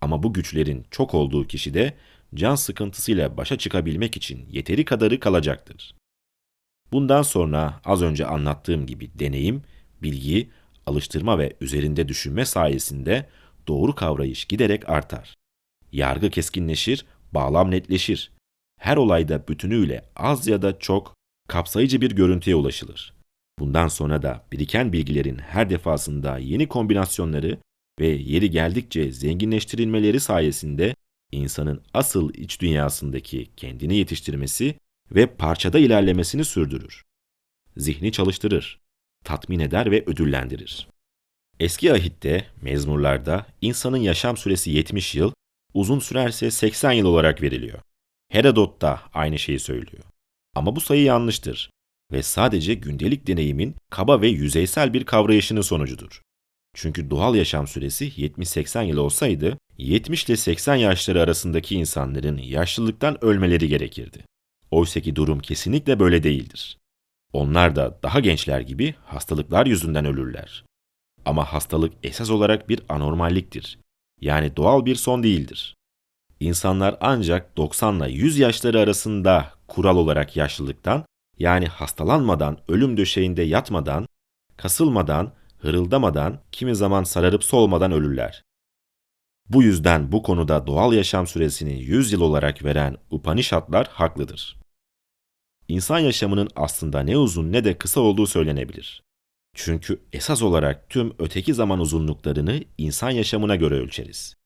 Ama 0.00 0.22
bu 0.22 0.32
güçlerin 0.32 0.86
çok 0.90 1.14
olduğu 1.14 1.46
kişide 1.46 1.94
can 2.34 2.54
sıkıntısıyla 2.54 3.36
başa 3.36 3.58
çıkabilmek 3.58 4.16
için 4.16 4.46
yeteri 4.50 4.84
kadarı 4.84 5.20
kalacaktır. 5.20 5.94
Bundan 6.92 7.22
sonra 7.22 7.80
az 7.84 8.02
önce 8.02 8.26
anlattığım 8.26 8.86
gibi 8.86 9.10
deneyim, 9.18 9.62
bilgi, 10.02 10.50
alıştırma 10.86 11.38
ve 11.38 11.56
üzerinde 11.60 12.08
düşünme 12.08 12.44
sayesinde 12.44 13.28
doğru 13.68 13.94
kavrayış 13.94 14.44
giderek 14.44 14.88
artar. 14.88 15.34
Yargı 15.92 16.30
keskinleşir, 16.30 17.04
bağlam 17.32 17.70
netleşir. 17.70 18.32
Her 18.80 18.96
olayda 18.96 19.48
bütünüyle 19.48 20.04
az 20.16 20.46
ya 20.46 20.62
da 20.62 20.78
çok 20.78 21.14
kapsayıcı 21.48 22.00
bir 22.00 22.10
görüntüye 22.10 22.56
ulaşılır. 22.56 23.14
Bundan 23.58 23.88
sonra 23.88 24.22
da 24.22 24.44
biriken 24.52 24.92
bilgilerin 24.92 25.38
her 25.38 25.70
defasında 25.70 26.38
yeni 26.38 26.68
kombinasyonları 26.68 27.58
ve 28.00 28.06
yeri 28.06 28.50
geldikçe 28.50 29.12
zenginleştirilmeleri 29.12 30.20
sayesinde 30.20 30.94
insanın 31.32 31.82
asıl 31.94 32.34
iç 32.34 32.60
dünyasındaki 32.60 33.50
kendini 33.56 33.96
yetiştirmesi 33.96 34.74
ve 35.10 35.26
parçada 35.26 35.78
ilerlemesini 35.78 36.44
sürdürür. 36.44 37.02
Zihni 37.76 38.12
çalıştırır, 38.12 38.80
tatmin 39.24 39.60
eder 39.60 39.90
ve 39.90 40.04
ödüllendirir. 40.06 40.88
Eski 41.60 41.92
ahitte, 41.92 42.46
mezmurlarda 42.62 43.46
insanın 43.60 43.96
yaşam 43.96 44.36
süresi 44.36 44.70
70 44.70 45.14
yıl, 45.14 45.32
uzun 45.74 45.98
sürerse 45.98 46.50
80 46.50 46.92
yıl 46.92 47.06
olarak 47.06 47.42
veriliyor. 47.42 47.78
Herodot 48.28 48.80
da 48.80 49.00
aynı 49.14 49.38
şeyi 49.38 49.58
söylüyor. 49.58 50.04
Ama 50.54 50.76
bu 50.76 50.80
sayı 50.80 51.02
yanlıştır 51.02 51.70
ve 52.12 52.22
sadece 52.22 52.74
gündelik 52.74 53.26
deneyimin 53.26 53.74
kaba 53.90 54.20
ve 54.20 54.28
yüzeysel 54.28 54.92
bir 54.92 55.04
kavrayışının 55.04 55.60
sonucudur. 55.60 56.22
Çünkü 56.74 57.10
doğal 57.10 57.34
yaşam 57.34 57.66
süresi 57.66 58.08
70-80 58.08 58.84
yıl 58.84 58.96
olsaydı, 58.96 59.58
70 59.78 60.24
ile 60.24 60.36
80 60.36 60.74
yaşları 60.74 61.22
arasındaki 61.22 61.74
insanların 61.74 62.38
yaşlılıktan 62.38 63.24
ölmeleri 63.24 63.68
gerekirdi. 63.68 64.24
Oysaki 64.70 65.16
durum 65.16 65.40
kesinlikle 65.40 66.00
böyle 66.00 66.22
değildir. 66.22 66.78
Onlar 67.32 67.76
da 67.76 67.98
daha 68.02 68.20
gençler 68.20 68.60
gibi 68.60 68.94
hastalıklar 69.04 69.66
yüzünden 69.66 70.04
ölürler. 70.04 70.64
Ama 71.24 71.52
hastalık 71.52 71.92
esas 72.02 72.30
olarak 72.30 72.68
bir 72.68 72.80
anormalliktir. 72.88 73.78
Yani 74.22 74.56
doğal 74.56 74.86
bir 74.86 74.94
son 74.94 75.22
değildir. 75.22 75.76
İnsanlar 76.40 76.96
ancak 77.00 77.56
90 77.56 77.96
ile 77.96 78.12
100 78.12 78.38
yaşları 78.38 78.80
arasında 78.80 79.50
kural 79.68 79.96
olarak 79.96 80.36
yaşlılıktan, 80.36 81.04
yani 81.38 81.66
hastalanmadan, 81.66 82.58
ölüm 82.68 82.96
döşeğinde 82.96 83.42
yatmadan, 83.42 84.06
kasılmadan, 84.56 85.32
hırıldamadan, 85.58 86.40
kimi 86.52 86.76
zaman 86.76 87.04
sararıp 87.04 87.44
solmadan 87.44 87.92
ölürler. 87.92 88.42
Bu 89.48 89.62
yüzden 89.62 90.12
bu 90.12 90.22
konuda 90.22 90.66
doğal 90.66 90.92
yaşam 90.92 91.26
süresini 91.26 91.82
100 91.82 92.12
yıl 92.12 92.20
olarak 92.20 92.64
veren 92.64 92.96
Upanishadlar 93.10 93.88
haklıdır. 93.88 94.56
İnsan 95.68 95.98
yaşamının 95.98 96.48
aslında 96.56 97.00
ne 97.00 97.16
uzun 97.16 97.52
ne 97.52 97.64
de 97.64 97.78
kısa 97.78 98.00
olduğu 98.00 98.26
söylenebilir. 98.26 99.02
Çünkü 99.54 100.00
esas 100.12 100.42
olarak 100.42 100.90
tüm 100.90 101.12
öteki 101.18 101.54
zaman 101.54 101.80
uzunluklarını 101.80 102.64
insan 102.78 103.10
yaşamına 103.10 103.56
göre 103.56 103.74
ölçeriz. 103.74 104.36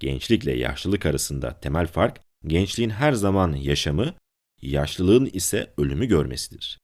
Gençlikle 0.00 0.52
yaşlılık 0.52 1.06
arasında 1.06 1.60
temel 1.60 1.86
fark, 1.86 2.20
gençliğin 2.46 2.90
her 2.90 3.12
zaman 3.12 3.52
yaşamı, 3.54 4.14
yaşlılığın 4.62 5.30
ise 5.32 5.74
ölümü 5.78 6.06
görmesidir. 6.06 6.78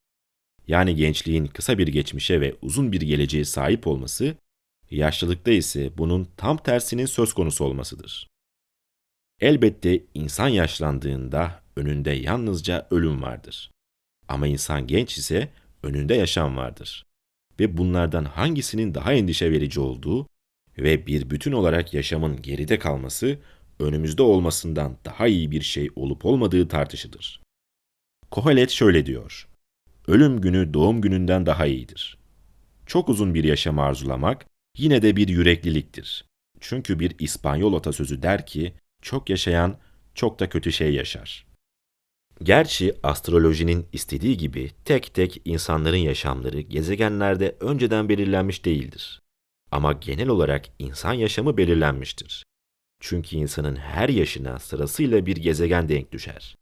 Yani 0.67 0.95
gençliğin 0.95 1.45
kısa 1.45 1.77
bir 1.77 1.87
geçmişe 1.87 2.41
ve 2.41 2.55
uzun 2.61 2.91
bir 2.91 3.01
geleceğe 3.01 3.45
sahip 3.45 3.87
olması, 3.87 4.35
yaşlılıkta 4.91 5.51
ise 5.51 5.97
bunun 5.97 6.27
tam 6.37 6.57
tersinin 6.57 7.05
söz 7.05 7.33
konusu 7.33 7.65
olmasıdır. 7.65 8.27
Elbette 9.39 10.03
insan 10.13 10.47
yaşlandığında 10.47 11.63
önünde 11.75 12.11
yalnızca 12.11 12.87
ölüm 12.91 13.21
vardır. 13.21 13.71
Ama 14.27 14.47
insan 14.47 14.87
genç 14.87 15.17
ise 15.17 15.49
önünde 15.83 16.13
yaşam 16.13 16.57
vardır. 16.57 17.05
Ve 17.61 17.77
bunlardan 17.77 18.25
hangisinin 18.25 18.93
daha 18.93 19.13
endişe 19.13 19.51
verici 19.51 19.79
olduğu 19.79 20.27
ve 20.77 21.07
bir 21.07 21.29
bütün 21.29 21.51
olarak 21.51 21.93
yaşamın 21.93 22.41
geride 22.41 22.79
kalması, 22.79 23.39
önümüzde 23.79 24.21
olmasından 24.21 24.97
daha 25.05 25.27
iyi 25.27 25.51
bir 25.51 25.61
şey 25.61 25.89
olup 25.95 26.25
olmadığı 26.25 26.67
tartışılır. 26.67 27.41
Kohelet 28.31 28.69
şöyle 28.69 29.05
diyor. 29.05 29.47
Ölüm 30.07 30.41
günü 30.41 30.73
doğum 30.73 31.01
gününden 31.01 31.45
daha 31.45 31.65
iyidir. 31.65 32.17
Çok 32.85 33.09
uzun 33.09 33.33
bir 33.33 33.43
yaşam 33.43 33.79
arzulamak 33.79 34.45
yine 34.77 35.01
de 35.01 35.15
bir 35.15 35.27
yürekliliktir. 35.27 36.25
Çünkü 36.59 36.99
bir 36.99 37.15
İspanyol 37.19 37.73
atasözü 37.73 38.21
der 38.21 38.45
ki, 38.45 38.73
çok 39.01 39.29
yaşayan 39.29 39.77
çok 40.15 40.39
da 40.39 40.49
kötü 40.49 40.71
şey 40.71 40.93
yaşar. 40.93 41.50
Gerçi 42.43 42.93
astrolojinin 43.03 43.87
istediği 43.93 44.37
gibi 44.37 44.71
tek 44.85 45.13
tek 45.13 45.41
insanların 45.45 45.97
yaşamları 45.97 46.61
gezegenlerde 46.61 47.55
önceden 47.59 48.09
belirlenmiş 48.09 48.65
değildir. 48.65 49.21
Ama 49.71 49.93
genel 49.93 50.27
olarak 50.27 50.65
insan 50.79 51.13
yaşamı 51.13 51.57
belirlenmiştir. 51.57 52.45
Çünkü 52.99 53.35
insanın 53.35 53.75
her 53.75 54.09
yaşına 54.09 54.59
sırasıyla 54.59 55.25
bir 55.25 55.37
gezegen 55.37 55.89
denk 55.89 56.11
düşer 56.11 56.57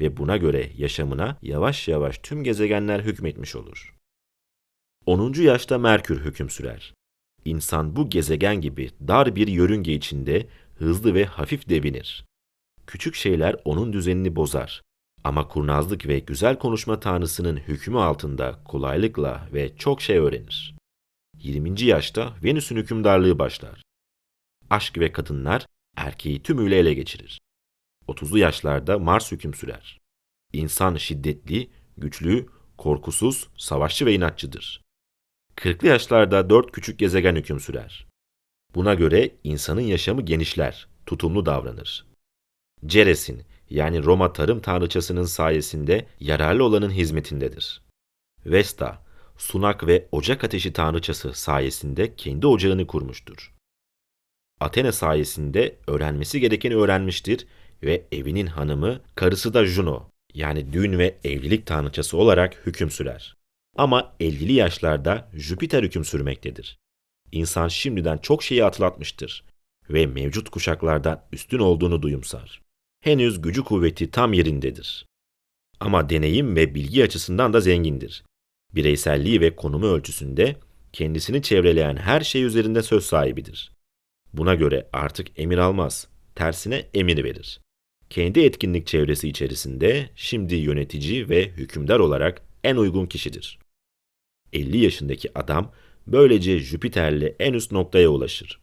ve 0.00 0.16
buna 0.16 0.36
göre 0.36 0.70
yaşamına 0.76 1.38
yavaş 1.42 1.88
yavaş 1.88 2.18
tüm 2.18 2.44
gezegenler 2.44 3.00
hükmetmiş 3.00 3.56
olur. 3.56 3.94
10. 5.06 5.32
yaşta 5.32 5.78
Merkür 5.78 6.24
hüküm 6.24 6.50
sürer. 6.50 6.94
İnsan 7.44 7.96
bu 7.96 8.10
gezegen 8.10 8.60
gibi 8.60 8.90
dar 9.08 9.36
bir 9.36 9.48
yörünge 9.48 9.94
içinde 9.94 10.46
hızlı 10.74 11.14
ve 11.14 11.24
hafif 11.24 11.68
devinir. 11.68 12.24
Küçük 12.86 13.14
şeyler 13.14 13.56
onun 13.64 13.92
düzenini 13.92 14.36
bozar. 14.36 14.82
Ama 15.24 15.48
kurnazlık 15.48 16.06
ve 16.06 16.18
güzel 16.18 16.58
konuşma 16.58 17.00
tanrısının 17.00 17.56
hükmü 17.56 17.98
altında 17.98 18.60
kolaylıkla 18.64 19.48
ve 19.52 19.76
çok 19.76 20.02
şey 20.02 20.18
öğrenir. 20.18 20.74
20. 21.38 21.82
yaşta 21.82 22.34
Venüs'ün 22.44 22.76
hükümdarlığı 22.76 23.38
başlar. 23.38 23.82
Aşk 24.70 24.98
ve 24.98 25.12
kadınlar 25.12 25.66
erkeği 25.96 26.42
tümüyle 26.42 26.78
ele 26.78 26.94
geçirir. 26.94 27.40
30'lu 28.08 28.38
yaşlarda 28.38 28.98
Mars 28.98 29.32
hüküm 29.32 29.54
sürer. 29.54 30.00
İnsan 30.52 30.96
şiddetli, 30.96 31.70
güçlü, 31.96 32.46
korkusuz, 32.78 33.48
savaşçı 33.56 34.06
ve 34.06 34.14
inatçıdır. 34.14 34.82
40'lı 35.56 35.88
yaşlarda 35.88 36.50
dört 36.50 36.72
küçük 36.72 36.98
gezegen 36.98 37.36
hüküm 37.36 37.60
sürer. 37.60 38.06
Buna 38.74 38.94
göre 38.94 39.36
insanın 39.44 39.80
yaşamı 39.80 40.22
genişler, 40.22 40.88
tutumlu 41.06 41.46
davranır. 41.46 42.06
Ceres'in 42.86 43.42
yani 43.72 44.04
Roma 44.04 44.32
tarım 44.32 44.60
tanrıçasının 44.60 45.24
sayesinde 45.24 46.06
yararlı 46.20 46.64
olanın 46.64 46.90
hizmetindedir. 46.90 47.82
Vesta, 48.46 49.02
sunak 49.36 49.86
ve 49.86 50.08
ocak 50.12 50.44
ateşi 50.44 50.72
tanrıçası 50.72 51.34
sayesinde 51.34 52.16
kendi 52.16 52.46
ocağını 52.46 52.86
kurmuştur. 52.86 53.52
Athena 54.60 54.92
sayesinde 54.92 55.76
öğrenmesi 55.86 56.40
gerekeni 56.40 56.76
öğrenmiştir 56.76 57.46
ve 57.82 58.06
evinin 58.12 58.46
hanımı, 58.46 59.00
karısı 59.14 59.54
da 59.54 59.66
Juno, 59.66 60.08
yani 60.34 60.72
düğün 60.72 60.98
ve 60.98 61.18
evlilik 61.24 61.66
tanrıçası 61.66 62.16
olarak 62.16 62.66
hüküm 62.66 62.90
sürer. 62.90 63.36
Ama 63.76 64.14
50'li 64.20 64.52
yaşlarda 64.52 65.30
Jüpiter 65.34 65.82
hüküm 65.82 66.04
sürmektedir. 66.04 66.78
İnsan 67.32 67.68
şimdiden 67.68 68.18
çok 68.18 68.42
şeyi 68.42 68.64
atlatmıştır 68.64 69.44
ve 69.90 70.06
mevcut 70.06 70.50
kuşaklardan 70.50 71.24
üstün 71.32 71.58
olduğunu 71.58 72.02
duyumsar. 72.02 72.62
Henüz 73.02 73.42
gücü 73.42 73.64
kuvveti 73.64 74.10
tam 74.10 74.32
yerindedir. 74.32 75.06
Ama 75.80 76.10
deneyim 76.10 76.56
ve 76.56 76.74
bilgi 76.74 77.04
açısından 77.04 77.52
da 77.52 77.60
zengindir. 77.60 78.24
Bireyselliği 78.74 79.40
ve 79.40 79.56
konumu 79.56 79.86
ölçüsünde 79.86 80.56
kendisini 80.92 81.42
çevreleyen 81.42 81.96
her 81.96 82.20
şey 82.20 82.42
üzerinde 82.44 82.82
söz 82.82 83.06
sahibidir. 83.06 83.72
Buna 84.32 84.54
göre 84.54 84.88
artık 84.92 85.38
emir 85.40 85.58
almaz, 85.58 86.08
tersine 86.34 86.88
emir 86.94 87.24
verir. 87.24 87.60
Kendi 88.10 88.40
etkinlik 88.40 88.86
çevresi 88.86 89.28
içerisinde 89.28 90.10
şimdi 90.16 90.54
yönetici 90.54 91.28
ve 91.28 91.48
hükümdar 91.48 91.98
olarak 91.98 92.42
en 92.64 92.76
uygun 92.76 93.06
kişidir. 93.06 93.58
50 94.52 94.78
yaşındaki 94.78 95.38
adam 95.38 95.72
böylece 96.06 96.58
Jüpiter'le 96.58 97.34
en 97.38 97.52
üst 97.52 97.72
noktaya 97.72 98.08
ulaşır. 98.08 98.60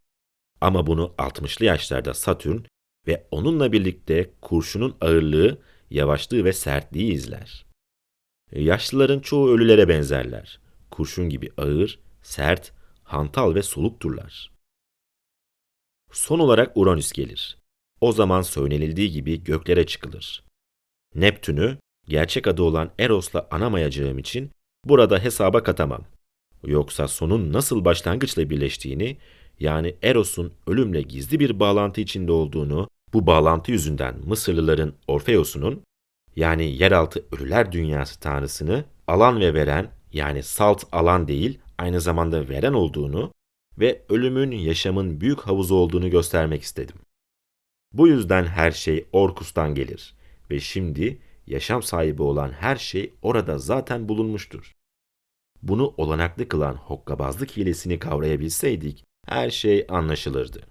Ama 0.60 0.86
bunu 0.86 1.14
60'lı 1.18 1.64
yaşlarda 1.64 2.14
Satürn 2.14 2.64
ve 3.10 3.26
onunla 3.30 3.72
birlikte 3.72 4.30
kurşunun 4.40 4.96
ağırlığı, 5.00 5.58
yavaşlığı 5.90 6.44
ve 6.44 6.52
sertliği 6.52 7.12
izler. 7.12 7.66
Yaşlıların 8.52 9.20
çoğu 9.20 9.50
ölülere 9.50 9.88
benzerler. 9.88 10.60
Kurşun 10.90 11.28
gibi 11.28 11.50
ağır, 11.56 11.98
sert, 12.22 12.72
hantal 13.02 13.54
ve 13.54 13.62
solukturlar. 13.62 14.52
Son 16.12 16.38
olarak 16.38 16.76
Uranüs 16.76 17.12
gelir. 17.12 17.58
O 18.00 18.12
zaman 18.12 18.42
söylenildiği 18.42 19.10
gibi 19.10 19.44
göklere 19.44 19.86
çıkılır. 19.86 20.44
Neptün'ü, 21.14 21.78
gerçek 22.08 22.46
adı 22.46 22.62
olan 22.62 22.90
Eros'la 22.98 23.48
anamayacağım 23.50 24.18
için 24.18 24.50
burada 24.84 25.18
hesaba 25.18 25.62
katamam. 25.62 26.04
Yoksa 26.64 27.08
sonun 27.08 27.52
nasıl 27.52 27.84
başlangıçla 27.84 28.50
birleştiğini, 28.50 29.16
yani 29.60 29.96
Eros'un 30.02 30.52
ölümle 30.66 31.02
gizli 31.02 31.40
bir 31.40 31.60
bağlantı 31.60 32.00
içinde 32.00 32.32
olduğunu, 32.32 32.88
bu 33.12 33.26
bağlantı 33.26 33.72
yüzünden 33.72 34.14
Mısırlıların 34.26 34.92
Orfeos'unun, 35.08 35.82
yani 36.36 36.76
yeraltı 36.76 37.24
ölüler 37.32 37.72
dünyası 37.72 38.20
tanrısını 38.20 38.84
alan 39.06 39.40
ve 39.40 39.54
veren, 39.54 39.90
yani 40.12 40.42
salt 40.42 40.84
alan 40.92 41.28
değil, 41.28 41.58
aynı 41.78 42.00
zamanda 42.00 42.48
veren 42.48 42.72
olduğunu 42.72 43.32
ve 43.78 44.02
ölümün 44.08 44.50
yaşamın 44.50 45.20
büyük 45.20 45.40
havuzu 45.40 45.74
olduğunu 45.74 46.10
göstermek 46.10 46.62
istedim. 46.62 46.96
Bu 47.92 48.08
yüzden 48.08 48.44
her 48.44 48.70
şey 48.70 49.06
Orkus'tan 49.12 49.74
gelir 49.74 50.14
ve 50.50 50.60
şimdi 50.60 51.18
yaşam 51.46 51.82
sahibi 51.82 52.22
olan 52.22 52.52
her 52.52 52.76
şey 52.76 53.14
orada 53.22 53.58
zaten 53.58 54.08
bulunmuştur. 54.08 54.76
Bunu 55.62 55.94
olanaklı 55.96 56.48
kılan 56.48 56.74
hokkabazlık 56.74 57.56
hilesini 57.56 57.98
kavrayabilseydik 57.98 59.04
her 59.26 59.50
şey 59.50 59.86
anlaşılırdı. 59.88 60.69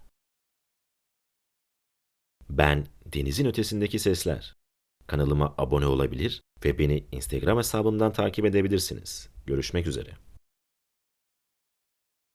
Ben 2.50 2.86
Denizin 3.06 3.46
Ötesindeki 3.46 4.00
Sesler. 4.00 4.56
Kanalıma 5.08 5.56
abone 5.58 5.86
olabilir 5.86 6.42
ve 6.66 6.80
beni 6.80 7.04
Instagram 7.12 7.58
hesabımdan 7.58 8.14
takip 8.14 8.46
edebilirsiniz. 8.46 9.30
Görüşmek 9.46 9.88
üzere. 9.88 10.29